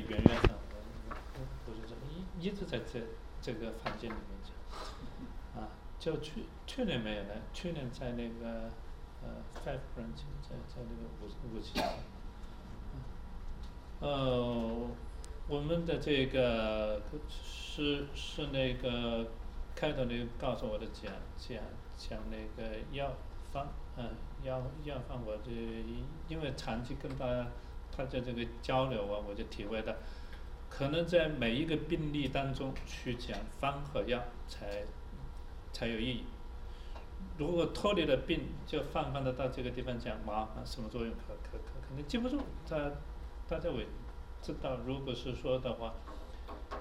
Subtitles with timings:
[0.00, 0.50] 的圆圆上，
[1.64, 3.00] 不是这一一直在这
[3.40, 8.70] 这个房间里面讲，啊，就去去年没有来，去年在那个
[9.22, 11.80] 呃 Five Branch 在在那个五五期，
[14.00, 14.88] 呃，
[15.48, 19.28] 我们的这个是是那个
[19.74, 21.60] 开头你告诉我的讲讲
[21.96, 23.12] 讲那个药
[23.52, 24.10] 方，嗯，
[24.44, 25.50] 药药方我这
[26.28, 27.48] 因为长期跟他。
[27.98, 29.92] 他在这个交流啊，我就体会到，
[30.70, 34.84] 可能在每一个病例当中去讲方和药才
[35.72, 36.24] 才有意义。
[37.36, 42.40] 如果脱离了病，就泛泛的到这个地方讲麻烦什么作用，可可可可能记不住。
[42.68, 42.92] 他
[43.48, 43.84] 大家也
[44.40, 45.92] 知道，如果是说的话，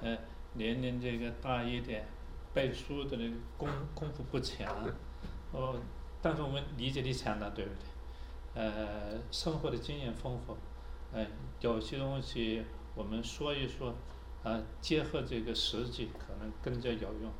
[0.02, 0.16] 呃，
[0.54, 2.06] 年龄这个大一点，
[2.54, 4.72] 背书的那个功功夫不强，
[5.52, 5.76] 哦，
[6.22, 8.64] 但是我们理解力强了，对不对？
[8.64, 10.56] 呃，生活的经验丰富。
[11.18, 11.28] 哎，
[11.62, 13.96] 有些东西我们说一说，
[14.44, 17.32] 啊，结合这个实际可能更加有用。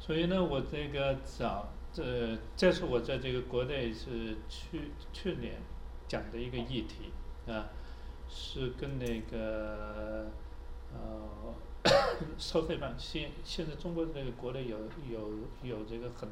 [0.00, 5.62] 所以呢，我这个早这这是我在这个国内是去去年
[6.08, 7.12] 讲的一个议题
[7.46, 7.68] 啊，
[8.28, 10.26] 是跟那个
[10.92, 11.54] 呃
[12.36, 14.76] 收费班现现在中国这个国内有
[15.08, 15.30] 有
[15.62, 16.28] 有这个很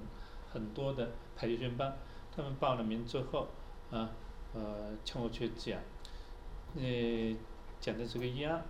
[0.50, 1.96] 很多的培训班，
[2.34, 3.46] 他们报了名之后
[3.92, 4.10] 啊
[4.52, 5.80] 呃请我去讲。
[6.77, 7.36] 呃，
[7.80, 8.62] 讲的这个一样，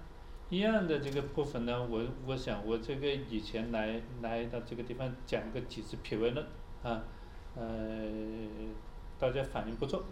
[0.50, 6.46] 一样的这个部分呢，我我想我这个以前来来到这个地方讲过几次脾胃论，
[6.82, 7.02] 啊，
[7.56, 7.64] 呃，
[9.18, 10.04] 大家反应不错，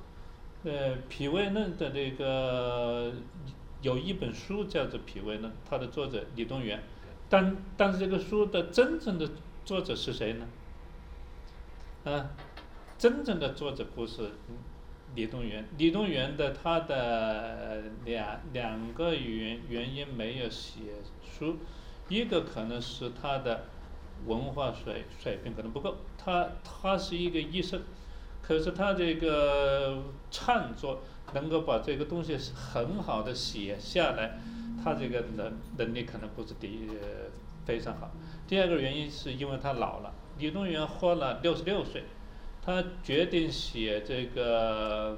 [0.64, 3.12] 呃，脾胃论的那个
[3.83, 6.81] 有一本书叫做脾胃论，它的作者李东垣，
[7.29, 9.31] 但但是这个书的真正的
[9.64, 10.47] 作者是谁呢？
[12.05, 12.31] 啊，
[12.98, 14.31] 真正的作者不是。
[15.15, 20.80] 李东垣，李东垣的他的两两个原原因没有写
[21.23, 21.57] 书，
[22.08, 23.64] 一个可能是他的
[24.27, 27.80] 文化水水平可能不够，他他是一个医生，
[28.42, 31.01] 可是他这个创作
[31.33, 34.39] 能够把这个东西很好的写下来，
[34.85, 36.89] 他这个能能力可能不是第一
[37.64, 38.11] 非常好。
[38.47, 42.05] 第二个原因是因为他老了，李东垣活了六十六岁。
[42.67, 45.17] 他决定写这个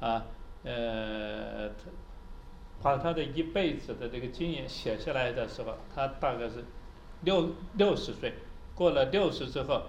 [0.00, 0.22] 啊，
[0.64, 1.74] 呃，他
[2.82, 6.62] 把他的一辈子的这个经验写下来的时候，他大概是
[7.22, 8.34] 六六十岁，
[8.74, 9.84] 过了六十之后，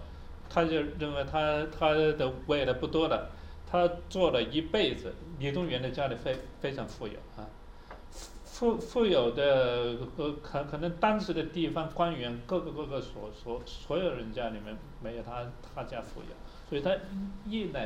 [0.50, 3.30] 他就认为他他的未来不多了，
[3.70, 7.44] 他做了一辈子，李东垣的家里非非常富有啊，
[8.62, 16.28] 富富有的呃可可能当时的地方官员各个各个所所所有人家里面没有他他家富有。
[16.70, 16.96] 所以他
[17.50, 17.80] 一呢，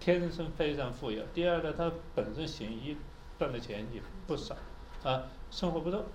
[0.00, 2.96] 天生非常富有；第二呢，他本身行医
[3.38, 4.56] 赚的钱也不少，
[5.02, 6.06] 啊，生活不错。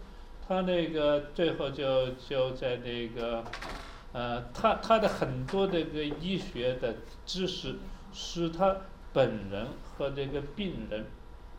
[0.48, 3.44] 他那个最后就就在那个，
[4.12, 6.96] 呃，他他的很多这个医学的
[7.28, 7.76] 知识，
[8.12, 8.76] 是他
[9.14, 11.06] 本人和这个病人，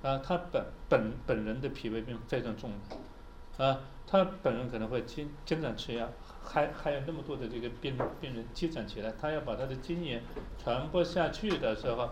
[0.03, 6.09] 啊，他本本本人的脾胃病非常重的，啊，他本人可能会经经常吃药。
[6.43, 10.23] 还还有那么多的这个病病人积攒起来，他要把他的经验
[10.59, 12.09] 传播下去的时候，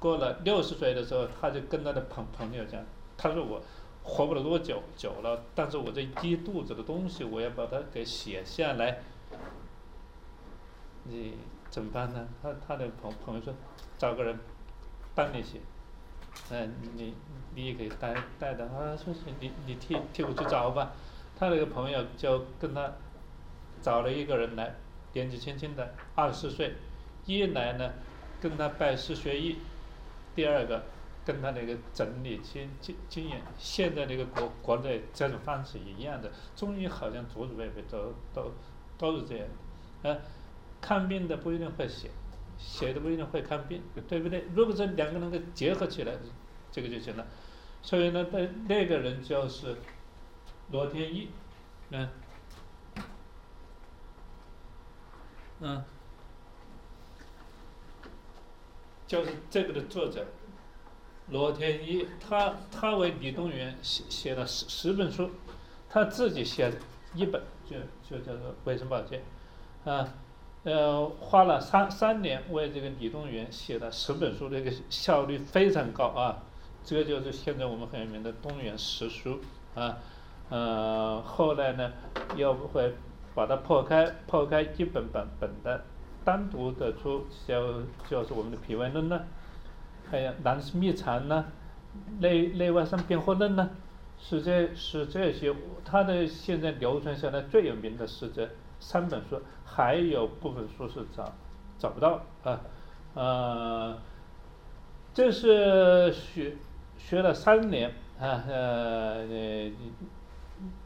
[0.00, 2.82] 过了六十岁的时候，他就跟他的朋朋友讲，
[3.18, 3.62] 他说我
[4.02, 9.02] 活不了多久久了，但是我这一肚子的东西，我要把它给写下来，
[11.04, 11.34] 你
[11.68, 12.26] 怎么办呢？
[12.42, 13.54] 他他的朋朋友说，
[13.98, 14.40] 找个人
[15.14, 15.60] 帮你写，
[16.50, 17.14] 嗯，你
[17.54, 20.92] 你也可以带带的，啊，说是，你你替替我去找吧，
[21.38, 22.92] 他那个朋友就跟他。
[23.82, 24.74] 找了一个人来，
[25.12, 26.74] 年纪轻轻的，二十岁，
[27.26, 27.92] 一来呢，
[28.40, 29.58] 跟他拜师学艺，
[30.34, 30.82] 第二个，
[31.24, 38.50] 跟他那个整理经经经验，现在那个国国内这种方式一样的，中医好像祖祖辈辈都都
[38.98, 39.46] 都是这样
[40.02, 40.18] 的，啊，
[40.80, 42.10] 看病的不一定会写，
[42.58, 44.44] 写的不一定会看病，对不对？
[44.54, 46.12] 如果这两个能够结合起来，
[46.70, 47.26] 这个就行了。
[47.82, 49.76] 所以呢，那那个人就是
[50.70, 51.28] 罗天一，
[51.90, 52.08] 嗯。
[55.58, 55.82] 嗯，
[59.06, 60.26] 就是这个的作者
[61.30, 65.30] 罗天一，他他为李东垣写写了十十本书，
[65.88, 66.76] 他自己写的
[67.14, 67.76] 一本就
[68.06, 69.22] 就叫做《卫生保健》，
[69.90, 70.12] 啊，
[70.66, 76.42] 呃，花了三三年为这个李东垣写了十本书，这个效率非常高啊，
[76.84, 79.38] 这个就是现在我们很有名的东垣十书
[79.74, 79.96] 啊，
[80.50, 81.90] 呃，后来呢
[82.36, 82.92] 又会。
[83.36, 85.84] 把它破开，破开一本本本的，
[86.24, 89.20] 单独的出，就就是我们的脾胃论呢，
[90.10, 91.44] 还有南氏秘传呢，
[92.18, 93.68] 内内外伤辩护论呢，
[94.18, 95.54] 是这是这些，
[95.84, 98.48] 他的现在流传下来最有名的是这
[98.80, 101.32] 三本书，还有部分书是找
[101.78, 102.60] 找不到啊，
[103.14, 103.98] 呃，
[105.12, 106.56] 这是学
[106.96, 109.24] 学了三年啊呃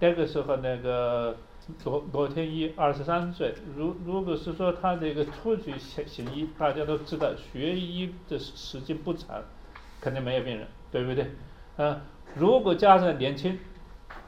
[0.00, 1.36] 那个时候那个
[1.84, 9.42] 罗罗天一二十三岁，如如果是说他这个出去行行医，大家都知道学医的时间不长，
[10.00, 11.30] 肯定没有病人，对不对？
[11.76, 12.00] 啊。
[12.36, 13.58] 如果加上年轻，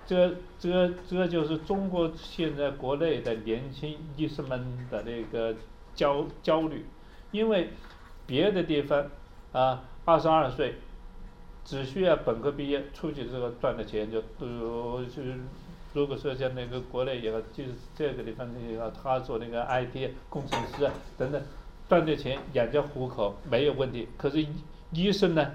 [0.07, 5.55] 这这这就是中国现在国内的年轻医生们的那个
[5.95, 6.85] 焦焦虑，
[7.31, 7.71] 因为
[8.27, 9.07] 别的地方
[9.53, 10.75] 啊，二十二岁
[11.65, 15.35] 只需要本科毕业出去之后赚的钱就都就是，
[15.95, 21.41] 如果说像那个国内也就是这个地方那个他做那个 IT 工程师等等，
[21.89, 24.45] 赚的钱养家糊口没有问题，可是
[24.93, 25.53] 医生呢，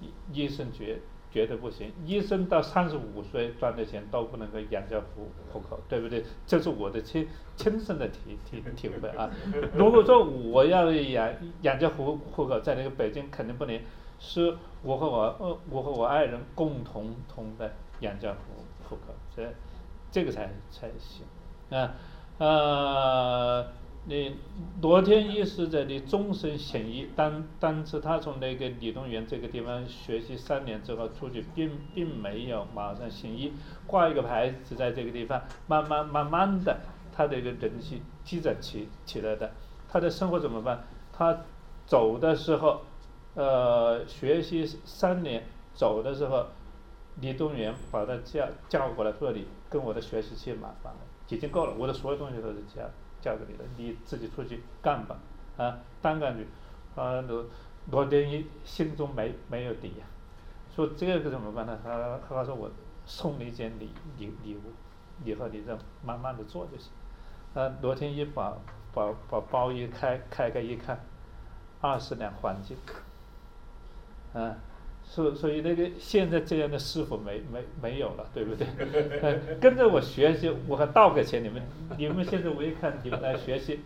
[0.00, 0.98] 医医生绝。
[1.38, 6.24] 绝对不行，医生到三十五岁赚的钱都不能够养家糊糊口，对不对？
[6.44, 9.30] 这是我的亲亲身的体体体会啊。
[9.72, 11.32] 如果说我要养
[11.62, 13.80] 养家糊糊口，在那个北京肯定不能，
[14.18, 14.52] 是
[14.82, 17.70] 我和我呃我和我爱人共同同的
[18.00, 19.48] 养家糊糊口，这
[20.10, 21.24] 这个才才行
[21.70, 21.94] 啊
[22.38, 23.77] 呃。
[24.08, 24.36] 你
[24.80, 33.52] 罗天一是在你终身行医，当当时他从那个李东垣这个地方学习三年之后出去，并并没有马上行医，
[33.86, 36.80] 挂一个牌子在这个地方，慢慢慢慢的，
[37.12, 39.50] 他的一个人气积攒起起来的。
[39.90, 40.84] 他的生活怎么办？
[41.12, 41.42] 他
[41.86, 42.80] 走的时候，
[43.34, 45.44] 呃，学习三年，
[45.74, 46.46] 走的时候，
[47.20, 50.96] 李东垣把他叫叫过来，说你跟我的学习期满了，
[51.28, 52.88] 已经够了，我的所有东西都是这样。
[53.28, 55.16] 交给你了，你自己出去干吧，
[55.58, 56.46] 啊，单干去，
[56.94, 57.44] 啊，罗
[57.90, 60.06] 罗天一心中没没有底呀，
[60.74, 61.78] 说这个怎么办呢？
[61.84, 62.70] 他他说我
[63.04, 64.72] 送你一件礼礼礼物，
[65.24, 66.90] 以后你再慢慢的做就行。
[67.54, 68.56] 啊，罗天一把
[68.94, 70.98] 把把包一开开开一看，
[71.80, 72.76] 二十两黄金，
[74.32, 74.56] 啊。
[75.10, 78.66] 所所以那个现在这样的师傅没没没有了，对不对？
[79.58, 81.62] 跟着我学习，我还倒给钱你们。
[81.96, 83.80] 你们现在我一看你们来学习，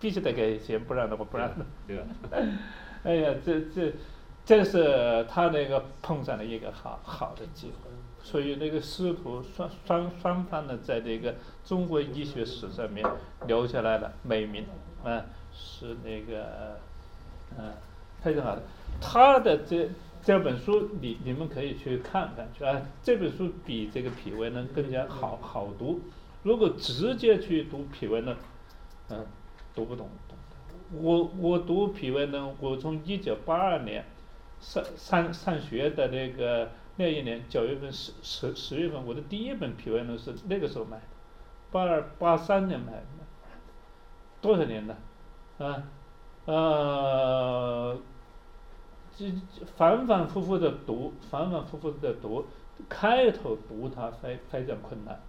[0.00, 1.52] 必须得给钱，不然的话不让。
[1.86, 2.04] 对吧？
[3.04, 3.92] 哎呀，这这
[4.46, 7.90] 这是他那个碰上了一个好好的机会。
[8.22, 11.34] 所以那个师徒双双双方呢在这个
[11.64, 13.06] 中国医学史上面
[13.46, 14.64] 留下来了美名，
[15.04, 15.22] 啊，
[15.52, 16.78] 是那个，
[17.58, 17.72] 嗯，
[18.22, 18.62] 非常好的。
[19.02, 19.90] 他的这。
[20.24, 26.00] 这本书你你们可以去看看去啊，这本书比这个《脾胃论》更加好好读。
[26.44, 28.32] 如果直接去读《脾胃呢》，
[29.10, 29.26] 嗯，
[29.74, 30.08] 读不懂。
[30.92, 34.04] 我我读《脾胃呢》，我从一九八二年
[34.60, 41.02] 上上上学的那个那一年九月份十十十月份，我的第一本《脾胃呢》是那个时候买的，
[41.72, 43.02] 八二八三年买的，
[44.40, 44.96] 多少年了？
[45.58, 45.82] 啊，
[46.44, 47.98] 呃。
[49.14, 49.26] 就
[49.76, 52.44] 反反复复的读，反反复复的读，
[52.88, 55.20] 开头读它非非常困难。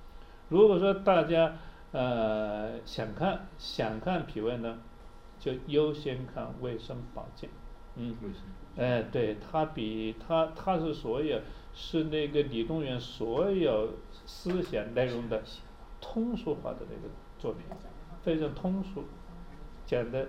[0.50, 1.56] 如果说大家
[1.92, 4.80] 呃想看想看脾胃呢，
[5.40, 7.50] 就优先看卫生保健，
[7.96, 8.16] 嗯，
[8.78, 11.40] 哎，对，它比它它是所有
[11.74, 13.90] 是那个李东垣所有
[14.26, 15.42] 思想内容的
[16.00, 17.64] 通俗化的那个作品，
[18.22, 19.04] 非常通俗，
[19.86, 20.28] 讲的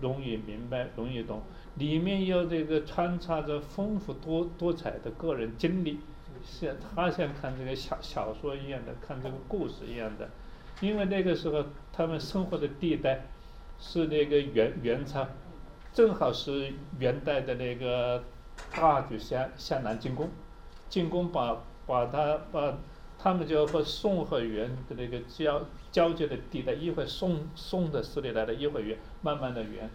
[0.00, 1.42] 容易明白，容易懂。
[1.76, 5.98] 里面有这个穿插着丰富多多彩的个人经历，
[6.44, 10.28] 像他像看这个小小说一样的，看这个故事一样的，
[10.80, 13.26] 因为那个时候他们生活的地带
[13.78, 15.26] 是那个元元朝，
[15.92, 18.22] 正好是元代的那个
[18.72, 20.30] 大举向向南进攻，
[20.88, 22.78] 进攻把把他把
[23.24, 29.88] 他们就和宋和元的那个交交界的地带，一会宋宋的势力来了，一会元慢慢的元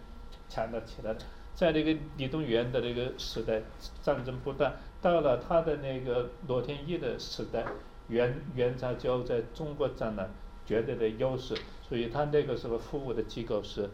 [0.48, 1.18] 强大起来了。
[1.54, 3.62] 在那个李东垣的那个时代，
[4.02, 7.64] 战争不断，到了他的那个罗天一的时代，
[8.08, 10.28] 元元朝就在中国占了
[10.66, 11.54] 绝对的优势，
[11.88, 13.88] 所以他那个时候服务的机构是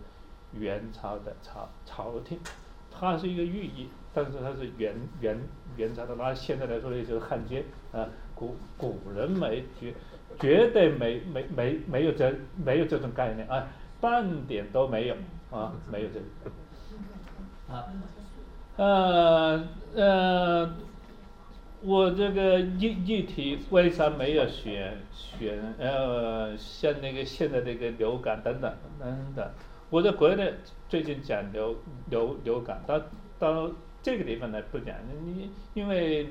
[0.54, 2.40] 元朝的朝朝廷，
[2.90, 5.38] 它是一个寓意，但是它是元元
[5.76, 7.62] 元朝的，那现在来说呢就是汉奸
[7.92, 9.94] 啊，古古人没绝
[10.38, 13.66] 绝对没没没没有这没有这种概念啊，
[14.00, 15.16] 半点都没有
[15.50, 17.74] 啊，没有这个。
[17.74, 17.84] 啊，
[18.76, 19.64] 呃
[19.94, 20.74] 呃，
[21.80, 29.50] 我这个议议题为啥没有选选呃像那个现在这个流感等等等等？
[29.88, 30.52] 我在国内
[30.88, 31.74] 最近讲流
[32.10, 33.00] 流流感，到
[33.38, 33.70] 到
[34.02, 36.28] 这个地方呢不讲，你因为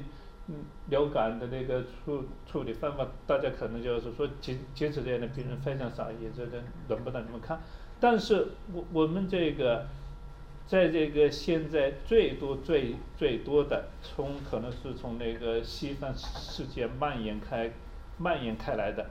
[0.48, 0.58] 嗯，
[0.90, 7.60] 流感的那个处处理方法，大家可能就是说，即即使这样的病人非常少，也这个轮不到你们看。
[8.00, 9.88] 但是我我们这个，
[10.68, 17.72] 在这个现在最多最最多的，从可能是从那个西方世界蔓延开
[18.20, 19.10] 蔓延开来的，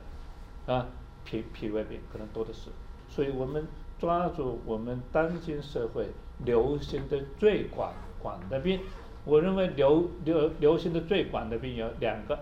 [0.66, 0.86] 啊，
[1.24, 2.70] 脾脾胃病可能多的是。
[3.08, 3.66] 所以我们
[3.98, 6.10] 抓住我们当今社会
[6.44, 8.78] 流行的最广广的病。
[9.24, 12.38] 我认为流流流行的最广的病有两个，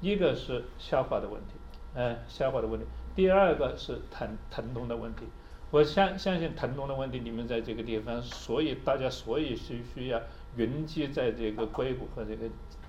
[0.00, 1.54] 一个是消化的问题，
[1.94, 2.86] 呃，消化的问题；
[3.16, 5.24] 第二个是疼疼痛的问题。
[5.70, 10.20] 我相相信疼痛的问题，你们在这个地方，所以大家所以是需要
[10.56, 12.46] 云集在这个硅谷和这个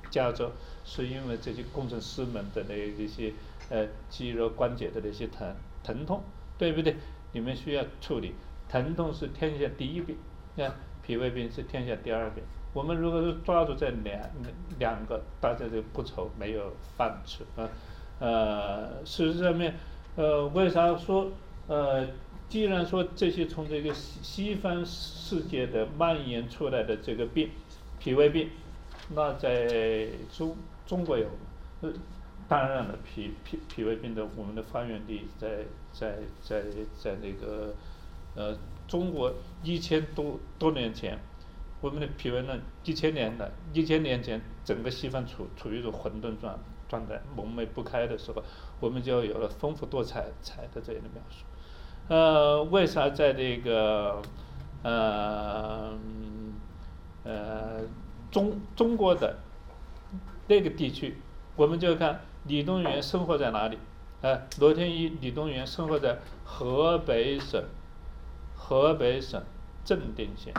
[0.10, 0.52] 加州，
[0.84, 3.32] 是因为这些工程师们的那一些
[3.70, 6.24] 呃肌肉关节的那些疼疼痛，
[6.58, 6.96] 对不对？
[7.34, 8.34] 你们需要处理，
[8.68, 10.18] 疼痛是天下第一病，
[10.58, 12.44] 啊，脾胃病是天下第二病。
[12.74, 14.22] 我们如果是抓住这两
[14.80, 17.70] 两个，大家就不愁没有饭吃啊。
[18.20, 19.76] 呃，事实上面，
[20.16, 21.30] 呃，为啥说
[21.68, 22.08] 呃，
[22.48, 27.50] 既然说这些从这个西西方世界的蔓延出来的这个病，
[28.00, 28.50] 脾胃病，
[29.10, 31.28] 那在中中国有，
[31.82, 31.92] 呃，
[32.48, 36.64] 当然了，脾脾脾胃病的我们的发源地在在在
[36.98, 37.74] 在那个
[38.36, 41.20] 呃中国一千多多年前。
[41.82, 46.58] 我们的脾胃论》一千年的，一千年前，整个西方处处于一种混沌状
[46.88, 48.44] 状态，蒙昧不开的时候，
[48.80, 51.44] 我们就有了丰富多彩彩的这样的描述。
[52.08, 54.22] 呃，为啥在这个
[54.84, 55.98] 呃
[57.24, 57.82] 呃
[58.30, 59.38] 中中国的
[60.48, 61.18] 那个地区，
[61.56, 63.78] 我们就看李东垣生活在哪里？
[64.22, 67.64] 呃，罗天一、李东垣生活在河北省
[68.56, 69.42] 河北省
[69.84, 70.54] 正定县。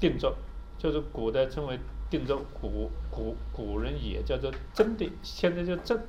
[0.00, 0.34] 定州，
[0.78, 1.78] 就是古代称为
[2.08, 6.00] 定州，古古古人也叫做正定，现在叫正，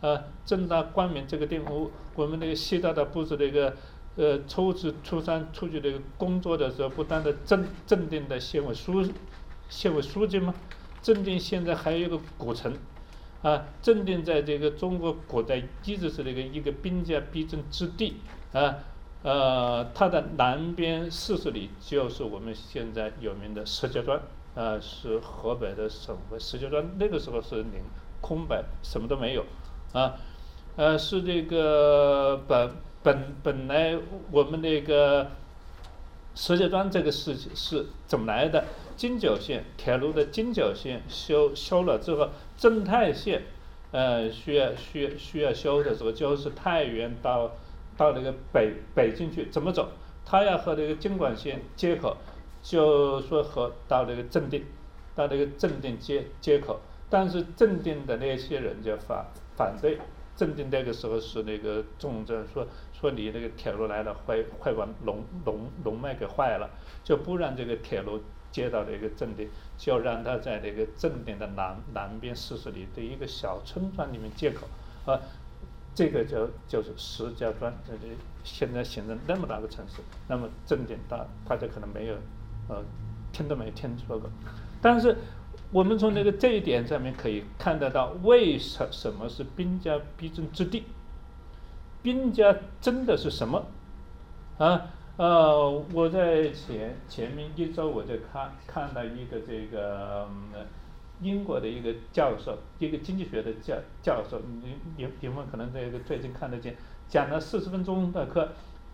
[0.00, 3.76] 啊，正大光明这个地方，我们那个习大大不是那个，
[4.16, 9.06] 呃，初次初三出去那个工作的时候，不断的正正定的县委书，
[9.68, 10.54] 县委书记吗？
[11.02, 12.74] 正定现在还有一个古城，
[13.42, 18.16] 啊，正定在这个中国古代一直是那个一个兵家必争之地，
[18.52, 18.78] 啊。
[19.24, 24.20] 呃，它的南边四十里就是我们现在有名的石家庄，
[24.54, 26.38] 呃，是河北的省会。
[26.38, 27.82] 石家庄那个时候是零
[28.20, 29.44] 空白，什么都没有，
[29.92, 30.14] 啊，
[30.76, 32.70] 呃，是这个本
[33.02, 33.98] 本本来
[34.30, 35.32] 我们那个
[36.36, 38.66] 石家庄这个事情是怎么来的？
[38.96, 43.42] 京九线铁路的京九线修修了之后，正太线，
[43.90, 47.50] 呃，需要需需要修的时候，就是太原到。
[47.98, 49.90] 到那个北北京去怎么走？
[50.24, 52.16] 他要和那个京广线接口，
[52.62, 54.64] 就说和到那个正定，
[55.16, 56.78] 到那个正定接接口。
[57.10, 59.26] 但是正定的那些人就反
[59.56, 59.98] 反对，
[60.36, 66.68] 正定那个时候是那个重症，说说你那个铁路来了会会把龙龙龙脉给坏了，
[67.02, 68.20] 就不让这个铁路
[68.52, 74.66] 接到那个正定，就让他在那个正定的南南边四十里的一个小村庄里面接口，
[75.10, 75.18] 啊。
[75.98, 82.14] 这个就就是石家庄，这里现在形成那么大个城市，那么正定大，大家可能没有，
[82.68, 82.84] 呃，
[83.32, 84.30] 听都没听说过。
[84.80, 85.16] 但是
[85.72, 90.84] 我们从那个这一点上面可以看得到，为什什么是兵家必争之地？
[92.00, 93.66] 兵家争的是什么？
[94.58, 94.86] 啊，
[95.16, 100.28] 呃，我在前前面一周我就看看到一个这个。
[101.20, 106.76] 英国的一个教授，一个经济学的教教授，你你你们可能这个最近看得见，
[107.08, 108.48] 讲了四十分钟的课，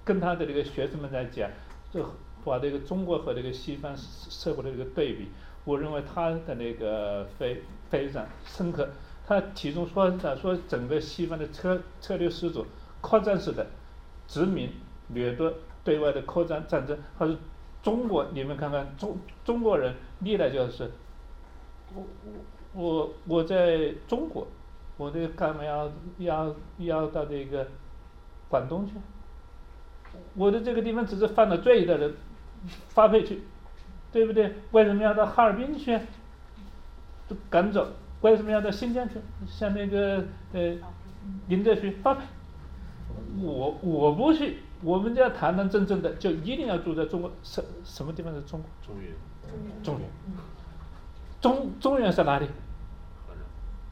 [0.04, 1.50] 跟他的这个学生们在讲，
[1.92, 2.02] 就
[2.44, 5.28] 把这个中国和这个西方社会的这个对比，
[5.64, 8.88] 我认为他的那个非非常深刻。
[9.26, 12.64] 他其中说的说整个西方的策策略始祖，
[13.00, 13.66] 扩张式的
[14.26, 14.70] 殖民
[15.08, 15.52] 掠夺
[15.82, 17.36] 对外的扩张战争，他说
[17.82, 20.90] 中国你们看看中中国人历来就是。
[21.94, 24.46] 我我我我在中国，
[24.96, 27.66] 我这干嘛要要要到这个
[28.48, 28.92] 广东去？
[30.34, 32.14] 我的这个地方只是犯了罪的人
[32.88, 33.42] 发配去，
[34.12, 34.54] 对不对？
[34.72, 35.98] 为什么要到哈尔滨去？
[37.50, 37.88] 赶走？
[38.20, 39.18] 为什么要到新疆去？
[39.46, 40.76] 像那个呃
[41.48, 42.22] 林则徐发配？
[43.40, 48.68] 我我不去，我们就要堂堂正正的就一定要住在中国什什么地方是中国？
[48.86, 49.12] 中原。
[49.82, 50.00] 中原。
[50.00, 50.00] 中
[51.44, 52.46] 中中原是哪里？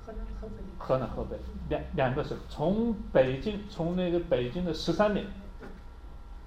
[0.07, 0.55] 河南河北。
[0.79, 1.37] 河南河北
[1.69, 5.27] 两两个省，从北京从那个北京的十三陵，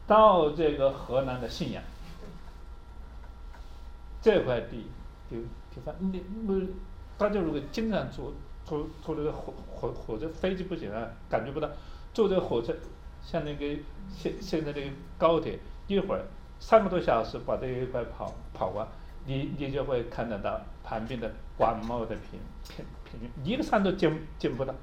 [0.08, 1.84] 到这个河南的信阳，
[4.20, 4.88] 这块地，
[5.30, 6.60] 地地方，你不
[7.20, 8.34] 大家如果经常坐
[8.66, 11.70] 坐坐这个火火火车飞机不行啊，感觉不到，
[12.16, 12.74] 坐这个火车，
[13.24, 16.26] 像那个现现在这个高铁，一会儿
[16.60, 18.88] 三个多小时把这一块跑跑完，
[19.28, 22.40] 你你就会看得到旁边的广袤的平
[22.70, 24.74] 平平原，一个山都见见不到。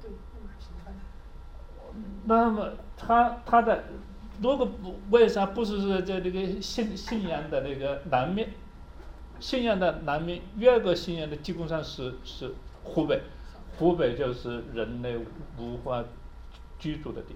[2.25, 3.83] 那么他他的
[4.41, 8.49] 如果不为啥不是说在这个信信仰的那个南面，
[9.39, 13.21] 信仰的南面，越过信仰的基本上是是湖北，
[13.77, 15.17] 湖北就是人类
[15.57, 16.03] 无法
[16.79, 17.35] 居住的地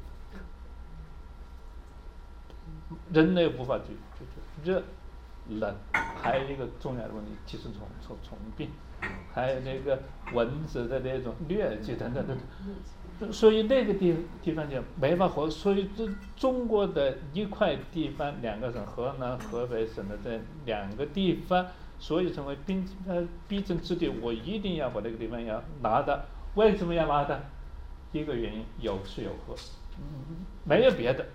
[2.90, 4.84] 方，人类无法居居住，热
[5.50, 8.70] 冷，还有一个重要的问题，寄生虫虫虫病，
[9.34, 10.00] 还有那个
[10.34, 12.38] 蚊子的那种疟疾等等等
[13.20, 13.32] 等。
[13.32, 21.66] 所以那个地地方就没法活，所以这中国的一块地方，两个省，河南、河北省的这两个地方，
[21.98, 24.08] 所以成为兵呃必争之地。
[24.22, 26.20] 我一定要把那个地方要拿到。
[26.56, 27.40] 为什么要拿到？
[28.14, 29.54] 一个原因有吃有喝，
[30.64, 31.26] 没有别的，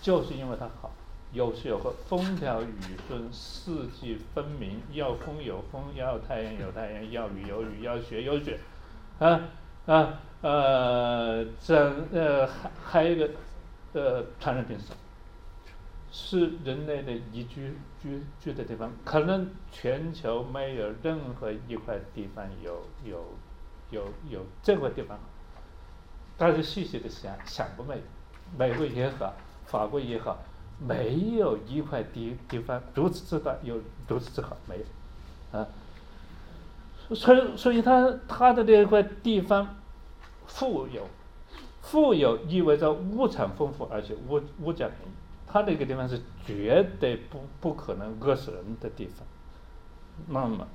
[0.00, 0.92] 就是因为它好，
[1.32, 2.74] 有吃有喝，风调雨
[3.06, 8.58] 顺，四季分明，要风有风，要太阳有太阳，要雨有雨，要雪有雪，
[9.18, 9.40] 啊
[9.86, 10.20] 啊。
[10.40, 13.28] 呃，整呃还还有一个
[13.92, 14.94] 呃传染病少，
[16.12, 23.34] 是人类的宜居居居的地方，可能全球没有任何一块地方有有
[23.90, 25.18] 有有这块地方，
[26.36, 28.00] 大家细细的想想过没？
[28.56, 29.34] 美国也好，
[29.66, 30.38] 法国也好，
[30.78, 35.66] 没有一块地地方如此之大又如此之好，没有，啊，
[37.14, 39.74] 所以所以它它的这块地方。
[40.50, 41.06] 富有，
[41.82, 45.12] 富有意味着物产丰富，而且物物价便宜。
[45.46, 49.26] 它那个地方是绝对不不可能饿死人的地方。
[50.26, 50.66] 那么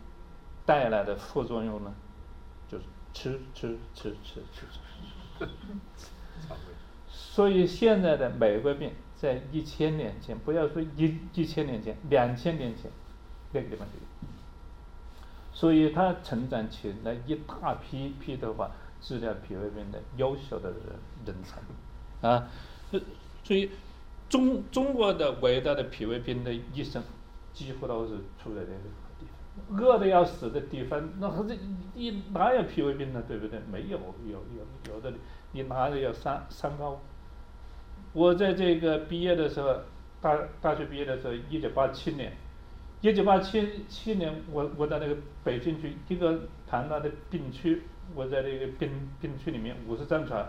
[0.64, 1.92] 带来的副作用呢，
[2.70, 2.84] 就是
[3.16, 4.62] 吃吃吃吃吃
[5.40, 5.48] 吃。
[7.10, 12.92] 所以现在的美国病，在一千年前，不要说一一千年前，两千年前，
[13.54, 14.06] 那个地方就有。
[15.54, 18.70] 所以他成长起来一大批批的话。
[19.06, 20.80] 治疗脾胃病的优秀的人
[21.26, 21.60] 人才，
[22.26, 22.48] 啊，
[23.44, 23.70] 所以
[24.30, 27.04] 中中国的伟大的脾胃病的医生，
[27.52, 28.78] 几乎都是出在这个
[29.20, 29.26] 地
[29.68, 29.78] 方。
[29.78, 31.54] 饿的要死的地方，那这
[31.96, 33.22] 你哪有脾胃病呢？
[33.28, 33.60] 对不对？
[33.70, 35.12] 没有，有有有的，
[35.52, 37.02] 你哪里有三三高？
[38.14, 39.76] 我在这个毕业的时候，
[40.22, 42.32] 大大学毕业的时候，一九八七年，
[43.02, 47.84] 一九八七七年，我我在那个北京去一个庞大的病区。
[48.16, 50.46] 我在那个病病区里面五十张床，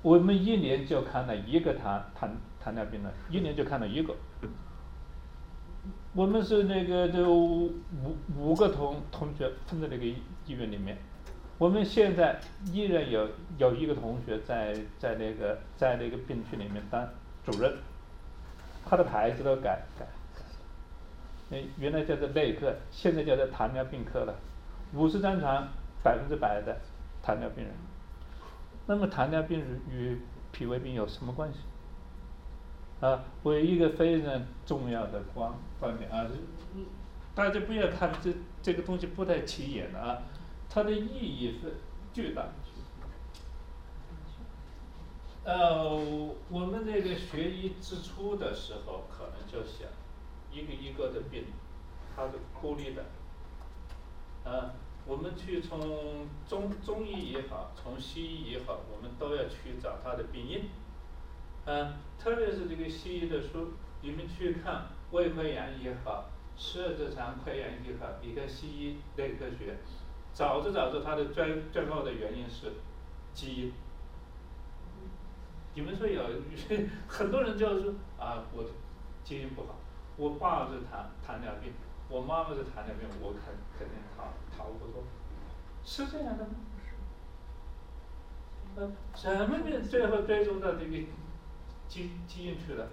[0.00, 4.16] 我们一年就看了一个糖糖糖尿病的，一年就看了一个。
[6.14, 7.70] 我们是那个就五
[8.36, 10.16] 五个同同学分在那个医
[10.48, 10.96] 院里面，
[11.58, 12.40] 我们现在
[12.72, 17.08] 依然有有一个同学在在那个在那个病区里面当
[17.44, 17.72] 主任，
[18.84, 20.06] 他的牌子都改改
[21.50, 24.34] 改，哎，原来叫做内科，现在叫做糖尿病科了，
[24.94, 25.68] 五十张床。
[26.04, 26.80] 百分之百的
[27.22, 27.72] 糖尿病人，
[28.86, 30.18] 那么糖尿病与
[30.50, 31.60] 脾胃病有什么关系？
[33.00, 36.26] 啊，唯一一个非常重要的观观点啊，
[37.36, 40.18] 大家不要看这这个东西不太起眼的啊，
[40.74, 41.74] 它的意义是
[42.14, 42.46] 巨大。
[45.44, 45.94] 呃，
[46.48, 49.88] 我们这个学医之初的时候，可能就想
[50.50, 51.44] 一个一个的病，
[52.16, 53.04] 它是孤立的，
[54.50, 54.72] 啊。
[55.04, 60.70] 我们去从中中医也好，从西医也好，我们都要去找它的病因。
[61.64, 69.76] 嗯，特别是这个西医的书，你们去看胃溃疡也好，十二指肠溃疡也好，你看西医内科学，
[70.34, 72.72] 找着找着，它的最最后的原因是
[73.34, 73.72] 基因。
[75.74, 76.22] 你们说有
[77.06, 78.64] 很多人就是啊，我
[79.24, 79.74] 基因不好，
[80.16, 81.72] 我爸是糖糖尿病。
[82.08, 85.02] 我妈妈是糖尿病，我肯肯定逃逃不脱，
[85.82, 86.50] 是这样的吗？
[88.76, 90.98] 呃，什么病最后最终到这个
[91.88, 92.86] 基基因去了？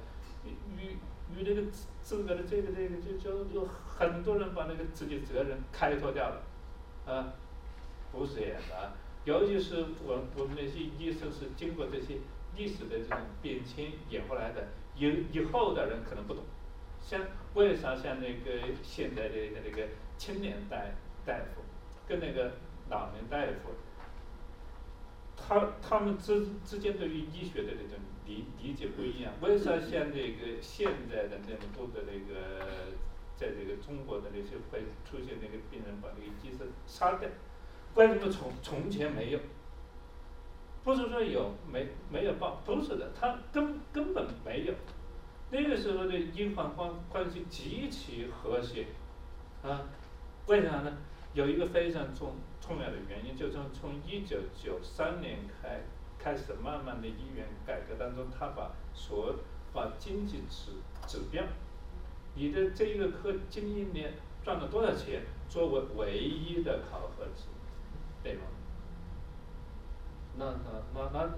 [0.46, 0.98] 与
[1.36, 6.42] 与这个自自个的这个这个就就就很多人把那个自己责任开脱掉了，
[7.10, 7.34] 啊，
[8.12, 8.94] 不是这样的啊，
[9.26, 12.18] 尤其是我我们那些医生是经过这些
[12.56, 16.44] 历史的这种变迁演过来的，以以后的人可能不懂。
[17.02, 17.22] 像
[17.56, 20.78] 为啥像那个现在的那个青年大
[21.26, 21.62] 大夫，
[22.08, 22.52] 跟那个
[22.90, 23.72] 老年大夫，
[25.36, 29.34] 他他们之之间对于医学的那种理理解不一样？
[29.42, 32.94] 为啥像那个现在的那么多的那个
[33.40, 37.30] 在这个中国的那些会出现那个病人把那个医生杀掉，
[37.96, 39.40] 为什么从从前没有？
[40.84, 44.74] 不是说有没没有报，不是的，他根根本没有。
[45.52, 48.88] 那个时候的医患关关系极其和谐，
[49.64, 49.84] 啊，
[50.48, 50.98] 为啥呢？
[51.34, 55.82] 有一个非常重重要的原因，就是从一九九三年开
[56.18, 59.36] 开始，慢慢的医院改革当中，他把所
[59.72, 60.72] 把经济指
[61.08, 61.44] 指标，
[62.40, 67.44] 你的这一个科今年赚了多少钱，作为唯一的考核值
[68.24, 68.44] 对吗？
[70.38, 71.30] 那那那那，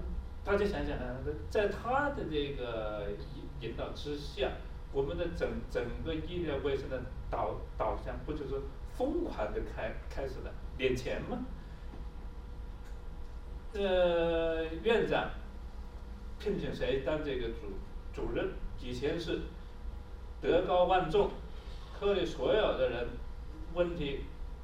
[0.43, 1.17] 大家想想啊，
[1.49, 4.51] 在他的这个引引导之下，
[4.93, 8.61] 我们的整整个医疗卫生的导导向，不就是
[8.95, 11.43] 疯狂的开开始了敛钱吗？
[13.73, 15.31] 呃，院长
[16.37, 17.73] 聘请谁当这个主
[18.13, 18.51] 主任？
[18.79, 19.41] 以前是
[20.41, 21.29] 德高望重，
[21.99, 23.07] 科里所有的人
[23.73, 24.21] 问题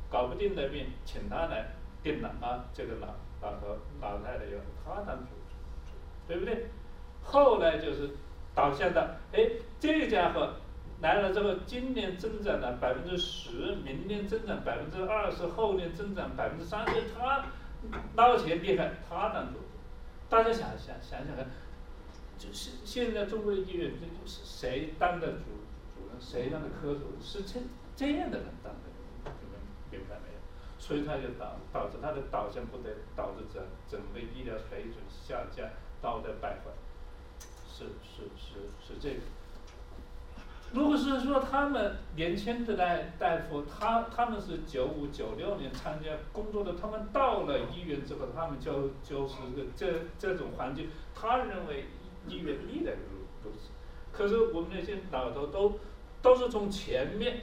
[0.09, 1.67] 搞不定的病，请他来
[2.01, 3.07] 定了啊，这个老。
[3.39, 5.27] 老头老太太有他当主，
[6.27, 6.65] 对不对？
[7.21, 8.09] 后来就是
[8.55, 9.47] 导向的，哎，
[9.79, 10.53] 这家伙
[11.01, 17.45] 来了之后，今年增长了百分之十，明年增长百分之二十，后年增长百分之三十，他
[18.15, 19.59] 捞钱厉害，他当主。
[20.27, 21.45] 大家想想想想看，
[22.39, 25.43] 就是现在中国的医院，这就是谁当的主，
[26.19, 27.59] 谁让他科主，是这
[27.95, 28.79] 这样的人当的，
[29.23, 29.59] 你们
[29.91, 30.39] 明白没有？
[30.79, 35.67] 所以他就导导致他的导向不对，导致整整个医疗水准下降，
[36.01, 36.71] 道德败坏，
[37.67, 39.21] 是是是是这个。
[40.73, 49.35] 如果是说他们年轻的大大夫，他他们是九五九六年参加工作的，他们到了医院之后，他们就就是
[49.77, 49.87] 这
[50.19, 51.85] 这种环境，他认为
[52.27, 53.69] 医院历来如如此。
[54.11, 55.79] 可是我们那些老头都
[56.21, 57.41] 都是从前面。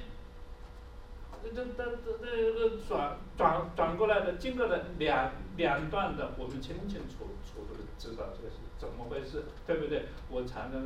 [1.45, 10.07] 这这这这个转转转过来的，经过了两两段的，我们清清楚楚的知道这是怎么回事，对不对？
[10.31, 10.83] 我常常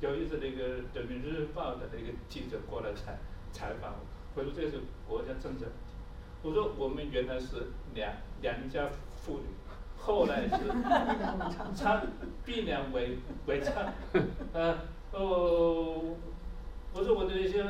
[0.00, 3.20] 有一次那个《人民日报》的那个记者过来采
[3.52, 3.92] 采访
[4.34, 5.66] 我，我说这是国家政策，
[6.42, 9.44] 我说我们原来是良良家妇女，
[9.96, 10.56] 后来是
[11.80, 12.00] 娼
[12.44, 13.70] 逼良为为娼，
[14.52, 14.76] 呃
[15.12, 16.16] 哦。
[16.92, 17.62] 我说我的一些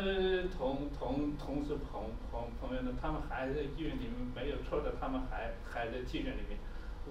[0.49, 6.59] 同同同事朋朋朋友呢，他们还在医院里面没有错的，他们还还在妓院里面。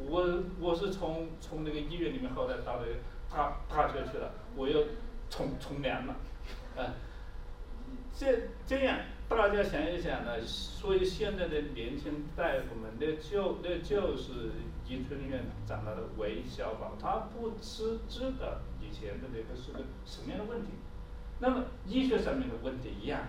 [0.09, 2.87] 我我是从从那个医院里面后来到了
[3.29, 4.85] 大大学去了，我又
[5.29, 6.15] 从从良了，
[6.75, 6.95] 啊，
[8.11, 14.51] 这这样大家想一想呢，所以现在的年轻大夫们，那就那就是
[14.87, 20.69] 宜春院长大的韦小宝，他不知知道以前的那个是个什么样的问题。
[21.41, 23.21] 那么医学上面的问题一样，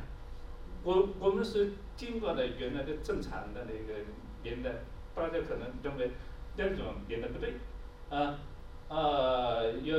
[0.83, 4.01] 我我们是经过了原来的正常的那个
[4.43, 4.71] 年代，
[5.15, 6.11] 大家可能认为
[6.57, 7.55] 那种年代不对，
[8.11, 8.39] 啊
[8.89, 9.97] 啊，又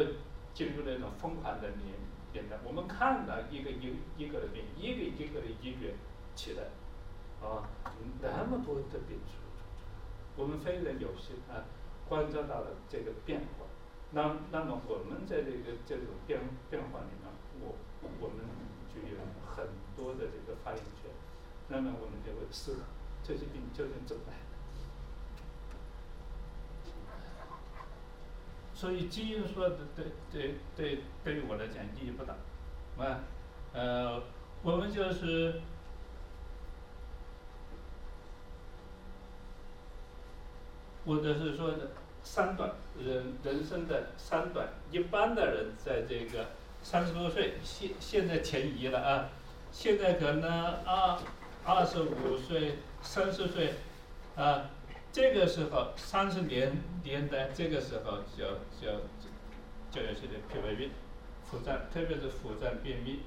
[0.54, 1.96] 进入那种疯狂的年
[2.34, 2.58] 年代。
[2.66, 5.94] 我们看到一个一一个的病，一个一个的医院
[6.36, 6.64] 起来，
[7.42, 7.64] 啊，
[8.22, 9.40] 那么多的病出，
[10.36, 11.64] 我们非常有幸啊，
[12.10, 13.66] 观察到了这个变化。
[14.12, 17.76] 那那么我们在这个这种变变化里面，我。
[18.20, 18.38] 我们
[18.94, 21.12] 就有很多的这个发言权，
[21.68, 22.82] 那么我们就会思考
[23.24, 24.40] 这些病究竟怎么来的。
[28.74, 32.34] 所以基因说的对对对，对于我来讲意义不大，
[32.98, 33.20] 啊，
[33.74, 34.24] 呃，
[34.64, 35.62] 我们就是
[41.06, 41.92] 或者是说的
[42.24, 46.48] 三段人人生的三段，一般的人在这个。
[46.84, 49.30] 三十多岁，现现在前移了啊！
[49.72, 50.52] 现在可能
[50.84, 51.18] 二
[51.64, 53.76] 二十五岁、三十岁，
[54.36, 54.70] 啊，
[55.14, 58.46] 这个时候三十年年代，这个时候就
[58.82, 59.00] 就
[59.90, 60.92] 就有些的脾胃病、
[61.46, 63.22] 腹胀，特别是腹胀、便秘、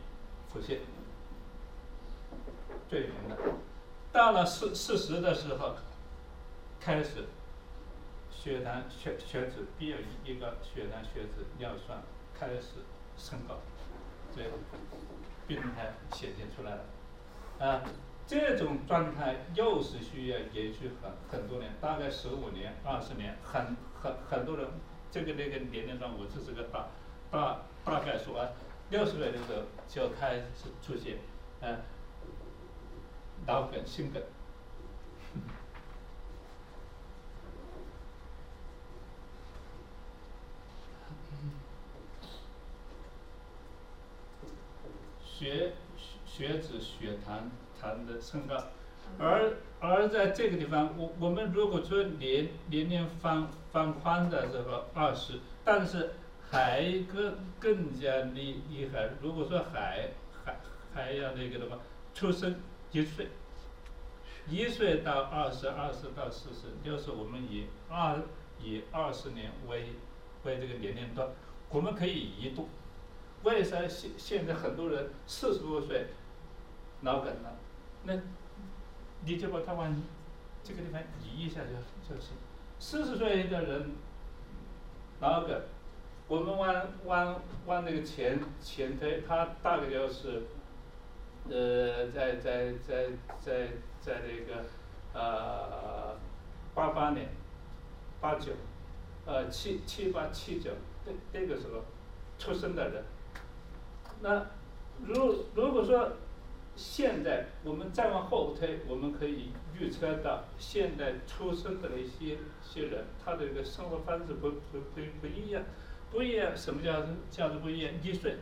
[0.52, 0.78] 腹泻，
[2.90, 3.38] 最严的。
[4.12, 5.76] 到了四四十的时候，
[6.80, 7.28] 开始
[8.30, 12.02] 血糖、血血脂，必有一个血糖、血脂、尿酸
[12.38, 12.84] 开始。
[13.16, 13.56] 升高，
[14.34, 14.42] 这
[15.46, 16.84] 病态显现出来了，
[17.58, 17.82] 啊，
[18.26, 24.66] 这种状态又是需要延续很很多年，大概十五年、二十年，很很很多人，
[25.10, 26.88] 这个那个年龄段，我只是个大
[27.30, 28.48] 大大概说啊，
[28.90, 31.18] 六十岁的时候就开始出现，
[31.60, 31.80] 啊，
[33.46, 34.22] 脑梗、心梗。
[45.36, 45.72] 血
[46.24, 48.56] 血脂、血糖糖的升高，
[49.18, 56.12] 而而在这个地方，我我们如果说年年龄放放宽的时候二十，但是
[56.50, 59.10] 还更更加厉厉害。
[59.20, 60.10] 如果说还
[60.44, 60.56] 还
[60.94, 61.78] 还要那个的话，
[62.14, 62.54] 出生
[62.92, 63.26] 一岁，
[64.48, 68.22] 一岁到二十，二十到四十，就是我们以二
[68.62, 69.86] 以二十年为
[70.44, 71.28] 为这个年龄段，
[71.70, 72.68] 我们可以移动。
[73.44, 76.06] 为啥现现在很多人四十多岁
[77.02, 77.56] 脑梗了？
[78.04, 78.14] 那
[79.24, 80.02] 你就把他往
[80.62, 82.30] 这个地方移一下就就行。
[82.78, 83.90] 四十岁的人
[85.20, 85.60] 脑梗，
[86.26, 90.44] 我们往往往那个前前推，他大概就是
[91.50, 93.68] 呃在在在在
[94.00, 94.64] 在那个
[95.12, 96.16] 呃
[96.74, 97.28] 八八年
[98.20, 98.52] 八九
[99.26, 100.70] 呃七七八七九
[101.04, 101.84] 那那个时候
[102.38, 103.04] 出生的人。
[104.24, 104.46] 那
[105.06, 106.12] 如如果说
[106.74, 115.62] 现在我们再往后推，我们可以预测到现在出生的那些些人，他的一个生活方式不不不不一样，
[116.10, 117.92] 不一样，什么叫叫做不一样？
[118.02, 118.36] 一岁，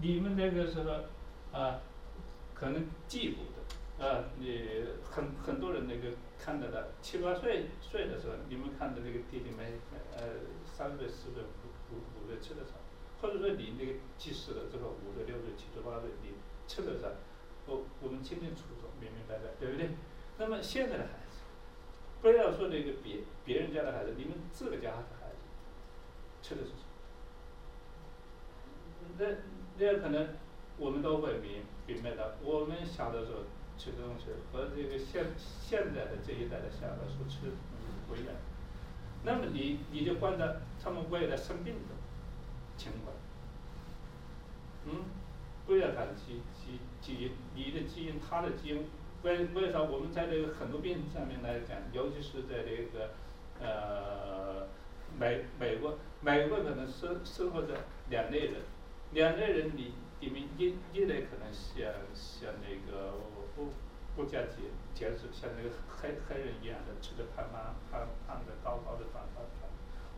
[0.00, 0.92] 你们那个时候
[1.52, 1.80] 啊，
[2.54, 3.42] 可能记不
[3.98, 9.72] 得，啊，你很很多人那个看到的七八岁岁的时候，你们看的那个弟弟妹
[10.16, 10.22] 呃
[10.64, 12.83] 三岁四岁五五五六七的时候。
[13.24, 16.34] 或者说你那个记事了之后，五岁六岁七岁八岁，你
[16.68, 17.08] 吃的啥，
[17.64, 19.88] 我我们清清楚楚、明明白白，对不对？
[20.36, 21.40] 那么现在的孩子，
[22.20, 25.36] 不要说那个别别人家的孩子，你们自个家的孩子，
[26.42, 26.74] 吃的是什
[29.08, 29.16] 么？
[29.16, 29.24] 那
[29.78, 30.28] 那可能
[30.76, 32.36] 我们都会明明白的。
[32.42, 33.38] 我们小的时候
[33.78, 37.52] 吃的东西和这个现现在的这一代的小的所吃的
[38.06, 38.34] 不一样。
[39.24, 41.94] 那么你你就观察他们未来生病的。
[42.76, 43.14] 情况，
[44.86, 45.04] 嗯，
[45.66, 48.86] 不要谈基基基因，你的基因，他的基因，
[49.22, 53.10] 为为啥我们在这个很多病上面来讲，尤其是在这个
[53.60, 54.66] 呃
[55.18, 57.74] 美美国，美国可能生生活着
[58.10, 58.62] 两类人，
[59.12, 63.12] 两类人里里面一一类可能像像那个
[63.56, 63.68] 不
[64.16, 69.63] 不加节节制，像那个黑黑人一样的吃的胖胖胖胖的高高的胖胖胖。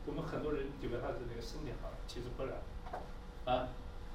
[0.07, 2.55] 我们很多人以为他是那个身体好，其实不然，
[3.45, 3.69] 啊，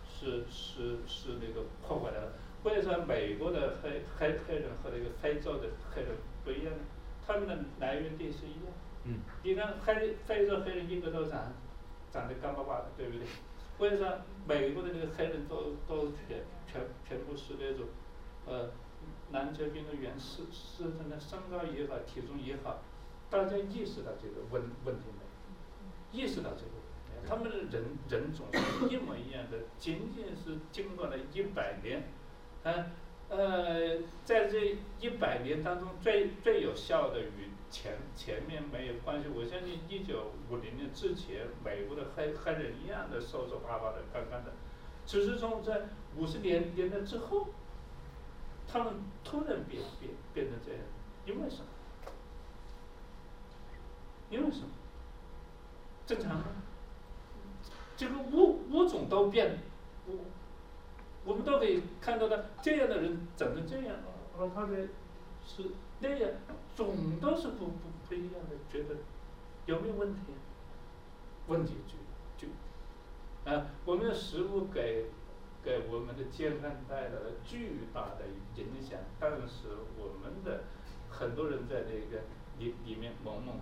[0.07, 2.33] 是是是那个破坏了。
[2.63, 6.11] 为什么美国的黑黑黑人和那个非洲的黑人
[6.45, 6.79] 不一样呢？
[7.25, 8.73] 他们的来源地是一样。
[9.05, 9.19] 嗯。
[9.43, 11.51] 你看黑非洲黑人一个都长，
[12.11, 13.25] 长得干巴巴的，对不对？
[13.79, 17.87] 为啥美国的那个黑人都都全全全部是那种，
[18.45, 18.69] 呃，
[19.31, 22.79] 篮球运动员，是身上的身高也好，体重也好，
[23.31, 25.20] 大家意识到这个问问题没？
[26.11, 32.03] 意识到这个，他们的人人种是一模一样的，仅仅是经过了一百年，
[32.63, 32.87] 啊，
[33.29, 39.29] 呃，在这一百年当中，最最有效的与前前面没有关系。
[39.33, 44.51] 我相信一九五零年之前，美国的黑黑人一样的瘦瘦巴巴的、干干的，
[45.05, 45.83] 只是从在
[46.17, 47.47] 五十年年代之后，
[48.67, 50.81] 他们突然变变变成这样，
[51.25, 51.65] 因为什么？
[54.29, 54.67] 因为什么？
[56.05, 56.45] 正常吗？
[57.97, 59.59] 这个物物种都变，
[60.07, 60.15] 我
[61.23, 63.95] 我们都可以看到的，这样的人长成这样，
[64.37, 64.87] 而他的
[65.45, 66.31] 是那样，
[66.75, 68.95] 总都是不不不一样的，觉得
[69.67, 70.21] 有没有问题？
[71.47, 75.05] 问题就就啊，我们的食物给
[75.63, 80.63] 给我们的健康带来了巨大的影响，但是我们的
[81.09, 82.23] 很多人在那个
[82.57, 83.53] 里里面懵懵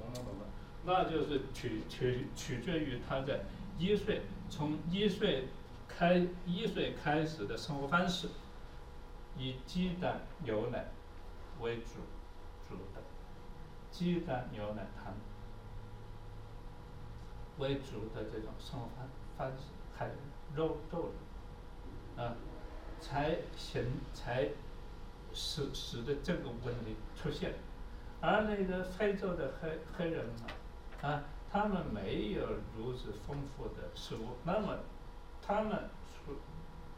[0.00, 0.57] 懵懵懂懂。
[0.88, 3.40] 那就是取取取决于他在
[3.78, 5.46] 一岁从一岁
[5.86, 8.26] 开一岁开始的生活方式，
[9.36, 10.86] 以鸡蛋牛奶
[11.60, 12.00] 为主
[12.66, 13.02] 主的，
[13.90, 15.12] 鸡蛋牛奶汤
[17.58, 20.10] 为主的这种生活方方式，还
[20.56, 21.12] 肉肉
[22.16, 22.34] 啊，
[22.98, 24.48] 才形才
[25.34, 27.52] 使使得这个问题出现，
[28.22, 30.46] 而那个非洲的黑黑人呢？
[31.02, 34.78] 啊，他们没有如此丰富的食物，那么
[35.40, 35.88] 他们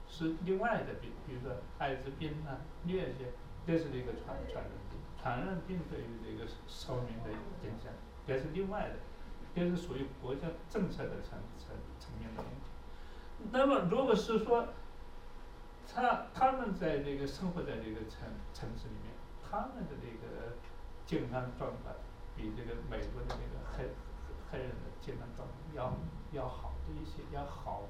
[0.09, 3.27] 是是另外的病，比如说艾滋病啊、疟疾，
[3.67, 4.99] 这是一个传传染病。
[5.23, 7.93] 传染病对于这个寿命的影响，
[8.27, 8.95] 也是另外的，
[9.55, 13.51] 这是属于国家政策的层层层面的问题。
[13.53, 14.69] 那么，如果是说
[15.87, 19.13] 他他们在这个生活在这个城城市里面，
[19.51, 20.57] 他们的这个
[21.05, 21.95] 健康状况。
[22.41, 23.85] 比这个美国的那个黑
[24.51, 25.95] 黑人的健康状况要
[26.33, 27.83] 要好的一些，要好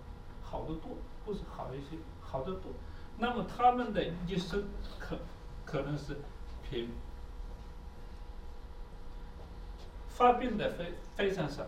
[0.43, 2.73] 好得多，不是好一些，好得多。
[3.19, 4.65] 那么他们的一生
[4.99, 5.19] 可
[5.65, 6.17] 可能是
[6.69, 6.89] 平
[10.09, 11.65] 发病的非非常少。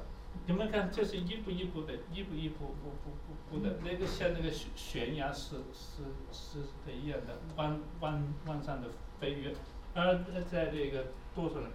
[0.47, 8.89] 你们看，这是一步一步的，一步一步步步步步的，那个像那个悬悬崖式式式的一样的弯弯弯上的
[9.21, 9.55] 飞跃。
[9.95, 11.71] 而在这个多数人，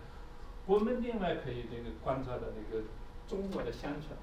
[0.67, 2.83] 我们另外可以那个观察到那个
[3.27, 4.15] 中国的乡村，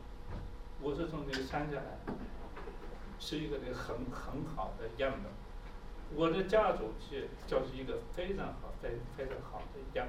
[0.80, 2.14] 我是从那个乡下来，
[3.18, 5.32] 是一个那个很很好的样本。
[6.14, 10.06] 我的家族是就是一个非常好、非非常好的样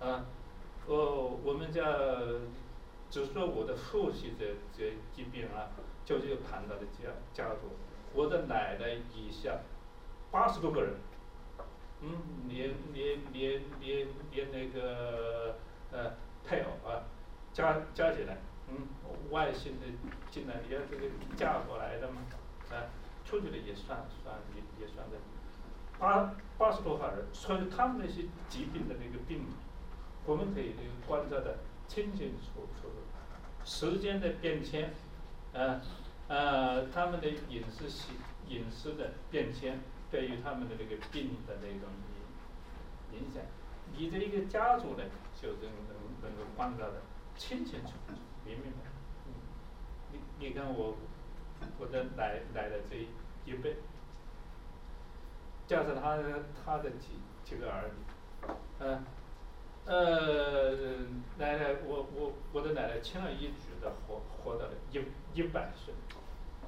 [0.00, 0.08] 本。
[0.08, 0.24] 啊，
[0.86, 1.82] 我我们家。
[3.10, 5.70] 只说我的父系这这疾病啊，
[6.04, 7.70] 就是有庞大的家家族。
[8.12, 9.60] 我的奶奶以下
[10.32, 10.94] 八十多个人，
[12.04, 15.56] 嗯，连连连连连那个
[15.90, 16.12] 呃
[16.44, 17.08] 配偶啊，
[17.52, 18.36] 加加起来，
[18.68, 18.76] 嗯，
[19.30, 19.86] 外姓的
[20.30, 22.20] 进来也这个嫁过来的嘛，
[22.70, 22.92] 啊，
[23.24, 25.16] 出去的也算算也也算在，
[25.98, 29.46] 八八十多号人，所以他们那些疾病的那个病，
[30.26, 30.74] 我们可以
[31.06, 31.56] 观察的
[31.88, 32.88] 清清楚楚。
[33.64, 34.92] 时间的变迁，
[35.54, 35.80] 呃，
[36.28, 38.12] 呃，他们的饮食习
[38.46, 39.80] 饮食的变迁，
[40.14, 41.88] 对于他们的这个病的那种
[43.10, 43.42] 影影响，
[43.96, 45.02] 你的一个家族呢，
[45.34, 47.02] 就能能能够观察的
[47.34, 48.90] 清清楚楚、明明白白。
[50.12, 50.96] 你你看我
[51.80, 52.94] 我的奶奶的这
[53.44, 53.74] 一辈，
[55.66, 56.16] 加上他
[56.64, 59.04] 他的几几个儿女，嗯。
[59.86, 60.70] 呃，
[61.36, 64.98] 奶奶，我我我的奶奶轻而易举的活活到了一
[65.38, 65.92] 一百岁，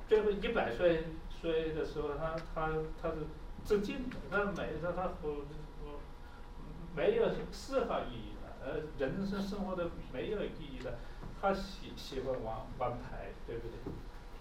[0.09, 1.05] 最后一百岁
[1.41, 3.27] 岁的时候，他他他是
[3.65, 5.29] 自尽的，他没他他不
[5.81, 6.01] 不
[6.95, 10.99] 没有丝毫意义的，呃，人生生活的没有意义的，
[11.41, 13.77] 他喜喜欢玩玩牌，对不对？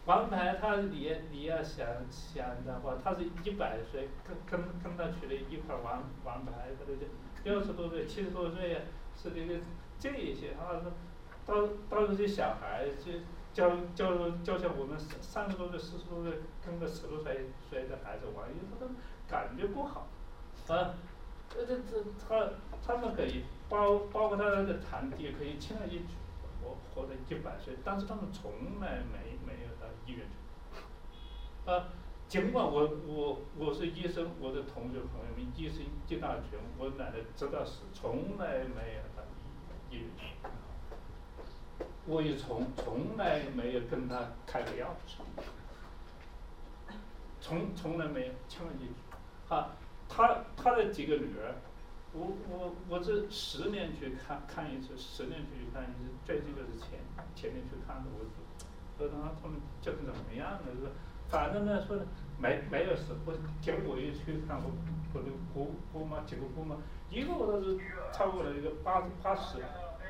[0.05, 7.09] 玩牌，他你你要想想的话，他是一百岁跟跟跟他娶了一块玩玩牌，对不对？
[7.43, 8.79] 六十多岁、七十多岁呀，
[9.15, 9.59] 是这个
[9.99, 10.91] 这一些，他说，
[11.45, 13.11] 到到这些小孩，就
[13.55, 18.93] 教教教像我们三十多岁、四十多岁跟个十多岁岁的孩子玩，因为他们
[19.29, 20.07] 感觉不好，
[20.67, 20.93] 啊，
[21.47, 22.49] 这这这他
[22.85, 26.15] 他们可以包包括他的堂弟可以轻而易举
[26.61, 31.87] 活活到一百岁，但是他们从来没没有到医院去，啊。
[32.27, 39.23] 尽管我我我是医生，我的同学朋友们医生一大群，我奶奶知道是从来没有到
[39.91, 40.25] 医院去，
[42.05, 44.95] 我也从从来没有跟他开过药，
[47.41, 49.69] 从从来没有，千万记住，啊，
[50.07, 51.55] 他他的几个女儿，
[52.13, 56.99] 我我我这十年去看看一次，十年去看一次，最近就是前
[57.35, 58.19] 前年去看的，我
[58.97, 60.91] 说，他他们就是怎么样的是。
[61.27, 61.97] 反正呢，说
[62.37, 64.71] 没没有事，我结果一去看我
[65.11, 66.77] 我的姑姑妈几个姑妈，
[67.09, 67.79] 一个我都是
[68.13, 69.57] 超过了一个八八十，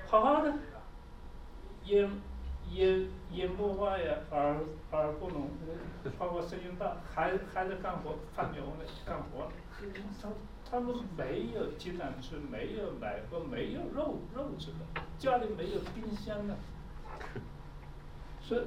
[0.08, 0.54] 好好的，
[1.86, 2.10] 眼
[2.72, 4.58] 眼眼不花呀，耳
[4.92, 5.50] 耳不聋，
[6.18, 9.52] 包括声音大，还还在干活，放牛呢，干活。
[10.22, 10.30] 他
[10.70, 16.56] 他们没有鸡蛋吃，没有奶喝，没有肉肉吃的，家里没有冰箱的，
[18.42, 18.62] 所以。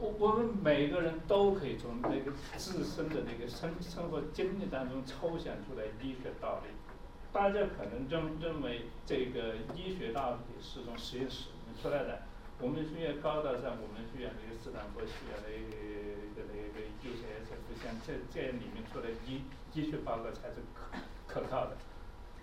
[0.00, 6.70] 我我们每个人都可以从那个自身的那个生生活经历当中抽象出来医学道理。
[7.32, 12.22] 大家可能认认为这个医学道理是从实验室里出来的。
[12.60, 15.62] 我们学院高大上，我们学院那个斯坦福学院的一
[16.34, 19.42] 个那个 UCSF 像这这里面出来医
[19.72, 21.76] 医学报告才是可可靠的。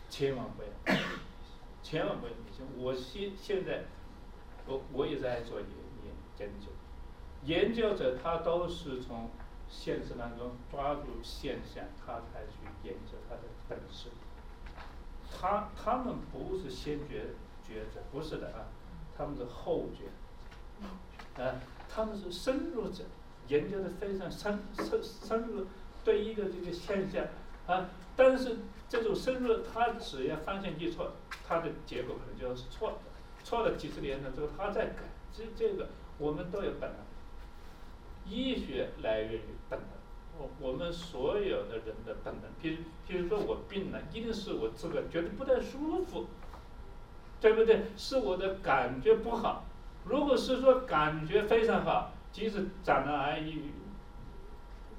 [0.09, 0.95] 千万不要，
[1.83, 2.65] 千万不要迷信。
[2.77, 3.83] 我现现在，
[4.65, 5.67] 我我也在做研
[6.05, 6.67] 研研究。
[7.43, 9.29] 研究者他都是从
[9.67, 14.09] 现实当中抓住现象，他才去研究他的本事。
[15.29, 17.25] 他他们不是先觉
[17.67, 18.69] 觉者，不是的啊，
[19.17, 21.55] 他们是后觉，啊，
[21.87, 23.03] 他们是深入者，
[23.47, 25.65] 研究的非常深深深入，
[26.03, 27.25] 对一个这个现象
[27.65, 28.57] 啊，但是
[28.89, 31.13] 这种深入，他只要发现一错，
[31.47, 32.97] 他的结果可能就是错的，
[33.43, 36.99] 错了几十年了之后，他再改，这这个我们都有本能。
[38.27, 39.89] 医学来源于本能，
[40.39, 42.77] 我我们所有的人的本能，比如
[43.07, 46.25] 比如说我病了，一定是我这个觉得不太舒服，
[47.41, 47.83] 对不对？
[47.95, 49.63] 是我的感觉不好。
[50.03, 53.43] 如果是说感觉非常好，即使长了癌，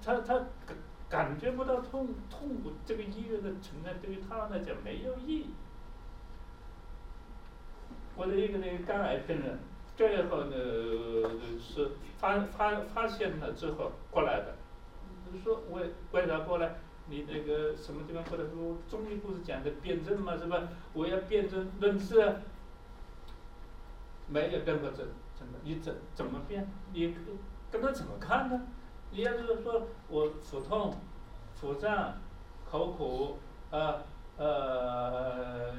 [0.05, 0.35] 他他
[0.67, 0.77] 感
[1.09, 5.51] 感觉不到痛痛苦，这个医院的存在对于他来讲没有意义。
[8.17, 9.59] 我的一个那个肝癌病人，
[9.95, 10.57] 最后呢
[11.61, 14.55] 是发发发现了之后过来的，
[15.45, 16.75] 说为为啥过来？
[17.09, 18.45] 你那个什么地方或者？
[18.49, 20.69] 说中医不是讲的辩证嘛，是吧？
[20.93, 22.37] 我要辩证论治，
[24.29, 25.07] 没有任何证，
[25.39, 26.67] 真的，你怎怎么辩？
[26.93, 27.15] 你
[27.71, 28.61] 跟他怎么看呢？
[29.11, 30.95] 你要是说我腹痛、
[31.55, 32.15] 腹胀、
[32.69, 33.39] 口苦，
[33.71, 34.03] 呃
[34.37, 35.73] 呃，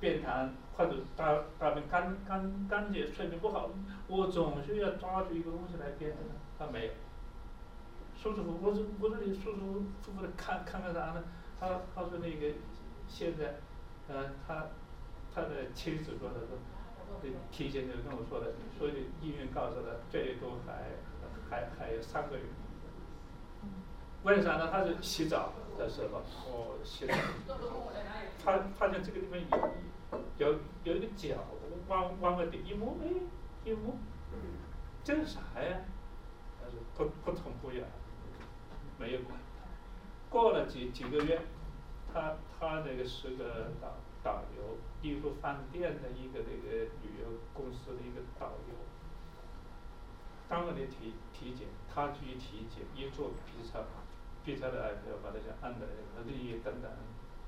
[0.00, 3.70] 便溏或者大大便干干干结、睡眠不好，
[4.08, 6.20] 我总是要抓住一个东西来辩证，
[6.58, 6.92] 他没有。
[8.22, 11.24] 舒舒服，我说我说你舒舒服服的看看个啥呢？
[11.58, 12.54] 他他说那个
[13.08, 13.56] 现在，
[14.06, 14.66] 呃，他
[15.34, 16.56] 他的妻子说的说，
[17.50, 20.84] 提前就跟我说的，说的医院告诉他最多还
[21.50, 22.44] 还还有三个月。
[24.22, 24.70] 为啥呢？
[24.70, 27.14] 他是洗澡的时候，哦洗澡，
[28.44, 29.36] 他发现这个地方
[30.38, 31.34] 有有有一个角
[31.88, 33.08] 往往外的一摸，哎，
[33.64, 33.96] 一摸，
[35.02, 35.80] 这是啥呀？
[36.62, 37.84] 他说不不痛不痒。
[39.02, 39.66] 没有管他，
[40.30, 41.40] 过了几几个月，
[42.14, 48.78] 他他那个是个导导游，一个饭店的一个那个旅游公司的一个导游。
[50.48, 53.82] 当了的体体检，他去体检，一做 B 超
[54.44, 54.78] ，B 超的
[55.10, 56.88] 要把那些按的那个利益等等，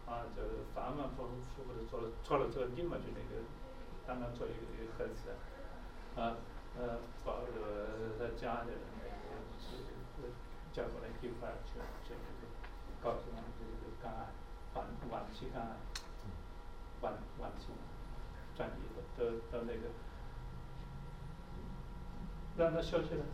[0.07, 3.45] 啊，就是反反复复的做了，做了之后立马就那个，
[4.09, 5.31] 让他做一个一个核磁，
[6.19, 6.35] 啊
[6.77, 8.94] 呃，把呃他家的那个是
[10.75, 12.21] 叫过来一块儿去，这个
[13.01, 14.27] 告诉他们这个肝癌，
[14.75, 15.77] 晚晚期肝癌，
[17.01, 17.69] 晚晚期
[18.57, 19.87] 转移的都都那个，
[22.57, 23.25] 让他休息了，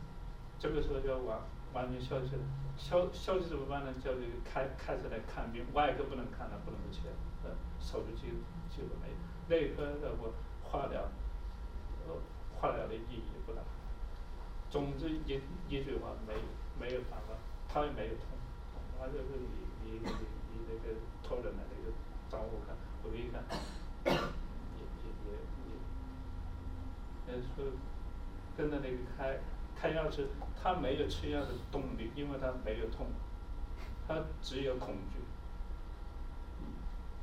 [0.58, 1.40] 这个时候就要完
[1.72, 2.42] 完全休息了，
[2.76, 3.94] 休休息怎么办呢？
[4.04, 7.08] 叫这个开开始来看病，外科不能看了，不能不切，
[7.42, 8.28] 呃，手术机
[8.68, 9.16] 机会没有，
[9.48, 11.08] 内科的我化疗，
[12.06, 12.14] 呃，
[12.60, 13.62] 化疗的意义不大，
[14.68, 16.59] 总之一一句话没有。
[16.80, 17.34] 没有办法，
[17.68, 18.24] 他也没有痛，
[18.98, 19.46] 他就是你
[19.84, 20.10] 你你
[20.50, 21.92] 你那个托人的那个
[22.30, 22.74] 找我看，
[23.04, 23.44] 我一看，
[24.06, 25.30] 也也也
[25.68, 27.70] 也，呃说
[28.56, 29.38] 跟着那个开
[29.76, 30.26] 开药吃，
[30.60, 33.06] 他没有吃药的动力，因为他没有痛，
[34.08, 35.20] 他只有恐惧，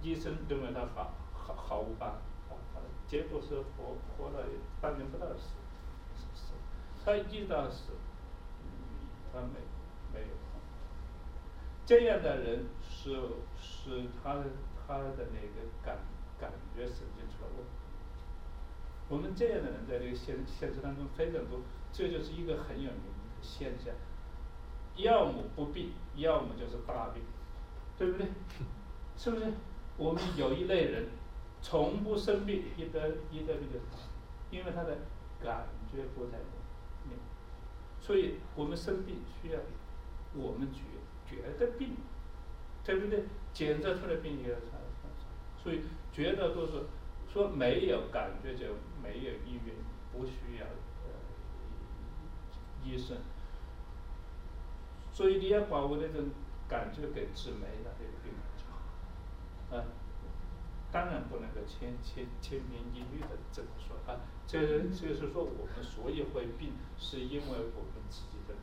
[0.08, 2.12] 医生认为他毫毫毫无办
[2.48, 4.46] 法，结果是活活了
[4.80, 5.56] 半年不到死，
[6.36, 6.54] 死，
[7.04, 7.94] 他一到死。
[9.38, 9.60] 他没
[10.12, 10.34] 没有，
[11.86, 13.12] 这样的人是
[13.62, 14.46] 是他的
[14.88, 16.00] 他的那个感
[16.40, 17.72] 感觉神经出了问题。
[19.08, 21.62] 我们这样的人在这个现现实当中非常多，
[21.94, 23.94] 这就是一个很有名的现象。
[24.96, 27.22] 要么不病，要么就是大病，
[27.98, 28.28] 对不对？
[29.16, 29.54] 是不是？
[29.98, 31.10] 我们有一类人
[31.62, 34.10] 从不生病，一得一得病就死，
[34.50, 34.98] 因为他的
[35.44, 36.40] 感觉不在。
[38.00, 39.60] 所以我们生病需要
[40.34, 40.82] 我们觉
[41.26, 41.98] 觉得病，
[42.84, 43.26] 对不对？
[43.54, 45.62] 检测出来病也要查查查。
[45.62, 45.82] 所以
[46.14, 46.86] 绝大多数
[47.28, 49.76] 说没有感觉就没有医院，
[50.14, 51.12] 不需要呃
[52.84, 53.18] 医生。
[55.12, 56.30] 所以你要把我那种
[56.70, 59.76] 感觉给治没了，这个病就好。
[59.76, 59.84] 啊，
[60.92, 64.22] 当然不能够千千千篇一律的这么说啊。
[64.48, 68.56] 这就是说，我们所以会病，是因为我们自己的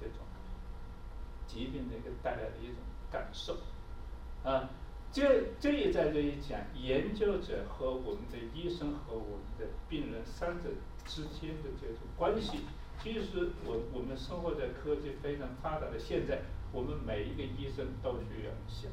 [0.00, 0.24] 这种
[1.46, 2.76] 疾病的一个带来的一种
[3.10, 3.58] 感受，
[4.42, 4.70] 啊，
[5.12, 10.70] 这这也在这里讲，研究者和我们的医生和我们的病人三者
[11.04, 12.60] 之间的这种关系。
[13.02, 18.90] 其实，我我们生活在科技非常发达的现在，我们每一个医生都需要想，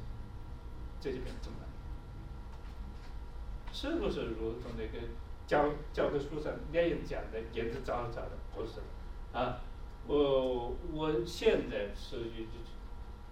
[0.99, 1.59] 这就怎么
[3.71, 5.07] 是不是如同那个？
[5.45, 8.79] 教教科书上那样讲的言之凿凿的不是，
[9.33, 9.59] 啊，
[10.07, 12.17] 我我现在是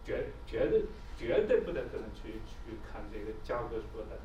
[0.04, 0.84] 绝绝对
[1.18, 4.18] 绝对不能可能去去看这个教科书的，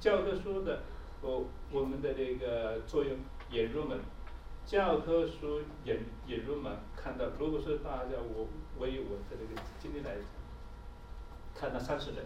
[0.00, 0.82] 教科书的
[1.20, 3.16] 我我们的那个作用
[3.50, 4.00] 引入门，
[4.66, 10.24] 教科书引引入门看到，如果说大家我我以我的这个经历来讲，
[11.54, 12.24] 看到三十人，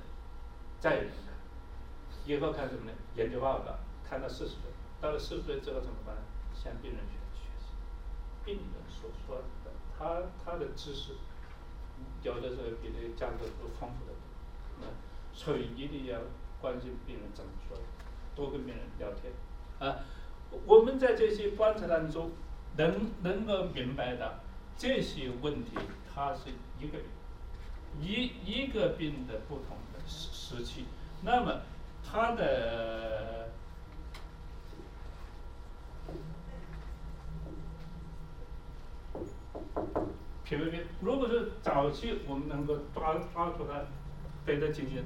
[0.80, 1.34] 再也不看，
[2.24, 2.92] 以后看什么呢？
[3.16, 3.74] 研究报告。
[4.12, 4.60] 看到四十岁，
[5.00, 6.14] 到了四十岁之后怎么办？
[6.54, 7.72] 向病人学学习，
[8.44, 11.12] 病人所说的，他他的知识，
[12.22, 14.92] 有的时候比这个教科书丰富的多，啊，
[15.32, 16.18] 所以一定要
[16.60, 17.78] 关心病人怎么说，
[18.36, 19.32] 多跟病人聊天，
[19.78, 20.04] 啊，
[20.66, 22.32] 我们在这些观察当中，
[22.76, 24.40] 能能够明白的
[24.76, 25.70] 这些问题，
[26.14, 26.98] 它是一个
[27.98, 30.84] 一一个病的不同的时时期，
[31.22, 31.62] 那么
[32.04, 33.40] 它的。
[40.44, 40.80] 脾胃病。
[41.00, 43.80] 如果是早期我们能够抓抓住它，
[44.44, 45.04] 对它进行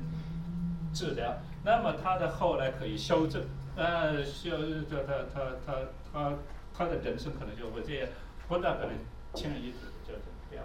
[0.92, 3.42] 治疗，那么它的后来可以修正，
[3.76, 4.50] 呃，修
[4.90, 5.74] 就它它它
[6.12, 6.32] 它
[6.72, 8.08] 它的人生可能就会这样，
[8.48, 8.92] 不大可能
[9.34, 10.20] 轻而易举就是
[10.50, 10.62] 掉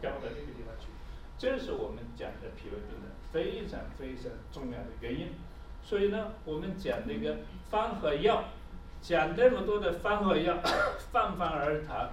[0.00, 0.86] 掉到这个地方去。
[1.36, 5.28] 这是我们讲的脾胃病的非常非常重要的原因。
[5.82, 7.36] 所以呢，我们讲那个
[7.68, 8.44] 方和药，
[9.02, 10.56] 讲这么多的方和药，
[11.12, 12.08] 泛泛而谈，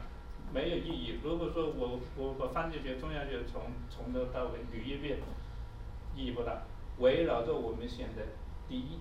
[0.54, 1.20] 没有意义。
[1.24, 5.20] 如果说我我把方剂学、中药学从从头到尾捋一遍，
[6.16, 6.64] 意义不大。
[6.99, 8.24] 围绕着我们现在
[8.68, 8.99] 第一、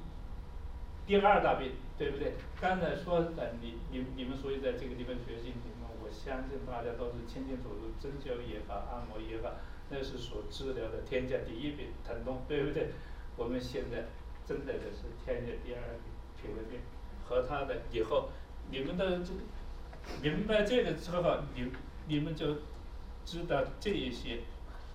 [1.06, 2.34] 第二大病，对不对？
[2.60, 9.50] 刚才说的，你你你们所以在这个地方学习，你们我相信大家都是清清楚楚，针灸也好，按摩也好，
[9.90, 12.90] 那是所治疗的天下第一病，疼痛，对不对？
[13.36, 14.06] 我们现在。
[14.46, 16.80] 针对的是天下第二病脾胃病，
[17.24, 18.30] 和他的以后，
[18.68, 19.40] 你们的这个
[20.22, 21.70] 明白这个之后，你
[22.06, 22.56] 你们就
[23.24, 24.40] 知道这一些，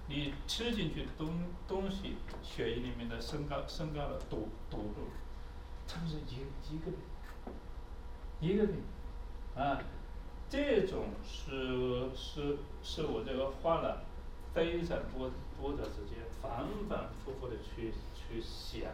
[0.07, 1.29] 你吃进去的东
[1.67, 5.07] 东西，血液里面的升高升高了堵堵住，
[5.87, 6.91] 它是一一个
[8.39, 8.81] 一个病，
[9.55, 9.81] 啊，
[10.49, 14.03] 这种是是是我这个花了
[14.53, 18.91] 非常多多的时间，反反复复的去去想。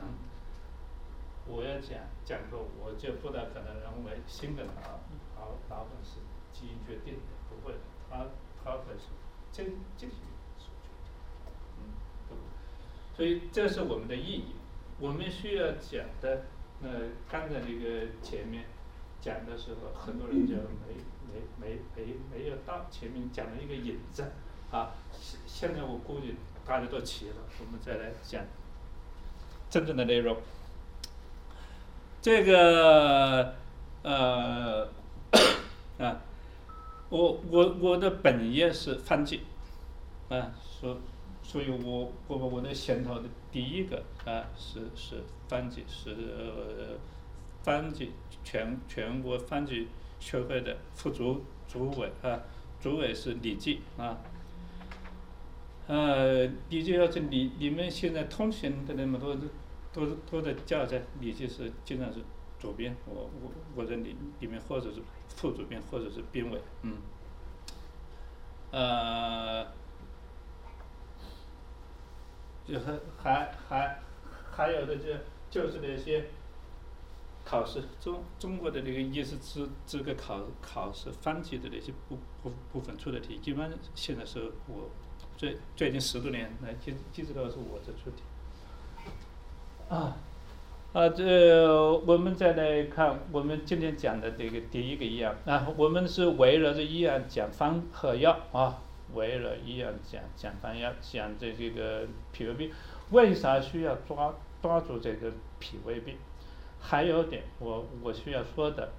[1.48, 5.00] 我要讲讲课，我就不大可能认为新的老
[5.42, 6.20] 老老本是
[6.54, 7.80] 基因决定的，不会的，
[8.10, 8.28] 他
[8.64, 9.08] 他本是
[9.52, 9.64] 这
[9.98, 10.14] 这些
[10.58, 11.10] 所决定，
[11.80, 11.82] 嗯，
[12.30, 12.38] 对
[13.16, 14.56] 所以这是我们的意义。
[15.00, 16.44] 我们需要讲的，
[16.80, 16.90] 那，
[17.28, 18.66] 刚才那个前面
[19.20, 20.94] 讲的时候，很多人就没
[21.28, 24.32] 没没没没有到前面讲了一个引子，
[24.70, 28.46] 啊，现现在我估计大家都齐了，我们再来讲
[29.72, 30.38] 真正的内容。
[32.22, 33.56] 这个
[34.04, 34.88] 呃
[36.00, 36.22] 啊，
[37.10, 39.42] 我我我的本业是方剂，
[40.30, 40.98] 啊，所
[41.44, 46.16] 所以我我我的先头的第一个啊是是方剂是
[47.64, 48.12] 方剂
[48.44, 49.88] 全全国方剂
[50.20, 52.40] 学会的副主主委啊，
[52.80, 54.18] 主委是李记啊，
[55.88, 59.36] 呃，李记要是你你们现在通行的那么多。
[59.94, 62.20] 都是都在叫在，你就是经常是
[62.58, 65.02] 主编，我我我在里里面或者是
[65.36, 66.98] 副主编或者是编委，嗯，
[68.72, 69.66] 呃，
[72.68, 74.00] 就是还还
[74.52, 75.04] 还有的就
[75.50, 76.30] 就是那些
[77.44, 84.90] 考试中中国的那个医师资资格考考试方级的那些部部部分出的题，一般现在是我
[85.36, 88.24] 最最近十多年来基基本都是我在出题。
[89.90, 90.16] 啊，
[90.94, 98.78] 啊，这我们再来看我们今天讲的这个第一个医案啊，我们是围绕着医案讲方和药啊，
[99.14, 102.72] 围绕医案讲讲方药，讲这这个脾胃病，
[103.12, 106.18] 为啥需要抓抓住这个脾胃病？
[106.78, 108.90] 还有点我我需要说的，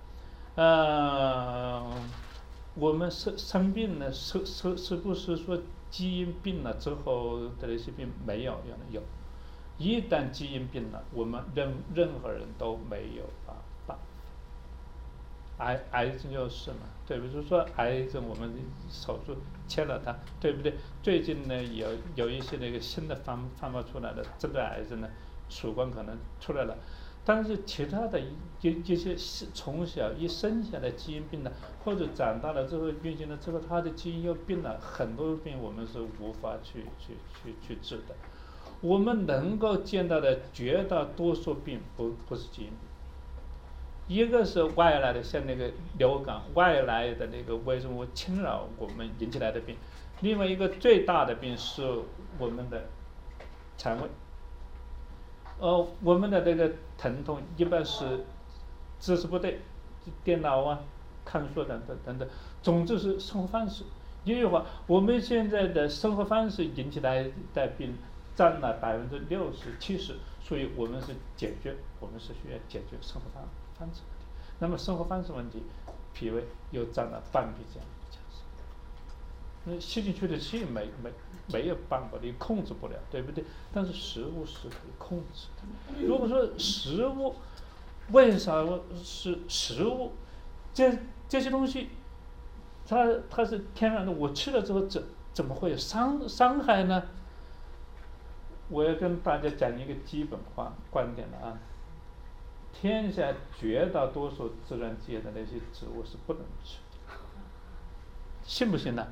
[0.55, 1.93] 呃，
[2.75, 5.59] 我们生生病呢，是是是不是说
[5.91, 8.53] 基因病了之后的那些病没有？
[8.53, 9.03] 有有。
[9.79, 13.57] 一旦基因病了，我们任任何人都没有办
[13.87, 13.99] 法。
[15.59, 17.43] 癌癌症就是嘛，对不对？
[17.43, 18.53] 说癌症，我们
[18.91, 19.37] 手术
[19.69, 20.75] 切了它，对不对？
[21.03, 25.09] 最近呢，有有一些那个新的方方法出来了，针对癌症呢，
[25.49, 26.77] 曙光可能出来了。
[27.25, 29.15] 但是其他的一一些
[29.55, 31.53] 从小一生下来基因病了，
[31.85, 37.15] 或者长大了之后运行了之后，他的基因又病了，很多病我们是无法去去
[37.45, 38.15] 去去治的。
[38.83, 42.73] 我们能够见到的绝大多数病不不是基因，
[44.09, 49.77] 一个是外来的，像那个流感外来的那个微生物侵扰我们引起来的病，
[50.21, 52.01] 另外一个最大的病是
[52.39, 52.89] 我们的
[53.79, 54.09] 肠胃，
[55.61, 58.25] 呃，我们的这个疼痛一般是
[58.99, 59.61] 姿势不对，
[60.25, 60.81] 电脑啊、
[61.25, 62.29] 看书等等等等，
[62.61, 63.85] 总之是生活方式。
[64.25, 67.97] 一句话，我们现在的生活方式引起来的病。
[68.35, 73.43] 占了百分之六十七十，所以我们是解决，我们是需要解决生活方
[73.79, 74.27] 方式问题。
[74.59, 75.63] 那么生活方式问题，
[76.13, 78.23] 脾胃又占了半壁江山。
[79.65, 81.13] 那吸进去的气没没
[81.53, 83.45] 没有办法，你控制不了，对不对？
[83.73, 86.03] 但是食物是可以控制的。
[86.07, 87.35] 如果说食物，
[88.11, 88.65] 为啥
[89.05, 90.13] 是食物？
[90.75, 91.91] 这这些东西，
[92.87, 97.05] 它它是天然的，我吃了之后怎怎么会有伤伤害呢？
[98.73, 101.59] 我要跟大家讲一个基本话观点了啊，
[102.73, 106.79] 天下绝大多数自然界的那些植物是不能吃，
[108.43, 109.07] 信不信呢？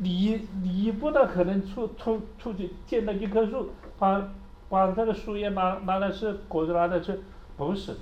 [0.00, 4.28] 你你不大可能出出出去见到一棵树，把
[4.68, 7.22] 把它的树叶拿拿来吃，果子拿来吃，
[7.56, 7.96] 不是。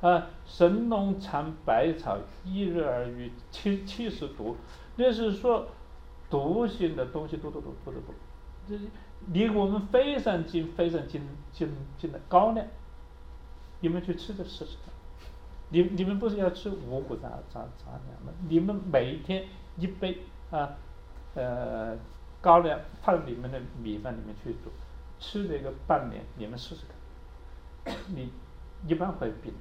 [0.00, 4.56] 啊，神农尝百草，一日而语七七十毒，
[4.96, 5.66] 那是说
[6.30, 8.14] 毒性的东西多多多多多多，
[8.68, 8.76] 这
[9.28, 11.68] 离我们非常近非常近近
[11.98, 12.66] 近的高粱，
[13.80, 14.92] 你们去吃着试试看。
[15.68, 18.32] 你你们不是要吃五谷杂杂杂粮吗？
[18.48, 19.44] 你们每天
[19.76, 20.18] 一杯
[20.50, 20.76] 啊，
[21.34, 21.96] 呃，
[22.40, 24.70] 高粱放你们的米饭里面去煮，
[25.18, 26.82] 吃这个半年，你们试试
[27.84, 28.30] 看，你
[28.86, 29.52] 一般会病。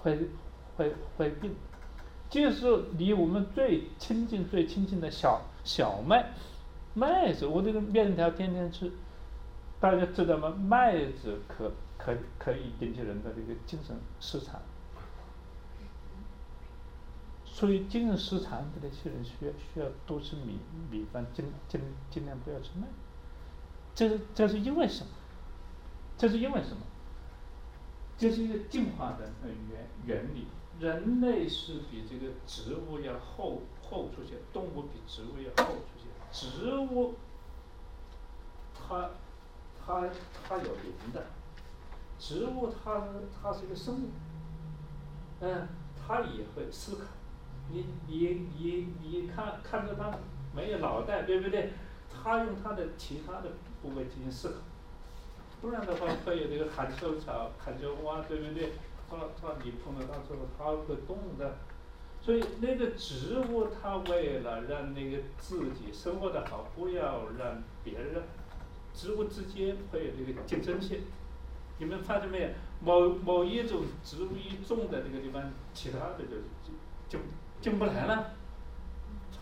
[0.00, 0.28] 会
[0.76, 1.54] 会会病，
[2.28, 6.26] 就是离我们最亲近、最亲近的小小麦，
[6.94, 8.90] 麦子，我这个面条天天吃，
[9.80, 10.50] 大家知道吗？
[10.50, 14.62] 麦子可可可以引起人的这个精神失常，
[17.44, 21.80] 所以精神失常的那些人需要需要多吃米米饭，尽尽
[22.10, 22.86] 尽量不要吃麦，
[23.92, 25.10] 这是这是因为什么？
[26.16, 26.82] 这是因为什么？
[28.16, 29.28] 这是一个进化的
[29.68, 30.46] 原原理，
[30.78, 35.93] 人类是比这个植物要后后出现，动物比植物要后出。
[36.34, 37.14] 植物，
[38.74, 39.10] 它
[39.78, 40.02] 它
[40.46, 41.24] 它有灵的，
[42.18, 43.04] 植物它
[43.40, 44.08] 它是一个生物，
[45.40, 47.04] 嗯，它也会思考。
[47.70, 50.10] 你你你你看看着它
[50.52, 51.72] 没有脑袋，对不对？
[52.12, 54.56] 它用它的其他的部位进行思考。
[55.62, 58.72] 不然的话，会有这个含羞草、含羞花，对不对？
[59.08, 61.54] 它它你碰到它之后，它会动的。
[62.24, 68.22] 所以那个植物，它为了让那个自己生活的好，不要让别人，
[68.94, 71.02] 植物之间会有这个竞争性。
[71.78, 72.48] 你们发现没有？
[72.80, 76.36] 某某一种植物一种在那个地方，其他的就
[77.10, 77.18] 就
[77.60, 78.32] 进不来了。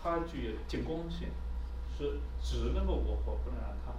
[0.01, 1.29] 它具有进攻性，
[1.97, 3.93] 是只能够我活，不能让它。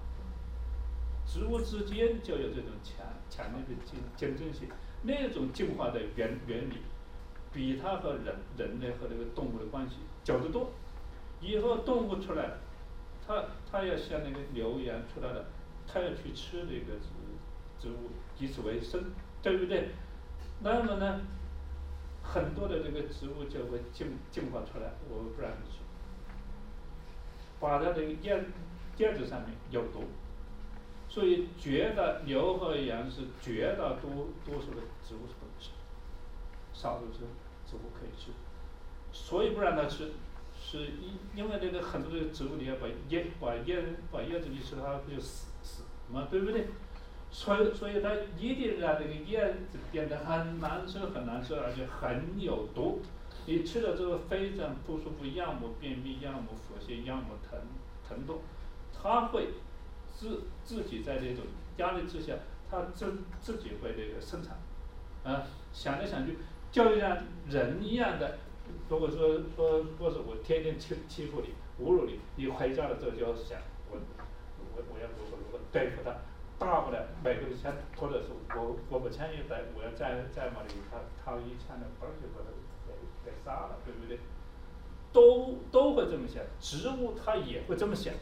[1.26, 4.68] 植物之间就有这种强强烈的竞竞争性，
[5.03, 6.74] 那种进化的原原理，
[7.55, 10.71] 比它和人人类和那个动物的关系久得多。
[11.41, 12.51] 以后动物出来，
[13.27, 15.47] 它它要像那个牛一样出来了，
[15.87, 17.09] 它要去吃那个植
[17.79, 19.01] 植物，以此为生，
[19.41, 19.91] 对不对？
[20.61, 21.21] 那么呢，
[22.23, 25.79] 很多的这个植物就会进进化出来，我不让你吃，
[27.61, 28.45] 把它的叶
[28.97, 30.05] 叶子上面有毒。
[31.07, 35.71] 所以，绝大牛和羊是绝大多多数的植物是不能吃，
[36.73, 37.21] 少数植
[37.75, 38.31] 植物可以吃。
[39.12, 40.12] 所以不让它吃，
[40.55, 46.68] 是因因为那个很多的植物你要把叶把叶把叶子一吃，它不就死死嘛，对不对？
[47.31, 53.01] 所以所以它一定让那个叶子变得很难吃很难吃，而且很有毒。
[53.47, 57.59] 你吃了之后非常不舒服，要么便秘，要么腹泻，要么疼
[58.09, 58.39] 疼痛，
[58.93, 59.49] 它会。
[60.16, 61.45] 自自己在这种
[61.79, 62.35] 压力之下，
[62.70, 64.57] 它自自己会这个生产，
[65.25, 66.39] 啊，想来想去，
[66.75, 67.16] 就像
[67.49, 68.37] 人一样的。
[68.89, 71.55] 如果说说说是我天天欺欺负你、
[71.85, 73.57] 侮辱你，你回家了之后就要想
[73.89, 73.97] 我
[74.75, 76.11] 我我要如何如何对付他，
[76.59, 82.51] 大不了每个枪，或者是我我把枪一带，我要再再往里掏掏一枪的，嘣就把他
[82.89, 84.18] 给给杀了，对不对？
[85.12, 88.12] 都都会这么想，植物它也会这么想。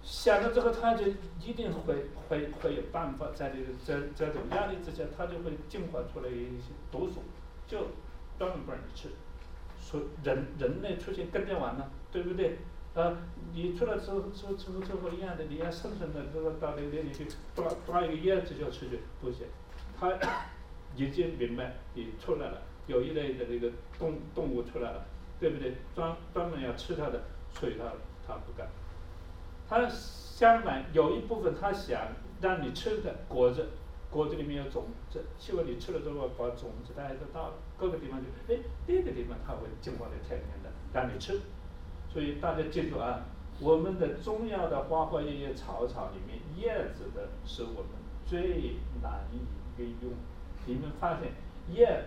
[0.00, 1.06] 想了之后，它就
[1.40, 7.22] 一定会会会有办法，在这个这这种压力之下，它就会进化出来一些毒素，
[7.66, 7.78] 就
[8.38, 9.08] 专门不让你吃。
[9.80, 12.58] 说人人类出现更加晚了，对不对？
[12.94, 13.16] 啊，
[13.52, 19.46] 你出来之后之后之后之后一样的，你要生存的这个到那那里去抓抓一个叶子就出去，不行。
[19.98, 20.12] 他
[20.96, 25.04] 已经明白你出来了，有一类的那个动动物出来了，
[25.40, 25.74] 对不对？
[25.94, 27.84] 专专门要吃它的，所以他
[28.26, 28.68] 他不干。
[29.68, 32.00] 它相反，有一部分它想
[32.40, 33.70] 让你吃的果子，
[34.10, 34.84] 果子里面有种
[35.38, 41.40] 希望你吃了之后把种子带到各个地方去，哎，那个地方它会进化的天然的让你吃。
[42.12, 43.24] 所以大家记住啊，
[43.60, 47.90] 我们的中药的花花叶叶草草里面，叶子的是我们
[48.26, 49.40] 最难以
[49.82, 50.12] 运用。
[50.66, 51.32] 你们发现
[51.74, 52.06] 叶，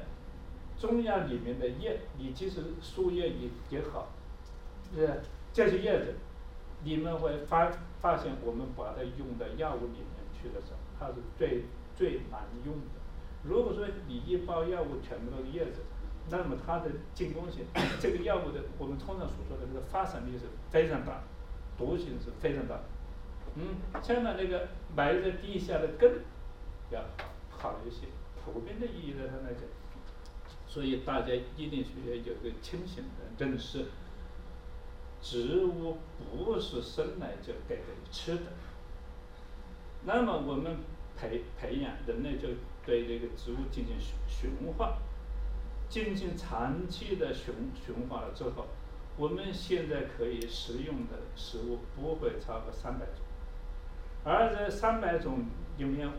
[0.80, 4.10] 中药里面的叶，你即使树叶也也好，
[4.96, 5.22] 是
[5.54, 6.16] 这些叶子。
[6.84, 11.66] 你们会发发现，我们把它用到药物里面去的时候，它是最
[11.98, 12.86] 最难用的。
[13.44, 15.82] 如果说你一包药物全部都是叶子，
[16.30, 17.66] 那么它的进攻性，
[18.00, 21.24] 这个药物的我们通常所说的这个发散力是非常大，
[21.78, 22.80] 毒性是非常大。
[23.56, 26.22] 嗯，相反那个埋在地下的根
[26.92, 27.02] 要
[27.50, 28.08] 好一些。
[28.46, 29.64] 普遍的意义上来讲，
[30.68, 33.86] 所以大家一定需要有个清醒的认识。
[35.20, 38.42] 植物不是生来就给人吃的。
[40.06, 40.78] 那么我们
[41.20, 42.50] 培培养人类就
[42.86, 45.00] 对这个植物进行驯驯化，
[45.90, 48.68] 进行长期的驯驯化了之后，
[49.18, 53.26] 我们现在可以食用的食物不会超过三百种，
[54.24, 55.46] 而这三百种
[55.78, 56.10] 里面，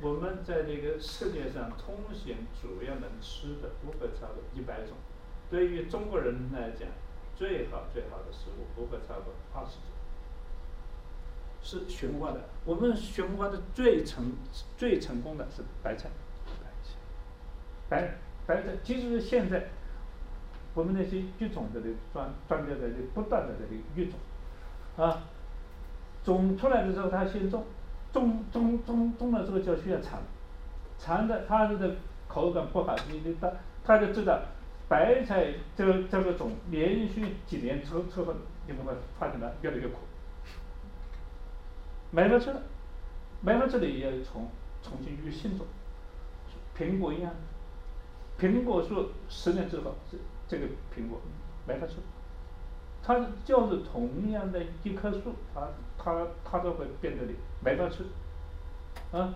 [0.00, 4.96] 我们在这个世界上通行主要能吃的不会超过一百种。
[5.50, 6.88] 对于中国人来讲，
[7.34, 9.97] 最好最好的食物不会超过二十种。
[11.62, 14.32] 是悬挂的，我们悬挂的最成
[14.76, 16.08] 最成功的是白菜，
[17.88, 18.14] 白
[18.46, 19.68] 白菜，其实现在
[20.74, 24.18] 我们那些育种的的专专家在这不断的在这育种，
[24.96, 25.24] 啊，
[26.24, 27.64] 种出来的时候他先种，
[28.12, 30.20] 种种种种了之后就需要尝，
[30.98, 31.96] 尝的它的
[32.28, 33.52] 口感不好，你你他
[33.84, 34.40] 他就知道
[34.88, 38.34] 白菜这个这个种连续几年之之后，
[38.66, 39.96] 你会发现它越来越苦。
[42.10, 42.62] 没法吃了，
[43.42, 44.48] 没法吃了也要重
[44.82, 45.66] 重新育新种，
[46.76, 47.30] 苹果一样，
[48.38, 50.16] 苹果树十年之后，这
[50.48, 51.20] 这个苹果
[51.66, 51.96] 没法吃，
[53.02, 57.24] 它就是同样的一棵树，它它它都会变得
[57.62, 58.06] 没法吃，
[59.12, 59.34] 啊，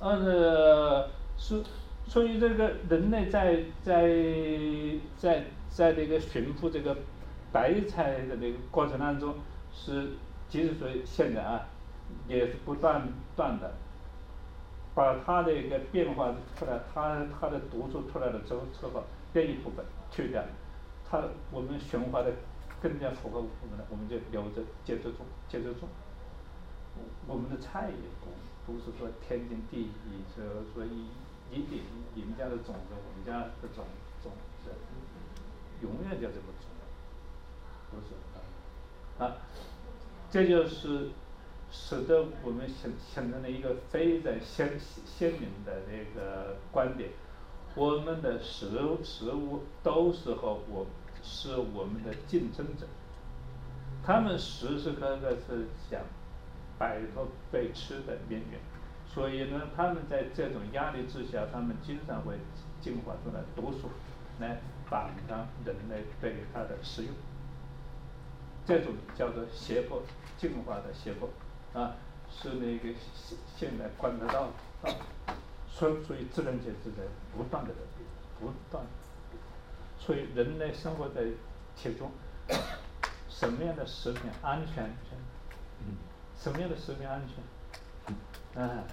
[0.00, 1.62] 呃是，
[2.06, 4.08] 所以这个人类在在
[5.16, 6.96] 在在这个驯服这个
[7.52, 9.34] 白菜的那个过程当中，
[9.72, 10.14] 是
[10.48, 11.68] 即使说现在啊。
[12.28, 13.72] 也是不断断的，
[14.94, 19.02] 把它的一个变化出来，它它的毒素出来了之后之后，
[19.32, 20.42] 这一部分去掉，
[21.08, 22.32] 它我们循环的
[22.80, 25.88] 更加符合我们的，我们就留着接着种接着种。
[27.26, 31.08] 我们的菜也不不是说天经地义，就是说一
[31.50, 31.82] 一定
[32.16, 33.84] 人家的种子，我们家的种
[34.22, 34.32] 种
[34.64, 34.70] 子，
[35.82, 36.68] 永远就这么种，
[37.90, 39.36] 不是，啊，
[40.30, 41.10] 这就是。
[41.72, 44.72] 使得我们形形成了一个非常鲜
[45.06, 47.10] 鲜明的那个观点，
[47.74, 48.70] 我们的食
[49.04, 50.86] 食物都是和我
[51.22, 52.86] 是我们的竞争者，
[54.02, 56.00] 他们时时刻刻是想
[56.78, 58.58] 摆脱被吃的边缘，
[59.06, 62.34] 所以呢，他们在这种压力之下，他们经常会
[62.80, 63.90] 进化出来毒素
[64.40, 67.14] 来反抗人类对它的食用，
[68.66, 70.02] 这种叫做胁迫
[70.36, 71.28] 进化的胁迫。
[71.72, 71.94] 啊，
[72.30, 74.48] 是那个现现在观察到
[74.82, 74.94] 啊，
[75.68, 77.02] 所所以自然界是在
[77.36, 78.06] 不断的在变，
[78.38, 78.84] 不断，
[79.98, 81.22] 所以人类生活在
[81.76, 82.10] 其中，
[83.28, 84.84] 什么样的食品安全？
[85.80, 85.96] 嗯，
[86.36, 88.14] 什么样的食品安全？
[88.56, 88.84] 嗯。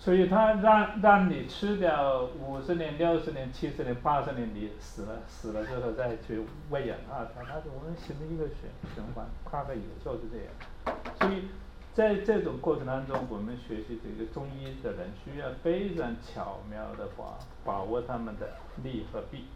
[0.00, 6.40] 所以他让让你吃掉五十年、六十年、七十年、八十年，你死了死了之后再去
[6.70, 10.98] 喂养它，它它我们形成一个循循环，跨个宇宙是这样。
[11.20, 11.48] 所以
[11.92, 19.46] 在这种过程当中，我们学习这个中医的人需要非常巧妙的把把握他们的利和弊，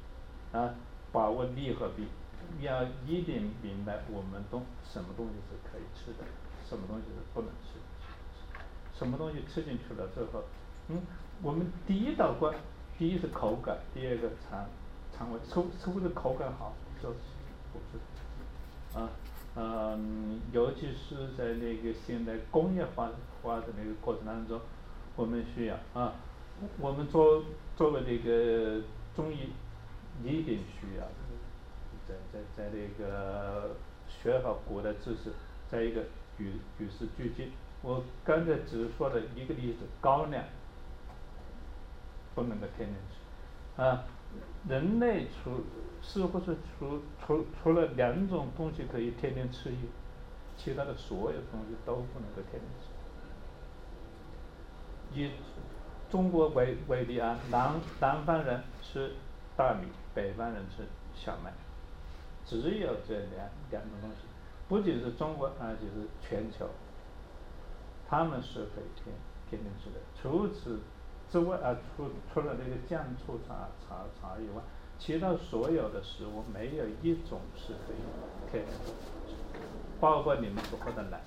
[0.51, 0.75] 啊，
[1.13, 2.09] 把握利和弊，
[2.61, 6.27] 要一定明白我们东什么东西是可以吃的，
[6.69, 7.79] 什么东西是不能吃。
[9.03, 10.45] 什么东西吃进去了之后，
[10.87, 11.03] 嗯，
[11.43, 12.55] 我们第一道关，
[12.97, 14.65] 第一是口感，第二个肠
[15.13, 16.73] 肠胃，是是不是口感好，
[17.03, 17.17] 就是
[17.73, 19.11] 不是，啊，
[19.57, 23.11] 嗯，尤其是在那个现代工业化
[23.43, 24.61] 化的那个过程当中，
[25.17, 26.15] 我们需要啊，
[26.79, 27.43] 我们作
[27.77, 28.81] 作为那个
[29.17, 29.51] 中医，
[30.23, 31.05] 一定需要，
[32.07, 33.75] 在在在那个
[34.07, 35.33] 学好古代知识，
[35.69, 36.03] 在一个
[36.39, 37.51] 与与时俱进。
[37.83, 40.45] 我刚才只是说了一个例子，高粱
[42.35, 44.05] 不能够天天吃，啊，
[44.69, 45.65] 人类除
[46.01, 49.73] 似乎是除除除了两种东西可以天天吃，
[50.57, 52.87] 其他的所有东西都不能够天天吃。
[55.15, 55.33] 以
[56.09, 59.13] 中国为为例啊，南南方人吃
[59.57, 61.53] 大米，北方人吃小麦，
[62.47, 64.19] 只有这两两种东西，
[64.69, 66.69] 不仅是中国，而且是全球。
[68.13, 69.07] 他们是可以天
[69.49, 70.81] 天天吃的，除此
[71.31, 74.63] 之外啊，除除了这个酱醋茶茶茶以外，
[74.99, 78.93] 其他所有的食物没有一种是可以天天吃，
[79.99, 81.23] 包括你们所喝的奶，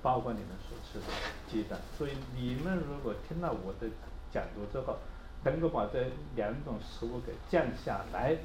[0.00, 1.12] 包括你们所吃的
[1.48, 1.76] 鸡蛋。
[1.96, 3.90] 所以你们如果听了我的
[4.30, 4.96] 讲座之后，
[5.42, 8.36] 能够把这两种食物给降下来，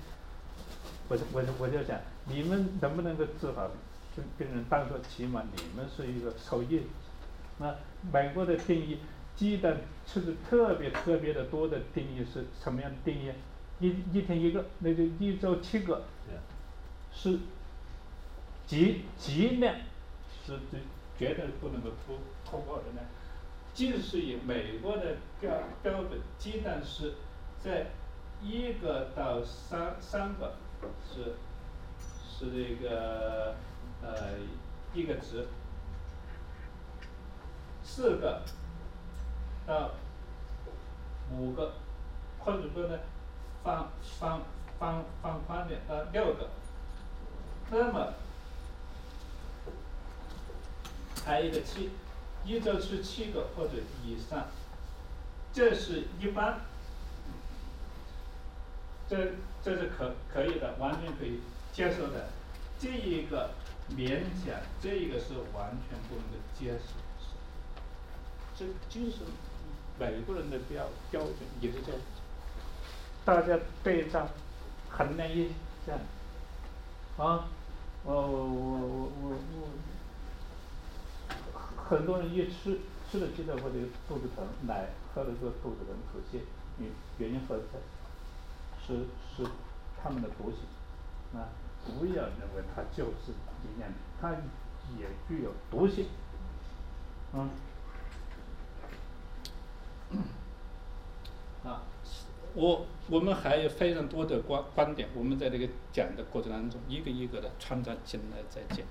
[1.09, 3.69] 我我我就想，你们能不能够治好
[4.15, 6.87] 跟跟人当做起码你们是一个受益。
[7.57, 7.75] 那
[8.11, 8.97] 美国的定义，
[9.35, 13.31] 鸡蛋吃的特别特别的多的定义是什么样的定义？
[13.79, 16.03] 一一天一个，那就一周七个，
[17.11, 17.39] 是
[18.65, 19.75] 极极量
[20.45, 20.79] 是最
[21.17, 23.01] 绝对不能够突突破的呢。
[23.73, 25.51] 即使以美国的标
[25.81, 27.15] 标准，鸡蛋是
[27.59, 27.87] 在
[28.41, 30.55] 一个到三三个
[31.03, 31.33] 是
[32.29, 33.55] 是这个
[34.01, 34.35] 呃
[34.93, 35.47] 一个值，
[37.83, 38.41] 四个
[39.67, 39.91] 到
[41.31, 41.73] 五个，
[42.39, 42.99] 或者说呢
[43.63, 44.41] 放放
[44.79, 46.49] 放放宽点到六个，
[47.69, 48.13] 那么
[51.25, 51.91] 还有一个七。
[52.45, 54.47] 一周吃七个或者以上，
[55.53, 56.59] 这是一般，
[59.07, 61.39] 这这是可可以的，完全可以
[61.71, 62.27] 接受的。
[62.77, 63.51] 这一个
[63.91, 67.02] 勉强，这一个是完全不能够接受。
[68.57, 69.17] 这就是
[69.99, 72.01] 美国人的标标准，也是这样。
[73.25, 74.27] 大家对照
[74.89, 75.49] 衡量一
[75.85, 75.93] 下，
[77.17, 77.47] 啊，
[78.03, 78.77] 我我我
[79.21, 79.69] 我我我。
[81.83, 82.79] 很多人一吃
[83.11, 83.75] 吃了鸡蛋或者
[84.07, 86.41] 肚子疼，奶喝了之后肚子疼腹泻，
[86.79, 87.79] 原原因何在？
[88.85, 89.49] 是是
[90.01, 90.59] 他们的毒性，
[91.39, 91.47] 啊，
[91.85, 93.89] 不要认为它就是营养，
[94.19, 94.31] 它
[94.97, 96.07] 也具有毒性，
[97.33, 97.49] 嗯，
[101.63, 101.83] 啊，
[102.53, 108.85] 我我们还有非常多的观观点，我们在这个讲的过程当中，一个一个的穿插进来再讲。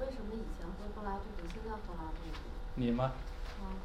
[0.00, 2.18] 为什么以前喝柏拉图比现在喝拉多？
[2.76, 3.12] 你吗？
[3.60, 3.76] 啊。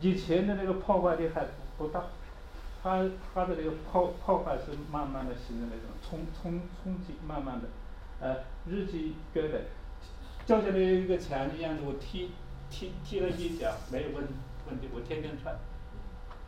[0.00, 1.46] 以前的那个破坏力还
[1.78, 2.06] 不大，
[2.82, 7.68] 它它的这个破破坏是慢慢的形成那种冲冲冲击，慢慢的，
[8.20, 8.36] 呃，
[8.68, 9.66] 日积月累，
[10.44, 12.32] 就像那一个墙一样的，我踢
[12.70, 14.28] 踢踢了一脚没有问
[14.68, 15.54] 问题，我天天踹，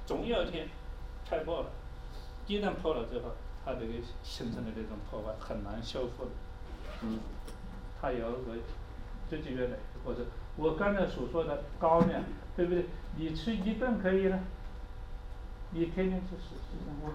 [0.05, 0.69] 总有一天
[1.25, 1.71] 踹破了，
[2.47, 3.33] 一旦破了之后，
[3.65, 3.93] 它这个
[4.23, 6.31] 形成的这种破坏很难修复的，
[7.03, 7.19] 嗯。
[7.99, 8.55] 它有个
[9.31, 9.73] 日积月累，
[10.05, 12.23] 或者我刚才所说的高粱，
[12.55, 12.85] 对不对？
[13.17, 14.39] 你吃一顿可以了，
[15.71, 16.55] 你天天吃是
[17.03, 17.11] 我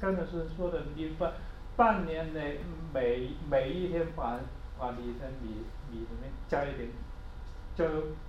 [0.00, 1.32] 刚才是说的，你半
[1.76, 2.58] 半年内
[2.92, 4.40] 每每一天把
[4.76, 6.88] 把你的米米里面加一点，
[7.76, 7.84] 就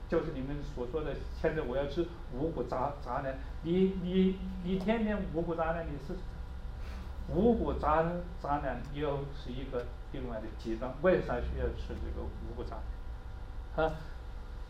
[0.09, 6.13] 就是你们所说的，现在我要吃五谷杂杂粮，你你你天天五谷杂粮你是
[7.29, 8.03] 五谷杂
[8.41, 9.85] 杂粮又是一个。
[10.11, 12.77] 另外的极端，为啥需要吃这个五谷杂
[13.75, 13.85] 粮？
[13.89, 13.95] 啊，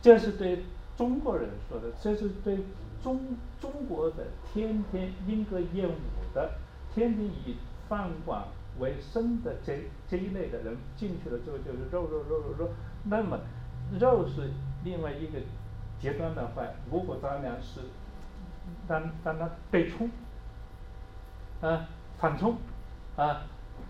[0.01, 0.63] 这是对
[0.97, 2.57] 中国人说的，这是对
[3.03, 3.19] 中
[3.61, 5.93] 中国的天天莺歌燕舞
[6.33, 6.49] 的，
[6.95, 7.57] 天天以
[7.88, 8.45] 饭馆
[8.79, 12.69] 为生的这这一类的人进去了之后就是肉肉肉肉肉，
[13.03, 13.39] 那么
[13.99, 14.49] 肉是
[14.86, 15.39] 另外一个
[15.99, 17.81] 极端的话，五谷杂粮是
[18.88, 20.09] 让让它对冲，
[21.61, 22.55] 啊，反冲，
[23.17, 23.41] 啊。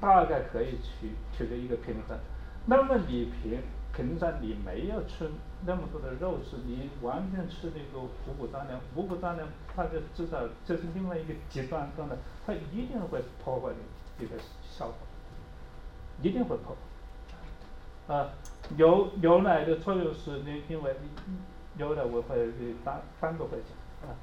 [0.01, 2.17] 大概可以取取得一个平衡。
[2.65, 3.61] 那么你平
[3.93, 5.29] 平常你没有吃
[5.65, 13.77] 那么多的肉食，你完全吃那个五谷杂粮，五谷杂粮它就知道这是另外一个极端端的，它一定会破坏你
[14.19, 14.95] 这个效果，
[16.21, 16.75] 一定会破。
[18.07, 18.29] 啊，
[18.77, 20.95] 牛牛奶的作用是你因为
[21.77, 22.51] 牛奶我会
[22.83, 24.15] 单单独会讲，啊，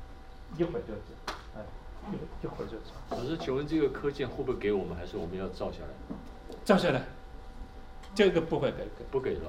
[0.56, 1.62] 一会儿就讲，哎。
[2.42, 3.16] 一会儿就讲。
[3.16, 6.16] 老师，请问这个课件会不会给我们，还是我们要照下来？
[6.64, 7.00] 照下来，
[8.12, 9.42] 这个不会给，不给了。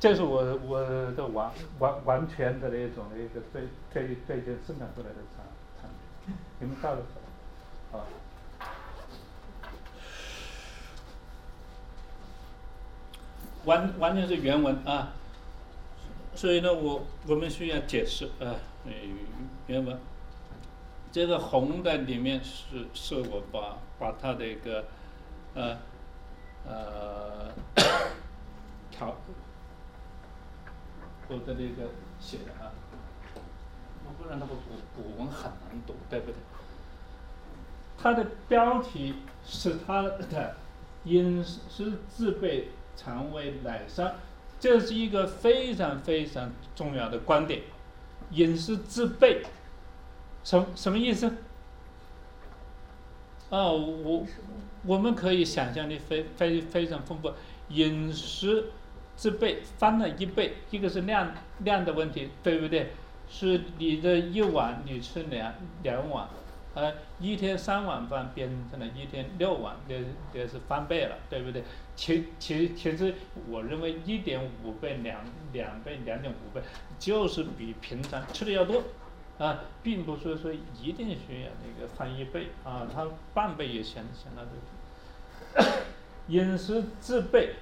[0.00, 0.80] 这是我我
[1.12, 5.44] 的完完完全的那种一个对对对件生产出来的产
[5.82, 5.90] 产
[6.24, 7.02] 品，你们照着
[7.92, 8.06] 说，啊。
[13.64, 15.12] 完完全是原文啊，
[16.34, 18.54] 所以呢，我我们需要解释啊，
[19.66, 19.98] 原文。
[21.12, 24.84] 这个红的里面是是我把把它的一个
[25.54, 25.78] 呃
[26.66, 27.52] 呃
[28.90, 29.16] 条
[31.28, 32.72] 我的那个写的啊，
[34.18, 36.34] 不然那个古古文很难读，对不对？
[37.96, 39.14] 它的标题
[39.46, 40.56] 是它的
[41.04, 44.14] 饮食自备肠胃乃善，
[44.58, 47.62] 这是一个非常非常重要的观点，
[48.30, 49.42] 饮食自备。
[50.42, 51.26] 什什么意思？
[53.50, 54.26] 啊，我
[54.84, 57.32] 我们可以想象力非非非常丰富，
[57.68, 58.66] 饮食
[59.16, 62.90] 自备翻了一倍，一个是量量的问题，对不对？
[63.26, 66.28] 是你的一碗你吃两两碗，
[66.74, 71.64] 呃，一天三碗饭变成了一天六碗，这这是翻倍了，对不对？
[71.96, 73.14] 其其其实
[73.48, 75.20] 我认为一点五倍、两
[75.52, 76.60] 两倍、两点五倍，
[76.98, 78.82] 就是比平常吃的要多。
[79.36, 85.68] 啊，并不是说一定需要那个翻一倍啊，它半倍也行，相当于。
[86.32, 87.54] 饮食自备，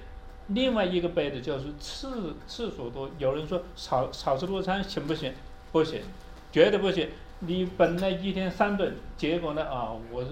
[0.49, 3.09] 另外一个备的就是次次数多。
[3.17, 5.33] 有人说少少吃多餐行不行？
[5.71, 6.01] 不行，
[6.51, 7.09] 绝对不行。
[7.39, 10.25] 你本来一天三顿，结果呢啊，我我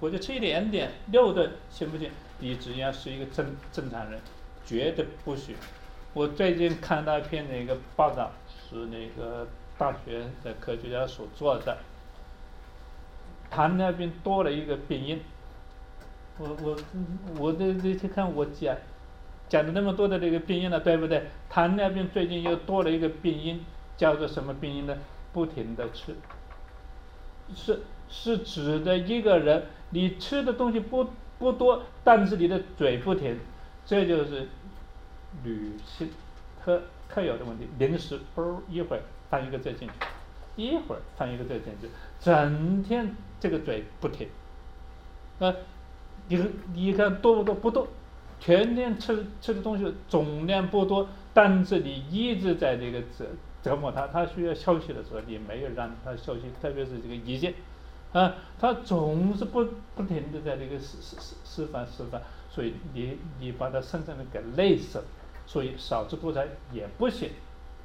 [0.00, 2.10] 我就吃一点点，六顿行不行？
[2.38, 4.20] 你只要是一个正正常人，
[4.64, 5.56] 绝对不许。
[6.14, 11.78] 我最近看到一篇那个报道，是那个大学的科学家所做的，
[13.50, 15.20] 糖尿病多了一个病因。
[16.38, 16.76] 我我
[17.38, 18.76] 我这这去看我讲
[19.48, 21.26] 讲了那么多的这个病因了，对不对？
[21.50, 23.64] 糖尿病最近又多了一个病因，
[23.96, 24.96] 叫做什么病因呢？
[25.32, 26.14] 不停的吃，
[27.54, 33.38] 是是指的一个人，你吃的东西不不多，但是你的嘴不停，
[33.84, 34.46] 这就是。
[35.44, 36.08] 女性
[36.64, 39.94] 特特有的问题，临时嘣一会儿放一个这进去，
[40.56, 44.26] 一会儿放一个这进去，整天这个嘴不停，
[45.38, 45.54] 啊，
[46.28, 47.54] 你你看多不多？
[47.54, 47.86] 不多，
[48.40, 53.26] 全天吃吃的东西总量不多，但是你一直在这个折
[53.62, 57.52] 折磨他，他需要休息的时候，你没有让他休息，特别是这个胰腺，
[58.12, 65.04] 啊，他总是不不停的在这个释释释释放释放，所以你你把他身上的给累死了。
[65.46, 67.30] 所以少吃多餐也不行，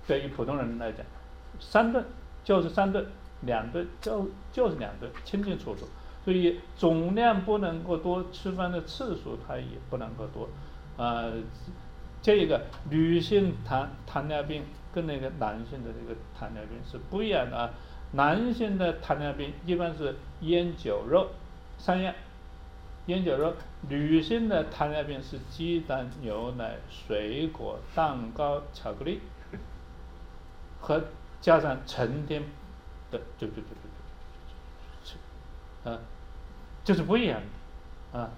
[0.05, 1.05] 对于普通人来讲，
[1.61, 2.03] 三顿
[2.43, 3.05] 就是三顿，
[3.43, 5.87] 两顿就就是两顿，清清楚楚。
[6.25, 10.49] 所以总量不能够多，吃饭的次数它也不能够多。
[10.97, 11.31] 啊，
[12.21, 14.63] 这个女性糖糖尿病
[14.93, 17.69] 跟那个男性的这个糖尿病是不一样的啊。
[18.13, 21.29] 男性的糖尿病一般是烟酒肉
[21.77, 22.13] 三样。
[23.07, 23.53] 烟酒肉，
[23.89, 29.19] 女性的糖尿病是鸡蛋、牛奶、水果、蛋糕、巧克力，
[30.79, 31.03] 和
[31.41, 32.41] 加上成天
[33.11, 33.91] 的，对对对对
[35.83, 35.99] 对，啊，
[36.85, 37.41] 就是不一样
[38.13, 38.29] 的，啊。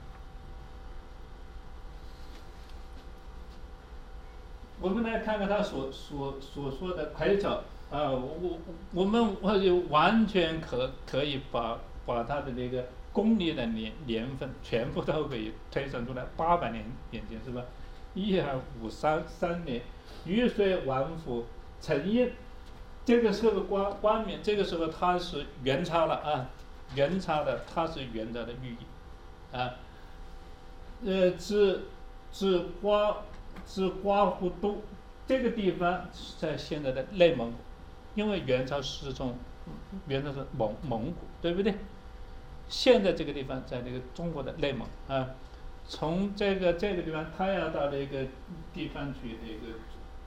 [4.81, 7.61] 我们来看看他所所所说的快巧，
[7.91, 8.59] 啊，我我
[8.93, 12.85] 我们我就完全可可以把把他的那个。
[13.15, 17.63] 公历的年年份全部都可以推算出来，八百年年间是吧？
[18.13, 19.81] 一二五三三年，
[20.25, 21.45] 玉水王府
[21.79, 22.29] 陈印，
[23.05, 26.49] 这个是个官官名，这个时候它是元朝了啊，
[26.93, 29.75] 元朝的它是元朝的寓意，啊，
[31.05, 31.85] 呃，自
[32.33, 33.15] 自瓜
[33.63, 34.81] 自瓜湖都
[35.25, 37.57] 这个地方在现在的内蒙古，
[38.15, 39.35] 因为元朝是从
[40.07, 41.75] 元朝是蒙蒙古，对不对？
[42.67, 45.35] 现在这个地方在那个中国的内蒙啊，
[45.87, 48.25] 从这个这个地方，他要到那个
[48.73, 49.77] 地方去那个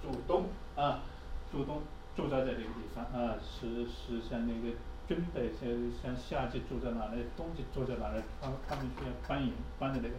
[0.00, 0.44] 驻东
[0.76, 1.02] 啊，
[1.50, 1.82] 驻东
[2.16, 4.76] 驻扎在这个地方啊，是是像那个
[5.08, 5.68] 军队像
[6.00, 10.14] 像夏季住在哪里，冬季住在哪里，他他们需要搬营搬的那个，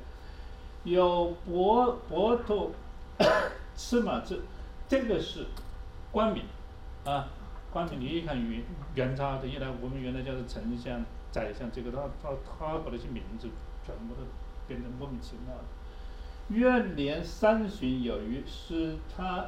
[0.84, 2.72] 有博博头
[3.76, 4.42] 司马志，
[4.90, 5.46] 这个是
[6.12, 6.44] 官名
[7.06, 7.30] 啊，
[7.72, 8.64] 官名你一看元
[8.96, 11.04] 元朝的，原来我们原来叫做丞相。
[11.32, 13.48] 宰相这个他他他把那些名字
[13.86, 14.22] 全部都
[14.68, 15.64] 变得莫名其妙了。
[16.48, 19.46] 元年三旬有余，是他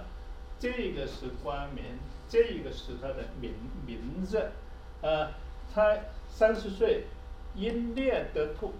[0.59, 1.83] 这个是官名，
[2.29, 3.51] 这个是他的名
[3.87, 4.51] 名字。
[5.01, 5.31] 呃，
[5.73, 5.97] 他
[6.29, 7.05] 三十岁，
[7.55, 8.73] 因猎得兔，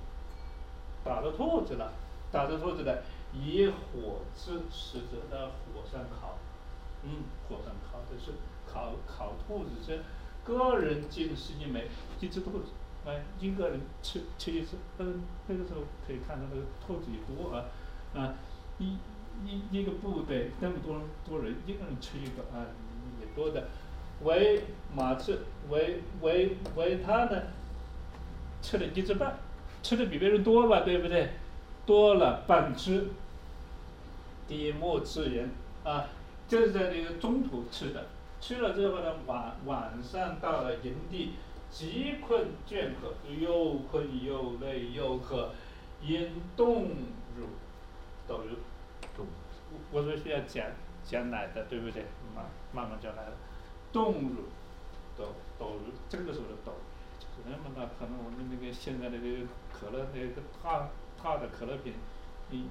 [1.04, 1.92] 打了兔子了，
[2.32, 3.02] 打着兔子了，
[3.34, 6.38] 以火之使者到火上烤，
[7.02, 8.34] 嗯，火上烤的是
[8.72, 9.98] 烤烤兔子这
[10.44, 11.88] 个人进是一枚
[12.20, 12.72] 一只兔子。
[13.04, 17.66] 哎，一个人吃吃一次，嗯，那个时候可以看到那个兔子也多啊，
[18.14, 18.36] 啊，
[18.78, 18.96] 一
[19.44, 22.68] 一一个部队那么多多人，一个人吃一个啊，
[23.20, 23.68] 也多的。
[24.24, 24.66] 为
[24.96, 25.40] 马吃，
[25.72, 27.42] 为为为他呢，
[28.62, 29.40] 吃了一只半，
[29.82, 31.32] 吃的比别人多吧，对不对？
[31.88, 33.08] 多了半只。
[34.48, 35.50] 底末自言
[35.84, 36.06] 啊，
[36.48, 38.06] 就是在那个中途吃的，
[38.42, 41.36] 去了之后呢，晚晚上到了营地。
[41.72, 45.52] 饥困倦渴，又困又累又渴，
[46.02, 46.90] 因动
[47.38, 47.48] 乳，
[48.28, 48.58] 斗乳，
[49.16, 49.26] 冻
[49.90, 50.66] 我说需要讲
[51.06, 52.04] 讲奶的，对不对？
[52.36, 53.32] 慢慢慢讲来了，
[53.94, 54.50] 动乳，
[55.18, 56.74] 斗斗乳，这个时候的斗，
[57.46, 60.90] 那么大可能我们那个现在的这个可乐那个大
[61.24, 61.94] 大的可乐瓶，
[62.50, 62.66] 一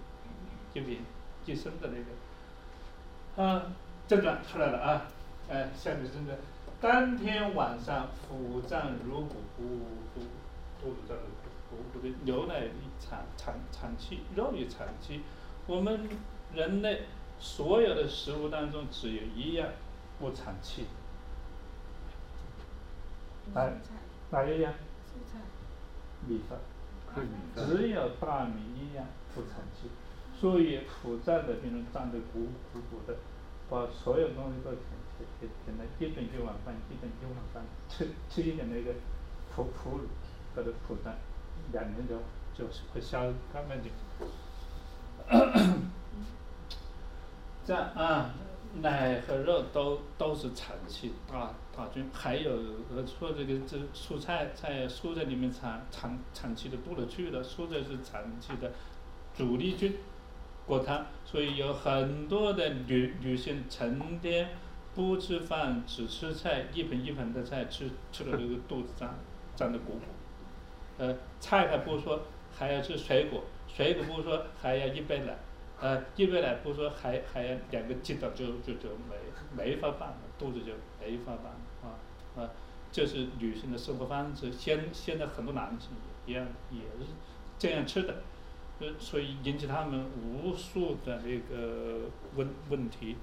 [0.74, 1.00] 一瓶
[1.46, 3.72] 一升的那个，啊，
[4.06, 5.06] 症状出来了啊，
[5.50, 6.38] 哎，下面真的。
[6.80, 9.64] 当天晚上腹胀如鼓，鼓
[10.14, 10.20] 鼓
[10.80, 11.24] 肚子胀得
[11.68, 12.68] 鼓鼓的，牛奶
[13.00, 15.22] 产产产气，肉也产气。
[15.66, 16.08] 我们
[16.54, 17.02] 人类
[17.38, 19.68] 所有的食物当中只有一样
[20.18, 20.86] 不产气，
[23.52, 23.70] 哪
[24.30, 24.72] 哪一样？
[26.26, 26.58] 米饭，
[27.56, 29.88] 只有大米一样不产气，
[30.38, 33.16] 所以腹胀的病人胀得鼓鼓鼓的，
[33.68, 34.70] 把所有东西都
[35.38, 38.94] 填填填填了，一顿一碗饭，一顿一碗饭，吃吃一点那个
[39.54, 40.04] 腐腐乳
[40.54, 41.14] 或者腹胀，
[41.72, 42.16] 两天就
[42.54, 43.90] 就是会消干干净。
[47.64, 48.34] 这样啊，
[48.80, 52.50] 奶和肉都都是产气大大军，还有
[52.88, 58.72] 和说这个这蔬菜在蔬菜里面产产产气的多了去了，蔬菜是产气的
[59.36, 59.98] 主力军，
[60.66, 64.48] 过汤，所以有很多的女女性成天
[64.94, 69.14] 不吃饭只吃菜，一盆一盆的菜吃吃的这个肚子胀
[69.56, 70.00] 胀得鼓鼓，
[70.98, 72.22] 呃菜还不说，
[72.56, 75.36] 还要吃水果，水果不说还要一杯奶。
[75.80, 79.16] 呃，一杯奶不说，还还要两个鸡蛋，就就就没
[79.56, 81.96] 没法办了，肚子就没法办了啊
[82.36, 82.50] 啊！
[82.92, 85.92] 这是女性的生活方式，现现在很多男性
[86.26, 87.12] 也一样，也是
[87.58, 88.16] 这样吃的，
[88.80, 92.00] 呃，所以引起他们无数的那个
[92.36, 93.16] 问问题，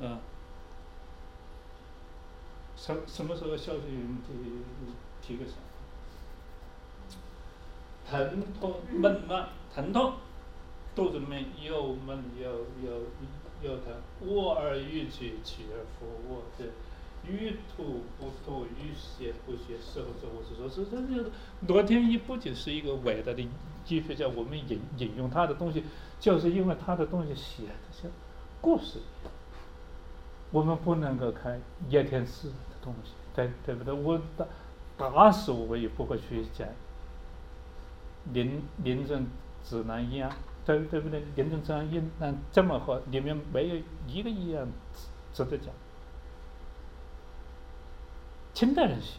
[0.00, 0.20] 啊，
[2.82, 3.82] 什什么时候消息
[5.22, 5.52] 提提个啥？
[8.10, 10.14] 疼痛闷闷疼痛。
[10.94, 12.50] 肚子里面又闷又
[12.84, 13.02] 又
[13.62, 13.94] 又疼，
[14.26, 16.64] 卧而欲起，起而复卧，这
[17.26, 20.26] 欲吐不吐，欲泻不泻，是不是？
[20.34, 21.30] 我是说，这这这
[21.66, 25.82] 罗天一不仅是一个伟大的医学家，我们引引用他的东西，
[26.20, 28.10] 就是因为他的东西写的像
[28.60, 29.32] 故事一样。
[30.50, 31.58] 我们不能够看
[31.88, 32.48] 叶天士
[32.82, 33.94] 东西，对对不对？
[33.94, 34.44] 我打
[34.98, 36.68] 打死我也不会去讲
[38.32, 39.26] 临临症
[39.64, 40.30] 指南一样。
[40.64, 41.20] 对对不对？
[41.34, 43.76] 临终这样一那这么好，里面没有
[44.06, 44.64] 一个一样
[45.34, 45.74] 值得讲。
[48.54, 49.18] 清代人写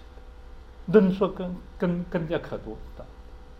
[0.87, 3.05] 的，论说更更更加可读的，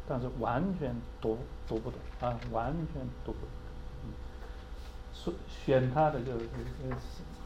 [0.07, 1.37] 但是完全读
[1.67, 3.49] 读不懂啊，完全读不懂。
[5.13, 6.47] 说选他的就是
[6.89, 6.97] 呃，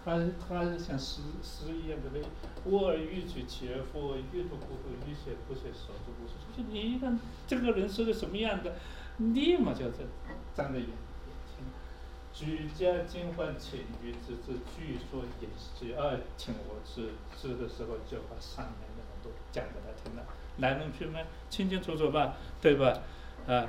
[0.08, 6.38] 他他像诗诗一样的那卧而欲举，起而复，欲吐不吐，欲泻不泻，手足无措。
[6.56, 8.74] 就你一看这个人是个什么样的？
[9.18, 10.08] 立马就是
[10.56, 10.96] 站在眼眼
[11.52, 11.66] 前，
[12.34, 20.24] 举家惊唤请于之之，据说也是二请我吃吃的时候就把上面的都讲给他听了，
[20.60, 23.02] 来龙去脉清清楚楚吧，对吧？
[23.46, 23.68] 啊，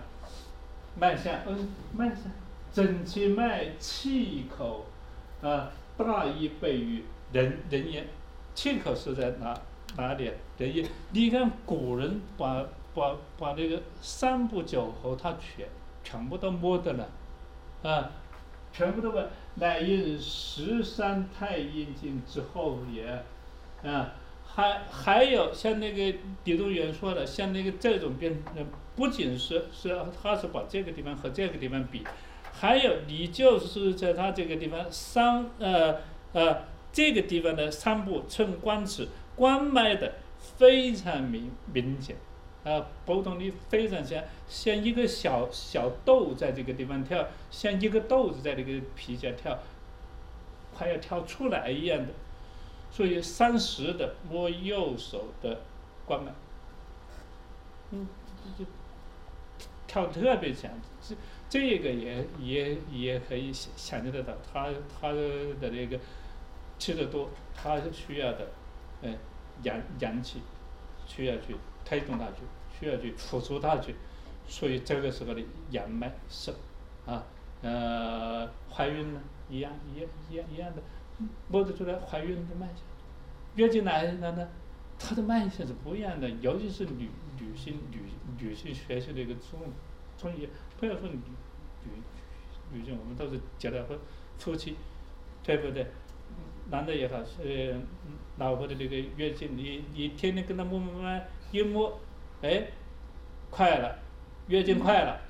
[0.96, 2.30] 脉象，嗯，脉象，
[2.72, 4.86] 诊其脉，气口，
[5.40, 5.70] 啊，
[6.04, 8.06] 大医备于人人言，
[8.54, 9.54] 气口是在哪
[9.96, 10.30] 哪里？
[10.56, 12.64] 人言，你看古人把。
[12.94, 15.68] 把把那个三部九侯，他全
[16.02, 17.08] 全部都摸的了，
[17.82, 18.10] 啊，
[18.72, 19.24] 全部都把
[19.54, 23.06] 乃因十三太阴经之后也，
[23.88, 28.42] 啊，还还有像那个李东垣说的，像那个这种病，
[28.96, 32.02] 不仅是是他是把这个地方和这个地方比，
[32.58, 35.96] 还有你就是在他这个地方三呃
[36.32, 40.14] 呃这个地方的三部寸关尺关脉的
[40.56, 42.16] 非常明明显。
[42.64, 49.58] 啊，波动力非常像，像一个小小豆在这个地方跳，像一个豆子在这个皮下跳，
[50.74, 52.08] 快要跳出来一样的。
[52.90, 55.60] 所以三十的摸右手的
[56.04, 56.32] 关脉，
[57.92, 58.06] 嗯，
[58.58, 58.64] 就
[59.86, 60.70] 跳特别强，
[61.00, 61.14] 这
[61.48, 64.68] 这个也也也可以想想象得到，他
[65.00, 65.98] 他的那个
[66.78, 68.48] 吃的多，他需要的，
[69.02, 69.16] 嗯，
[69.62, 70.40] 阳阳气
[71.06, 72.42] 需要去推动他去。
[72.80, 73.92] 需要去辅助他去，
[74.46, 75.42] 所以这个时候的
[75.72, 76.54] 阳脉盛，
[77.04, 77.26] 啊，
[77.60, 79.20] 呃，怀孕呢
[79.50, 80.82] 一样一样一样一样的，
[81.48, 82.84] 摸得出来怀孕的脉象，
[83.56, 84.48] 月经来了呢，
[84.96, 87.10] 它的脉象是不一样的，尤其是女
[87.40, 87.98] 女性女
[88.38, 89.58] 女性学习的一个中
[90.16, 90.48] 中医，
[90.78, 91.18] 不要说女
[91.84, 91.90] 女
[92.72, 93.98] 女性，我们都是结了婚
[94.38, 94.76] 夫妻，
[95.42, 95.86] 对不对？
[96.70, 97.74] 男的也好，是
[98.36, 101.98] 老婆的这个月经，你你天天跟他摸摸摸，一摸。
[102.42, 102.68] 哎，
[103.50, 103.98] 快了，
[104.46, 105.20] 月经快了，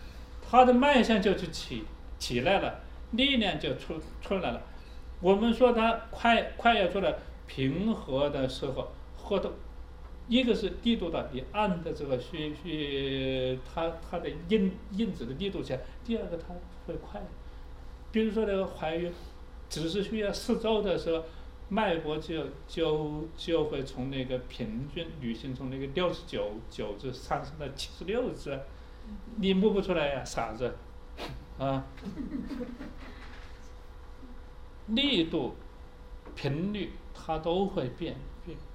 [0.43, 1.85] 他的脉象就去起
[2.19, 2.81] 起来了，
[3.13, 4.61] 力量就出出来了。
[5.21, 7.15] 我们说他快快要出来，
[7.47, 9.51] 平和的时候，或者
[10.29, 16.55] 一个是力度大，你按的这个需需，它它的印印子的力度强；第二个它
[16.87, 17.21] 会快。
[18.13, 19.13] 比如说那个怀孕，
[19.69, 21.25] 只是需要四周的时候。
[21.71, 28.59] 脉搏就就就会从那个平均女性从那个六十九九字上升到七十六字，
[29.37, 30.75] 你摸不出来呀，傻子，
[31.59, 31.85] 啊，
[34.87, 35.57] 力度、
[36.35, 38.17] 频率它都会变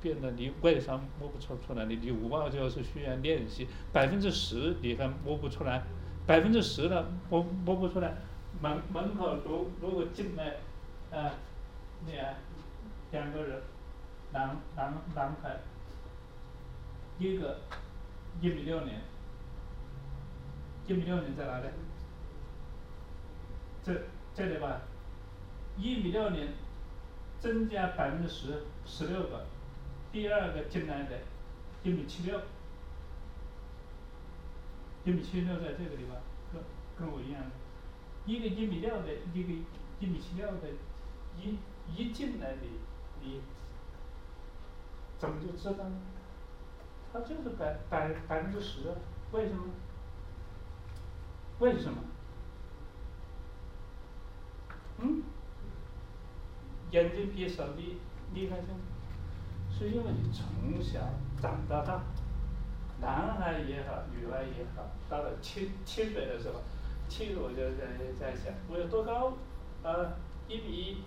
[0.01, 1.85] 变得你外伤摸不出出来？
[1.85, 5.83] 你你五报就是需要练习，百分之十你还摸不出来，
[6.25, 8.15] 百分之十的摸摸不出来。
[8.61, 10.57] 门门口如如果进来，
[11.11, 11.33] 啊，
[12.05, 12.35] 两
[13.11, 13.61] 两个人，
[14.31, 15.59] 男男男孩，
[17.17, 17.61] 一个
[18.41, 18.93] 一米六零，
[20.87, 21.65] 一米六零在哪里？
[23.83, 23.93] 这
[24.33, 24.81] 这里吧，
[25.77, 26.49] 一米六零，
[27.39, 29.45] 增加百分之十，十六个，
[30.13, 31.21] 第二个进来的，
[31.81, 32.39] 一米七六，
[35.05, 36.21] 一米七六在这个地方，
[36.53, 36.61] 跟
[36.99, 37.49] 跟我一样的，
[38.27, 39.51] 一个一米六的，一个
[39.99, 40.69] 一米七六的，
[41.35, 41.57] 一
[41.91, 42.57] 一进来的
[43.23, 43.41] 你
[45.17, 45.95] 怎么就知道呢？
[47.11, 48.93] 他就是百百百分之十，
[49.31, 49.63] 为什么？
[51.57, 51.97] 为什么？
[54.99, 55.23] 嗯？
[56.91, 57.97] 眼睛比手厉
[58.35, 58.67] 厉害些，
[59.77, 60.99] 是因为你从小
[61.41, 62.01] 长到大，
[63.01, 66.61] 男孩也好，女孩也好，到了七七岁的时候，
[67.09, 67.87] 七岁我就在
[68.19, 69.33] 在想，我有多高？
[69.81, 70.13] 呃，
[70.47, 70.97] 一米一，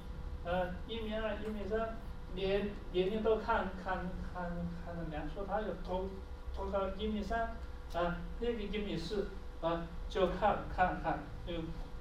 [0.45, 1.97] 呃，一米二，一米三，
[2.35, 4.51] 连年龄都看看看
[4.85, 6.09] 看着量，说他有多
[6.55, 6.89] 多高？
[6.99, 7.57] 一米三，
[7.95, 9.29] 啊，那个一米四，
[9.61, 11.55] 啊，就看看看，就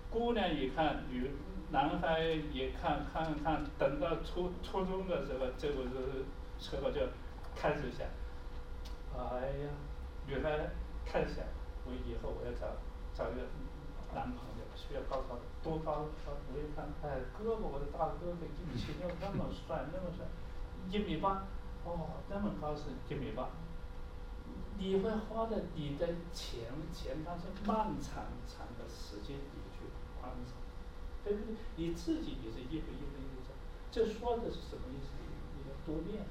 [0.09, 1.31] 姑娘一看女。
[1.71, 2.21] 男孩
[2.53, 6.23] 也看看看，等到初初中的时候，这不是
[6.65, 6.99] 时候就
[7.55, 8.07] 开始想，
[9.13, 9.69] 哎呀，
[10.25, 10.71] 女孩
[11.05, 11.45] 开始想，
[11.85, 12.73] 我以后我要找
[13.13, 13.45] 找一个
[14.15, 16.09] 男朋友，需要高高的，多高？
[16.49, 20.25] 我一看，哎，胳膊，我的大哥哥一米七六，那么帅，那么帅，
[20.89, 21.45] 一米八，
[21.85, 23.49] 哦，那么高是一米八，
[24.79, 29.85] 你会花的你的钱钱，它是漫长长的时间你去
[30.19, 30.57] 观察。
[31.23, 31.55] 对不对？
[31.75, 33.53] 你自己也是一步一步一步走，
[33.91, 35.13] 这说的是什么意思？
[35.57, 36.23] 你要多练，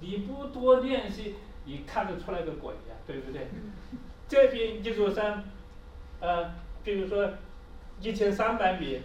[0.00, 1.34] 你不多练习，
[1.64, 3.48] 你看得出来个鬼呀，对不对？
[4.28, 5.44] 这边一座山，
[6.20, 6.52] 呃，
[6.84, 7.30] 比如说
[8.00, 9.00] 一千三百米，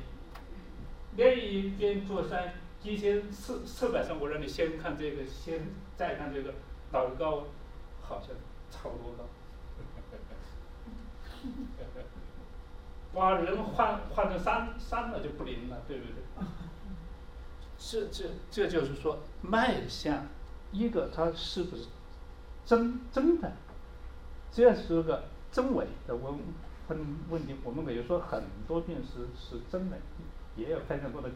[1.16, 2.54] 另一边座山
[2.84, 5.60] 一千四四百三，我让你先看这个，先
[5.96, 6.54] 再看这个，
[6.92, 7.46] 哪个高？
[8.02, 8.36] 好像
[8.70, 9.24] 差不多高。
[13.14, 16.46] 把人换换成山山了就不灵了，对不对？
[17.78, 20.26] 这这这就是说脉象，
[20.74, 21.86] 一个它是不是
[22.66, 23.54] 真真的？
[24.52, 26.40] 这是个真伪的问
[26.90, 27.56] 问问题。
[27.64, 29.98] 我们比如说很多病是是真的，
[30.58, 31.36] 也有非常多的假。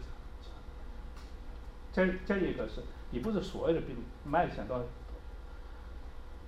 [1.93, 2.81] 这这一个是
[3.11, 3.95] 你不是所有的病
[4.25, 4.83] 脉象都。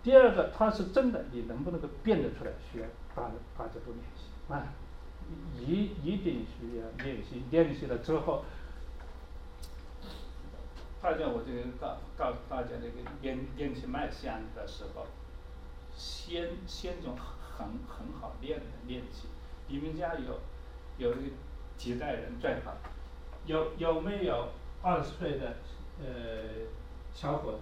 [0.03, 2.51] 第二个它是真的，你能不能够辨得出来？
[2.71, 2.85] 需要
[3.15, 4.73] 大大家都联系啊。
[5.59, 8.43] 一一定需要练习，练习了之后，
[11.01, 15.07] 大家我就告告诉大家，这个练练起脉象的时候，
[15.95, 19.29] 先先从很很好练的练起。
[19.67, 20.39] 你们家有
[20.97, 21.15] 有
[21.77, 22.75] 几代人最好？
[23.45, 24.49] 有有没有
[24.81, 25.55] 二十岁的
[26.01, 26.67] 呃
[27.13, 27.59] 小伙？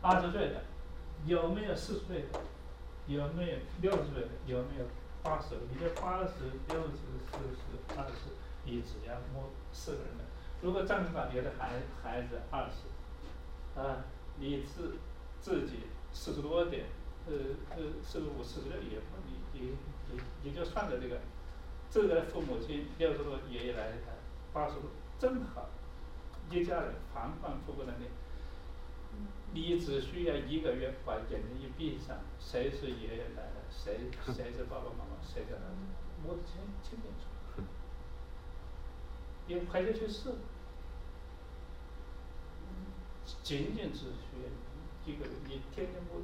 [0.00, 0.62] 二十岁的？
[1.26, 2.40] 有没有四十岁的？
[3.08, 4.28] 有没有六十岁的？
[4.46, 4.86] 有没有？
[5.22, 6.32] 八十，你这八十、
[6.68, 6.96] 六十、
[7.30, 8.30] 四十、二十，
[8.64, 10.24] 你只要摸四个人的。
[10.60, 11.70] 如果正好你的孩
[12.02, 14.04] 孩子二十，啊，
[14.38, 14.96] 你自
[15.40, 16.86] 自己四十多点，
[17.26, 17.32] 呃
[17.70, 19.76] 呃，四十五、四十六也你你
[20.10, 21.20] 你你就算着这个，
[21.90, 23.96] 这个父母亲六十多爷爷奶奶
[24.52, 25.68] 八十多，正好
[26.50, 28.10] 一家人反反复复的练。
[29.52, 35.78] 你只需要一个月把眼睛一闭上，谁是爷爷奶奶，谁谁是爸爸妈妈，谁在哪里，
[36.22, 37.27] 摸得清清清楚。
[39.48, 40.30] 你回去去试，
[43.42, 44.52] 仅仅只学
[45.06, 46.20] 一个，你天天摸，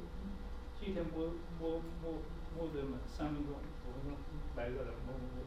[0.79, 2.13] 一天摸摸摸
[2.55, 4.15] 摸这么三分钟、五分钟，
[4.55, 5.43] 来个人摸摸摸，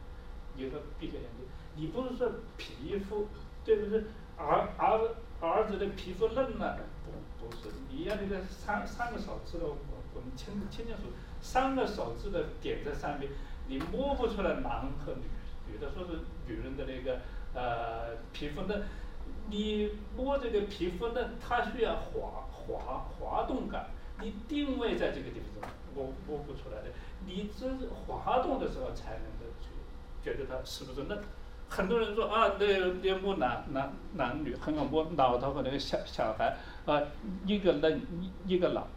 [0.55, 3.27] 你说闭着眼睛，你不是说皮肤，
[3.63, 4.03] 对不对？
[4.35, 6.79] 儿儿儿子的皮肤嫩了。
[7.05, 11.03] 不不是，你要那个三三个手指头，我我们清清清楚，
[11.39, 13.31] 三个手指的点在上面，
[13.69, 15.23] 你摸不出来男和女，
[15.71, 17.21] 女的说是女人的那个
[17.59, 18.83] 呃皮肤嫩，
[19.49, 23.87] 你摸这个皮肤嫩，它需要滑滑滑动感，
[24.21, 26.87] 你定位在这个地方摸摸不出来的，
[27.25, 29.67] 你这是滑动的时候才能够去
[30.23, 31.19] 觉得它是不是嫩。
[31.67, 32.65] 很多人说啊，那
[33.03, 36.55] 那摸男男男女很好摸，老头和那个小小孩
[36.85, 37.01] 啊，
[37.45, 38.01] 一个嫩
[38.47, 38.87] 一个老，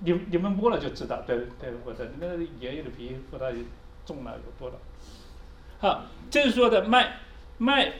[0.00, 3.66] 你你们摸了就知道，对对，我的那爷爷的皮肤到底
[4.04, 4.76] 重了有多少？
[5.80, 7.20] 好，这是说的脉
[7.58, 7.92] 脉，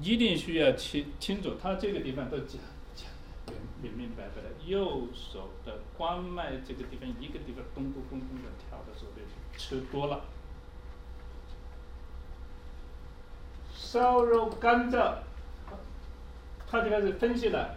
[0.00, 2.60] 一定需要清清楚，他这个地方都讲
[2.94, 3.06] 讲
[3.46, 3.52] 得
[3.82, 4.50] 明明明白白的。
[4.64, 10.20] 右手的关脉这个地方，一个地方咚咚咚咚的跳的时候，就吃多了。
[13.74, 15.16] 烧肉干燥，
[16.68, 17.76] 他就开始分析了，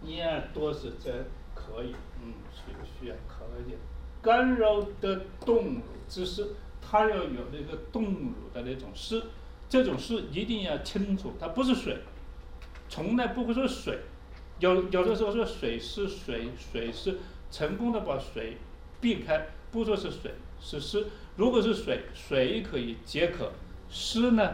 [0.00, 1.10] 一二多是这
[1.56, 1.92] 可以，
[2.22, 3.74] 嗯，需需要可以。
[4.22, 6.54] 干肉的动乳之湿，
[6.92, 9.22] 它要有那个动乳的那种湿，
[9.66, 11.96] 这种湿一定要清楚，它不是水，
[12.86, 14.00] 从来不会说水，
[14.58, 17.16] 有有的时候说水是水，水是
[17.50, 18.58] 成功的把水
[19.00, 21.06] 避开，不说是水是湿，
[21.36, 23.50] 如果是水，水可以解渴，
[23.88, 24.52] 湿呢？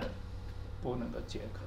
[0.81, 1.63] 不能够解渴，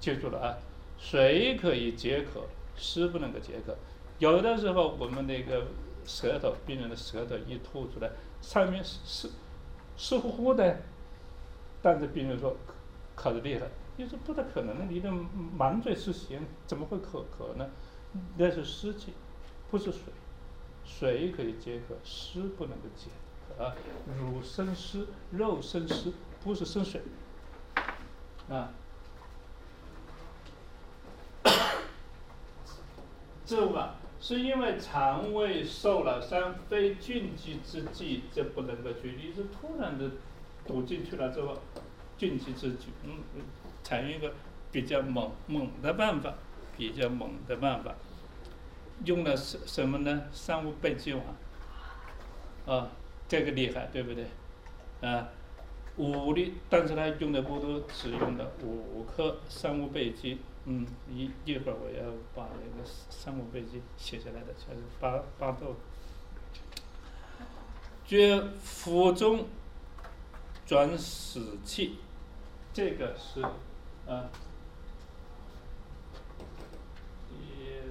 [0.00, 0.56] 记住了啊！
[0.98, 3.76] 水可以解渴，湿不能够解渴。
[4.18, 5.66] 有的时候我们那个
[6.06, 9.28] 舌头，病人的舌头一吐出来，上面是湿
[9.96, 10.78] 湿乎乎的，
[11.82, 12.56] 但是病人说
[13.14, 13.66] 渴的厉害，
[13.96, 15.10] 你说不太可能的，你的
[15.56, 17.68] 满嘴是血，怎么会渴渴呢？
[18.36, 19.12] 那是湿气，
[19.70, 20.00] 不是水。
[20.84, 23.08] 水可以解渴，湿不能够解
[23.56, 23.72] 渴。
[24.18, 26.12] 乳生湿，肉生湿，
[26.42, 27.00] 不是生水。
[28.50, 28.70] 啊，
[33.46, 39.16] 这吧，是因为肠胃受了伤，非菌疾之剂，这不能够去。
[39.16, 40.10] 你是突然的
[40.66, 41.58] 堵进去了之后，
[42.16, 43.18] 菌疾之剂，嗯，
[43.82, 44.32] 采用一个
[44.72, 46.34] 比较猛猛的办法，
[46.76, 47.94] 比较猛的办法，
[49.04, 50.22] 用的是什么呢？
[50.32, 51.24] 三五倍剂丸，
[52.66, 52.90] 啊，
[53.28, 54.26] 这个厉害，对不对？
[55.00, 55.28] 啊。
[55.96, 60.40] 五粒，但是它用的不多，只用了五颗三五倍剂。
[60.66, 65.76] 嗯，一一会儿我要把那个三五倍剂写下来的，全是八八豆。
[68.06, 69.46] 觉腹中
[70.66, 71.98] 转死气，
[72.72, 73.42] 这个是
[74.06, 74.30] 啊，
[77.30, 77.82] 也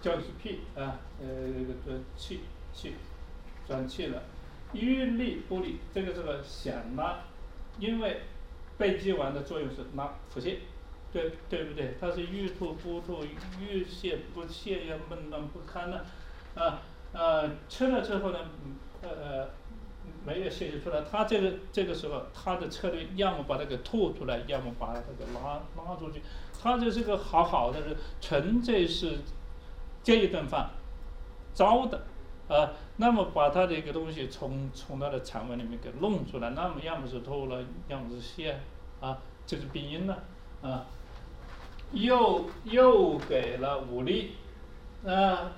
[0.00, 1.26] 叫是屁啊，呃，
[1.84, 2.40] 这个气
[2.72, 2.94] 气
[3.66, 4.22] 转气了。
[4.72, 7.20] 欲利不利，这个这个想拉，
[7.78, 8.22] 因为
[8.78, 10.56] 背肌丸的作用是拉腹泻，
[11.12, 11.96] 对对不对？
[12.00, 13.24] 它是欲吐不吐，
[13.60, 16.00] 欲泻不泻，要闷闷不堪呢，
[16.54, 16.82] 啊
[17.12, 18.38] 啊，吃了之后呢，
[19.02, 19.48] 呃，
[20.24, 26.20] 没有泄气出来，他这个这个时候他的策略要么把它给吐出来，要么把它给拉拉出去，
[26.62, 29.18] 他这是个好好的是纯粹是
[30.02, 30.70] 这一顿饭
[31.54, 32.02] 糟的。
[32.48, 38.54] 啊，那么把他的一个东西从从他的肠胃里面给弄出来，那么要么是吐了，要么是泻，
[39.00, 40.18] 啊，这是病因了，
[40.62, 40.86] 啊，
[41.92, 44.30] 又又给了五粒，
[45.04, 45.52] 啊，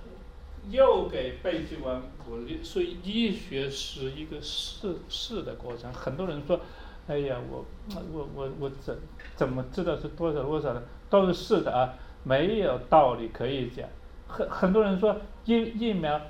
[0.69, 5.93] 又给背剂丸五粒，所以医学是一个试试的过程。
[5.93, 6.59] 很多人说，
[7.06, 7.65] 哎呀，我
[8.12, 8.98] 我我我怎
[9.36, 10.82] 怎么知道是多少多少的？
[11.09, 11.94] 都是试的啊，
[12.24, 13.89] 没有道理可以讲。
[14.27, 16.20] 很很多人说疫疫苗。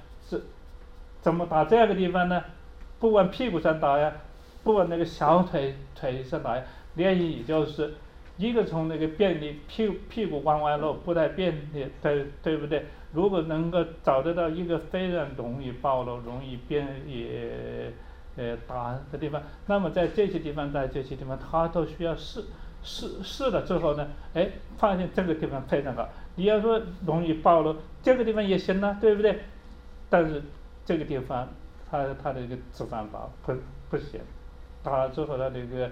[1.28, 2.42] 怎么打这个地方呢？
[2.98, 4.10] 不往屁股上打呀，
[4.64, 6.64] 不往那个小腿腿上打呀。
[6.96, 7.92] 建议就是，
[8.38, 12.86] 一个从那个便利屁屁股弯弯路不太便利，对对不对？
[13.12, 17.92] 如果能够找得到一个非常容易暴露、容易便也
[18.36, 22.42] 呃打的地方，那么在这些地方，在这些地方，他都需要试
[22.82, 24.48] 试试了之后呢，哎，
[24.78, 26.08] 发现这个地方非常好。
[26.36, 29.40] 你要说容易暴露，这个地方也行呢，对不对？
[30.10, 30.42] 但是
[30.88, 31.46] 这个地方，
[31.90, 33.54] 它它的一个脂肪包不
[33.90, 34.18] 不行，
[34.82, 35.90] 打了之后它这个，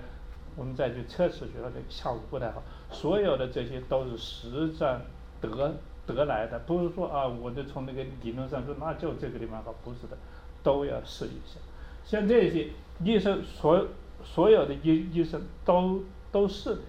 [0.57, 2.63] 我们再去测试，觉得这个效果不太好。
[2.91, 5.03] 所有的这些都是实战
[5.39, 5.75] 得
[6.07, 10.17] 得来的，不是说啊，我就从那个理论上说，那就这个地方好，不是的，
[10.63, 11.61] 都要试一下。
[12.03, 12.71] 像这些
[13.05, 13.87] 医生，所
[14.25, 16.03] 所有的医医生都
[16.33, 16.81] 都是的。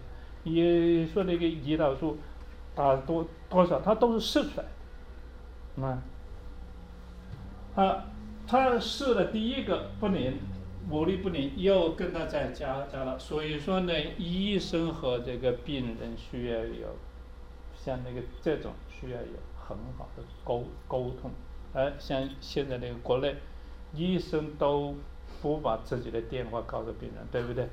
[0.44, 2.18] 你说那个胰岛素
[2.74, 4.66] 打多多少，他都是试出来
[5.76, 6.02] 的，啊。
[7.78, 8.06] 啊，
[8.48, 10.40] 他试了第一个不灵，
[10.90, 13.20] 五力不灵，又跟他再加加了。
[13.20, 16.96] 所以说呢，医生和这个病人需要有
[17.76, 21.30] 像那个这种需要有很好的沟沟通。
[21.72, 23.36] 而像现在那个国内，
[23.94, 24.96] 医生都
[25.44, 27.70] 不把自己的电话告诉病人，对不对？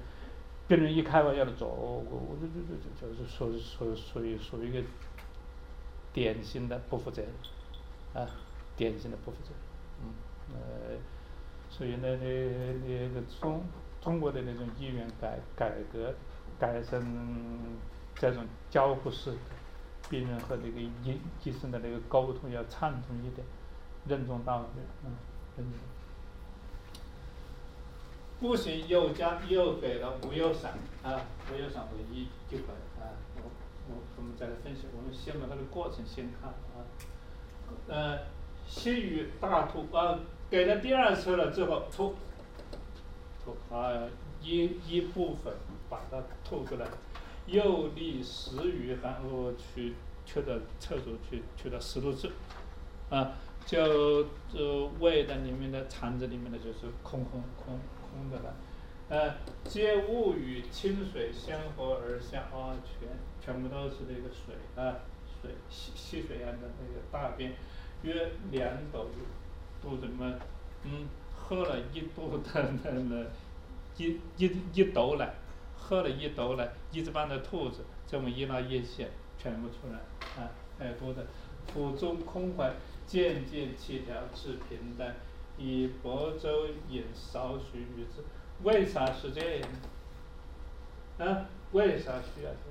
[0.69, 4.87] 病人一开玩笑的走，我我就就就就就是属属属于属于一个
[6.13, 8.29] 典型的不负责任，啊，
[8.77, 9.64] 典型的不负责任。
[10.03, 10.13] 嗯
[10.53, 10.97] 呃，
[11.71, 12.27] 所以呢，那
[12.87, 13.63] 那个中
[14.01, 16.15] 中国的那种医院改改革，
[16.59, 17.77] 改成
[18.15, 19.35] 这种交互式，
[20.09, 23.47] 病人和那个医医生的那个沟通要畅通一点，
[24.07, 25.13] 任重道远，嗯，
[25.57, 25.79] 任重。
[28.41, 32.65] 不行，又加又给了无忧散啊，无忧散为一一回
[33.01, 33.43] 啊，我
[33.89, 36.85] 我我们再来分析，我们先把它的过程先看啊，
[37.89, 38.19] 呃，
[38.67, 40.19] 先于大吐啊，
[40.51, 42.15] 给了第二次了之后吐，
[43.45, 44.09] 吐啊
[44.43, 45.53] 一一部分
[45.89, 46.87] 把它吐出来，
[47.47, 52.31] 又立十余然后去去到厕所去去到十多次，
[53.11, 53.33] 啊，
[53.67, 57.79] 就就胃的里面的肠子里面的就是空空空。
[58.15, 58.55] 空的了，
[59.09, 59.35] 呃，
[59.65, 63.09] 皆物与清水相合而下啊，全
[63.45, 67.55] 全部都是那个水啊，水吸吸水样的那个大便，
[68.05, 69.07] 约两斗
[69.83, 70.39] 肚子里面，
[70.85, 73.25] 嗯，喝了一肚的那那
[73.97, 75.35] 一一一斗奶，
[75.77, 79.99] 喝了一斗奶，一只半的兔子，这么一拉一线，全部出来
[80.41, 81.27] 啊，还有多的，
[81.73, 82.73] 腹中空怀，
[83.07, 85.17] 渐渐气调至平淡。
[85.57, 88.25] 以薄粥饮少许与之，
[88.65, 89.69] 为啥是这样？
[91.19, 92.65] 啊，为啥需要这？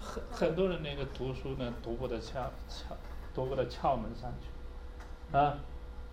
[0.00, 2.96] 很很多人那个读书呢，读不得窍窍，
[3.34, 5.36] 读不得窍门上去。
[5.36, 5.58] 啊，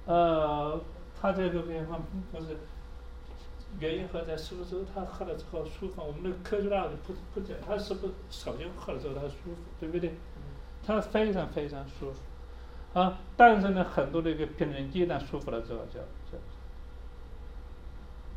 [0.06, 0.80] 呃，
[1.20, 2.58] 他这个地方不是
[3.80, 4.38] 原因何在？
[4.38, 6.02] 是不是他喝了之后舒服？
[6.02, 10.14] 我们的科学大不不讲，他是不是首先喝了之后他舒服，对不对？
[10.86, 13.00] 他非常非常舒服。
[13.00, 16.00] 啊，但是呢，很多的一个病人一旦舒服了之后，就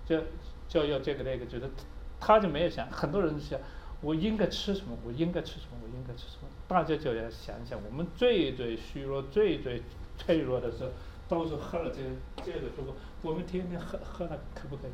[0.07, 0.25] 就就
[0.69, 1.71] 就要这个那个，觉得
[2.19, 3.59] 他就没有想，很多人想
[4.03, 9.83] 我应该吃什么，我应该吃什么，我应该吃什么，大家就要想想，我们最最虚弱、最最
[10.17, 10.91] 脆弱的时候，
[11.29, 14.91] 都是喝了这个这个之后，我们天天喝喝了，可不可以？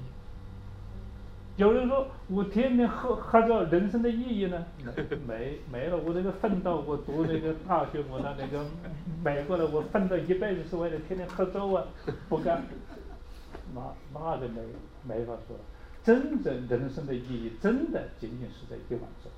[1.57, 4.67] 有人说我天天喝喝着人生的意义呢？
[5.27, 8.63] 没没了，我这个奋斗，我读那个大学，我到那个
[9.25, 11.83] 美国的，我奋斗一辈子是为了天天喝粥啊，
[12.29, 12.63] 不干，
[13.75, 13.81] 那
[14.13, 14.61] 那就没
[15.03, 15.63] 没法说了。
[16.07, 19.29] 真正人生的意义，真的仅仅是在一碗粥。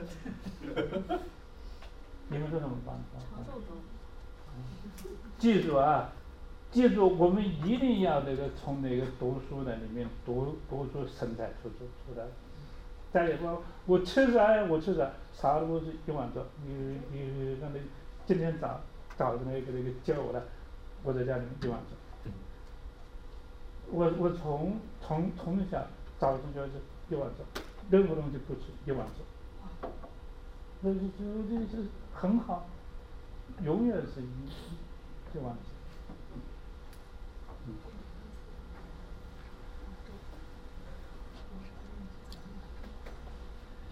[2.28, 2.98] 你们说怎么办？
[5.38, 6.10] 记住啊！
[6.72, 12.26] 记住，我们一定要那个从那个读书的里面读读出生产出出出来。
[13.12, 14.66] 再一个，我吃啥呀？
[14.68, 15.08] 我吃啥？
[15.32, 16.44] 啥都是一碗粥。
[16.66, 17.78] 你你那那
[18.26, 18.80] 今天早
[19.16, 20.42] 早的那个那个叫我了，
[21.04, 21.94] 我在家里面一碗粥。
[23.90, 25.86] 我我从从从小
[26.18, 26.70] 早晨就是
[27.10, 29.90] 一碗粥，任何东西不吃一碗粥。
[30.80, 32.66] 那就就就就很好，
[33.64, 34.26] 永远是一
[35.34, 35.60] 一碗粥。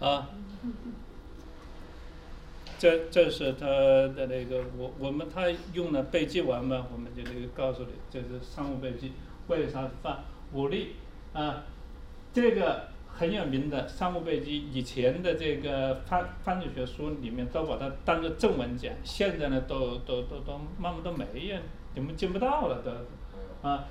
[0.05, 0.29] 啊，
[2.77, 9.13] 这这是他的那个我我们他用了背记完嘛，我们就那个告诉你，这是商务背记，
[9.47, 10.19] 为啥犯
[10.53, 10.95] 武力
[11.33, 11.63] 啊？
[12.33, 21.57] 这个很有名的商务背记，以前的这个犯犯罪学书里面都把它当做正文讲，现在呢都都都都慢慢都没有，
[21.95, 23.85] 你们见不到了都，啊。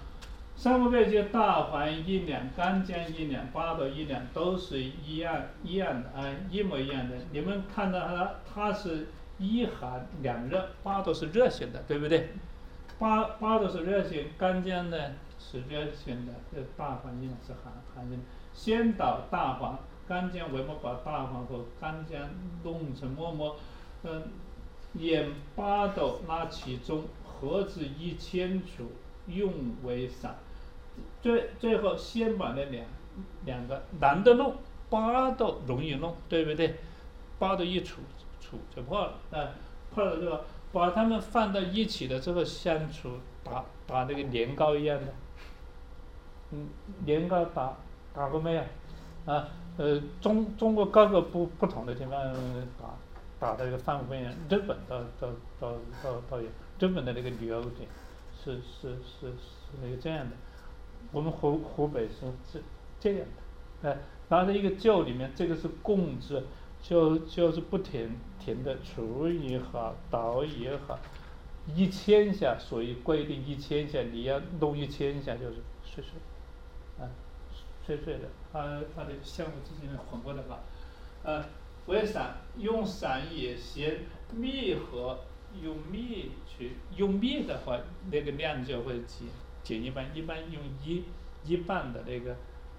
[0.59, 7.15] 三五倍就大环一两，干姜一两，八斗一两，都是一样一样的啊，一模一样的。
[7.31, 9.09] 你们看到它，它是
[9.39, 12.31] 一寒两热，八斗是热性的，对不对？
[12.99, 14.97] 八八斗是热性，干姜呢
[15.48, 18.20] 是热性的，这大黄一两是寒寒性。
[18.52, 19.78] 先捣大黄，
[20.09, 22.28] 干姜为末，把大黄和干姜
[22.64, 23.55] 弄成沫沫，
[24.02, 24.24] 嗯，
[24.94, 28.90] 沿八斗拉其中，合至一千煮，
[29.28, 29.52] 用
[29.85, 30.36] 为散。
[31.23, 32.85] 最最后先把那两
[33.44, 34.56] 两个难的弄，
[34.90, 36.74] 八斗容易弄，对不对？
[37.39, 37.97] 八斗一杵
[38.40, 39.51] 杵就破了，啊，
[39.94, 40.40] 破了之后
[40.73, 45.12] 把它们放到一起的之后相处打打那个年糕一样的，
[46.52, 46.68] 嗯，
[47.05, 47.77] 年糕打
[48.14, 48.62] 打过没有？
[49.27, 52.12] 啊，呃，中中国各个不不同的地方
[52.78, 52.94] 打
[53.39, 56.48] 打的这个范围，日本都都都都都有，
[56.78, 57.89] 日本的那个旅游点
[58.32, 60.36] 是是是是那个这样的。
[61.12, 62.60] 我们湖湖北是这
[62.98, 63.27] 这样
[63.82, 63.98] 的，哎，
[64.28, 66.44] 拿着一个臼里面，这个是共字，
[66.82, 70.98] 就就是不停停的厨也好，倒也好，
[71.74, 76.12] 一千下，所以规定一千下，你要弄一千下就是碎碎，
[76.98, 77.09] 啊，
[77.85, 80.60] 碎碎的，它它的相互之间混合的话，
[81.23, 81.44] 呃，
[81.86, 84.01] 为啥用散也先
[84.35, 85.20] 密和，
[85.62, 87.78] 用密去用密的话，
[88.10, 89.28] 那个量就会减。
[89.62, 91.02] 减一半，一般用一
[91.44, 92.36] 一半的那个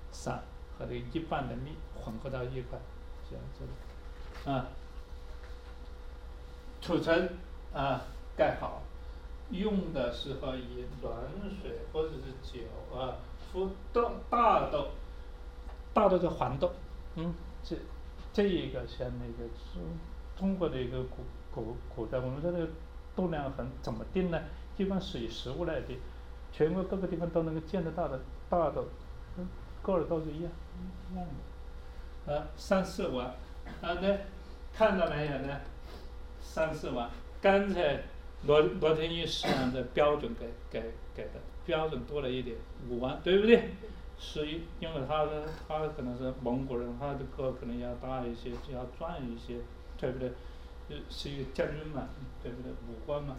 [0.10, 0.42] 散
[0.80, 2.80] 和那一半的蜜混合到一块，
[3.30, 4.68] 这样子，啊，
[6.80, 7.30] 储存
[7.74, 8.06] 啊
[8.38, 8.84] 盖好，
[9.52, 11.14] 用的时候以暖
[11.62, 12.64] 水或者是酒
[12.98, 13.20] 啊
[13.58, 14.90] 福豆大豆，
[15.92, 16.72] 大豆叫黄豆，
[17.16, 17.76] 嗯，这
[18.32, 19.82] 这一个像那个中
[20.38, 22.68] 中国的一个古古古代，我们说这个
[23.16, 24.40] 度量衡怎么定呢？
[24.78, 25.98] 一般是以实物来定，
[26.52, 28.86] 全国各个地方都能够见得到的大豆，
[29.38, 29.48] 嗯，
[29.82, 30.52] 个儿都是一样。
[31.12, 31.26] 一样
[32.28, 33.26] 的，啊，三四万，
[33.82, 34.20] 啊对，
[34.72, 35.60] 看到没有呢？
[36.40, 37.10] 三四万，
[37.42, 38.04] 刚才
[38.46, 42.58] 罗罗天一是按照标准给给给的，标准多了一点，
[42.90, 43.70] 五万，对不对？
[44.18, 49.58] 是因因为他的他可能是蒙古人，他的歌可能要大一些，就要壮一些，
[49.96, 50.32] 对不对？
[50.90, 52.08] 呃，是一个将军嘛，
[52.42, 52.72] 对不对？
[52.72, 53.36] 武官嘛，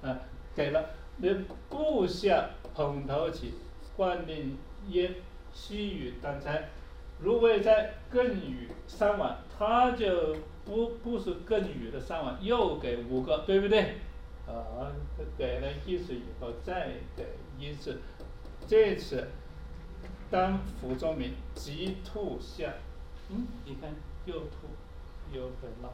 [0.00, 0.16] 啊，
[0.54, 0.90] 给了。
[1.18, 1.28] 那
[1.68, 3.52] 故乡蓬头起，
[3.94, 4.56] 冠令
[4.88, 5.16] 燕，
[5.52, 6.58] 西域当差。
[7.18, 10.34] 如为在更雨三碗，他就
[10.64, 13.96] 不不是更雨的三碗，又给五个，对不对？
[14.46, 14.92] 啊，
[15.38, 17.26] 给了一次以后再给
[17.58, 18.00] 一次，
[18.66, 19.28] 这次
[20.30, 22.72] 当辅助名即吐下，
[23.30, 23.90] 嗯，你看
[24.26, 24.68] 又吐
[25.32, 25.92] 又回了。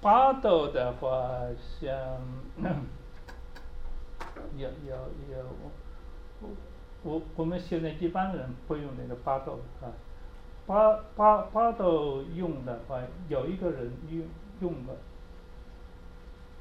[0.00, 1.92] 八斗的话，像
[4.56, 4.94] 有有
[5.30, 5.44] 有，
[6.40, 6.50] 我
[7.02, 9.92] 我我们现在一般人不用那个八斗啊，
[10.66, 14.24] 八八八斗用的话，有一个人用
[14.60, 14.96] 用了。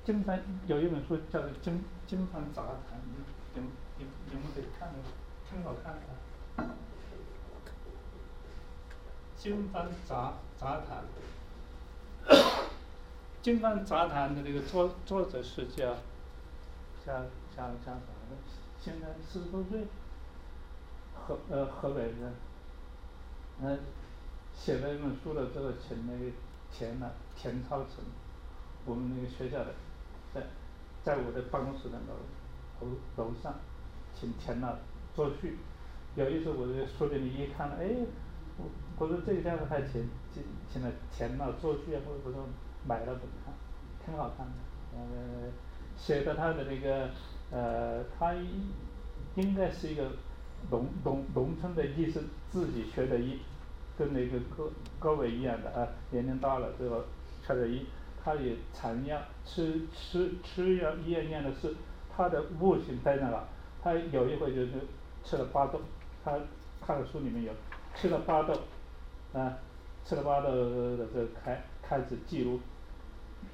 [0.08, 3.18] 经常有一本书叫做《经经幡杂谈》，你
[3.56, 3.68] 你
[3.98, 4.96] 你你们可以看看，
[5.50, 6.76] 挺好看的啊。
[9.36, 11.04] 经幡杂杂谈，
[13.42, 15.98] 经幡杂谈的那个作作者是叫
[17.06, 17.92] 叫叫叫啥
[18.30, 18.38] 的？
[18.80, 19.88] 现在四十多岁，
[21.14, 22.34] 河呃河北人，
[23.62, 23.78] 嗯，
[24.56, 26.32] 写了一本书了之后，请那个
[26.72, 28.06] 钱呢田超成，
[28.86, 29.74] 我们那个学校的。
[31.08, 32.14] 在，我的办公室的楼
[32.82, 33.56] 楼楼上，
[34.14, 34.78] 请钱了
[35.16, 35.58] 作序。
[36.16, 37.96] 有一次我在书店里一看，哎，
[38.58, 38.66] 我
[38.98, 42.46] 我说这个家伙还请请请了钱了作序，我我说
[42.86, 43.54] 买了本看，
[44.06, 44.52] 挺好看的。
[44.98, 45.50] 呃，
[45.96, 47.10] 写的他的那个
[47.52, 48.34] 呃，他
[49.36, 50.12] 应该是一个
[50.70, 53.40] 农农农村的医生，自己学的医，
[53.98, 54.70] 跟那个各
[55.00, 57.02] 各位一样的啊，年龄大了之后
[57.46, 57.86] 学的医。
[58.28, 61.74] 他也常要吃吃吃药医院念的是
[62.14, 63.48] 他的悟性在那了，
[63.82, 64.74] 他有一回就是
[65.24, 65.80] 吃了巴豆，
[66.26, 66.38] 他
[66.86, 67.54] 他的书里面有
[67.96, 68.54] 吃了巴豆，
[69.32, 69.58] 啊，
[70.04, 70.50] 吃了巴豆
[70.98, 72.60] 的时候开开始记录，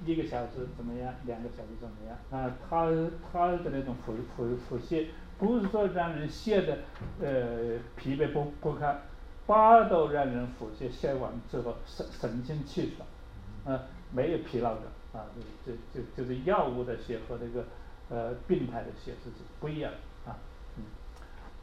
[0.04, 2.90] 一个小时怎么样，两个小时怎么样，啊，他
[3.32, 5.06] 他的那种腹腹腹泻，
[5.38, 6.80] 不是说让人泻的
[7.22, 9.00] 呃疲惫不不堪，
[9.46, 13.84] 巴豆让人腹泻泻完之后神神清气爽，啊。
[14.14, 14.84] 没有疲劳感
[15.14, 15.26] 啊，
[15.66, 17.66] 就就就是药物的血和那个
[18.10, 19.92] 呃病态的血是不一样
[20.26, 20.38] 啊，
[20.78, 20.84] 嗯，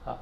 [0.05, 0.19] 好，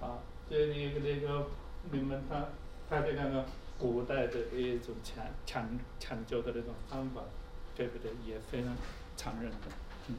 [0.00, 1.46] 好，这那个那个
[1.90, 2.46] 你们他
[2.90, 3.44] 他的那个
[3.78, 5.68] 古代的一种抢抢
[6.00, 7.22] 抢救的那种方法，
[7.76, 8.10] 对不对？
[8.26, 8.74] 也非常
[9.16, 9.56] 残忍的，
[10.08, 10.16] 嗯。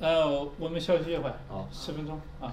[0.00, 1.36] 呃，我们休息一会儿，
[1.72, 2.52] 十分钟啊。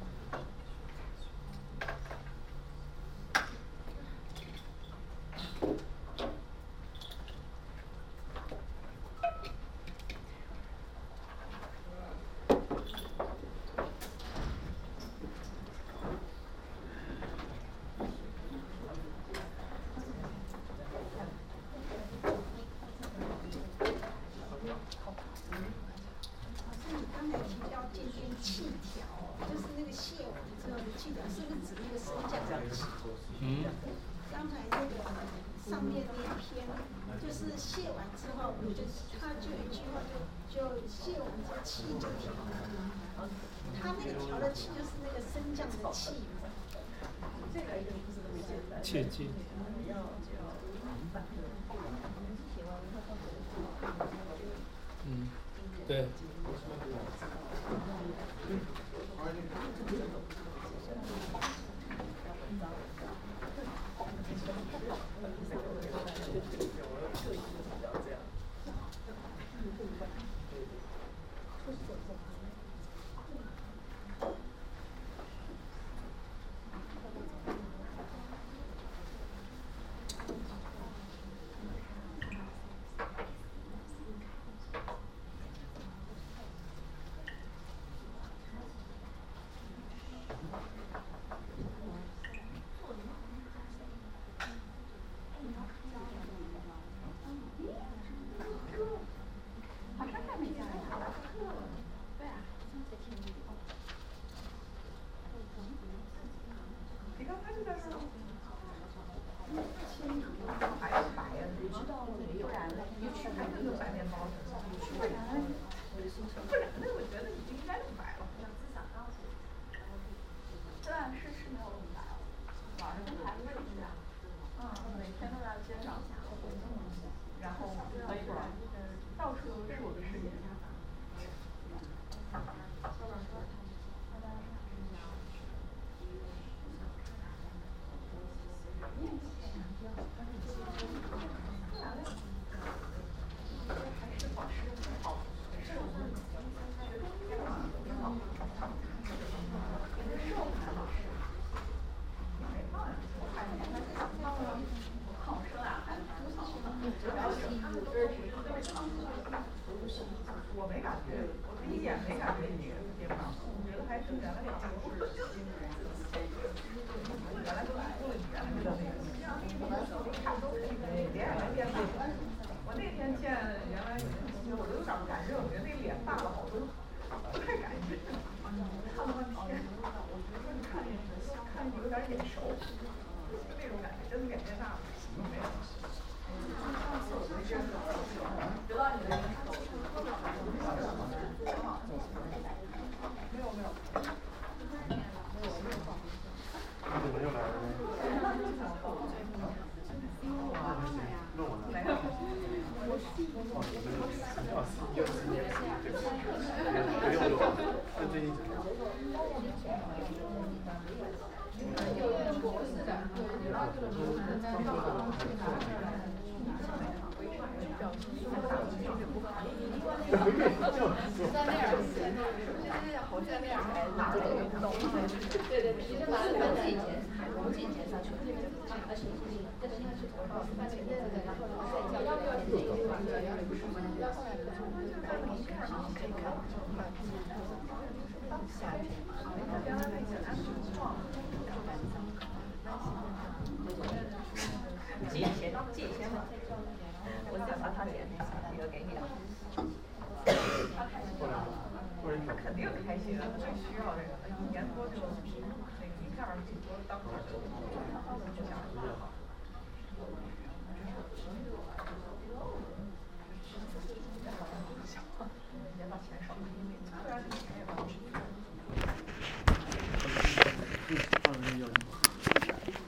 [171.73, 172.00] 还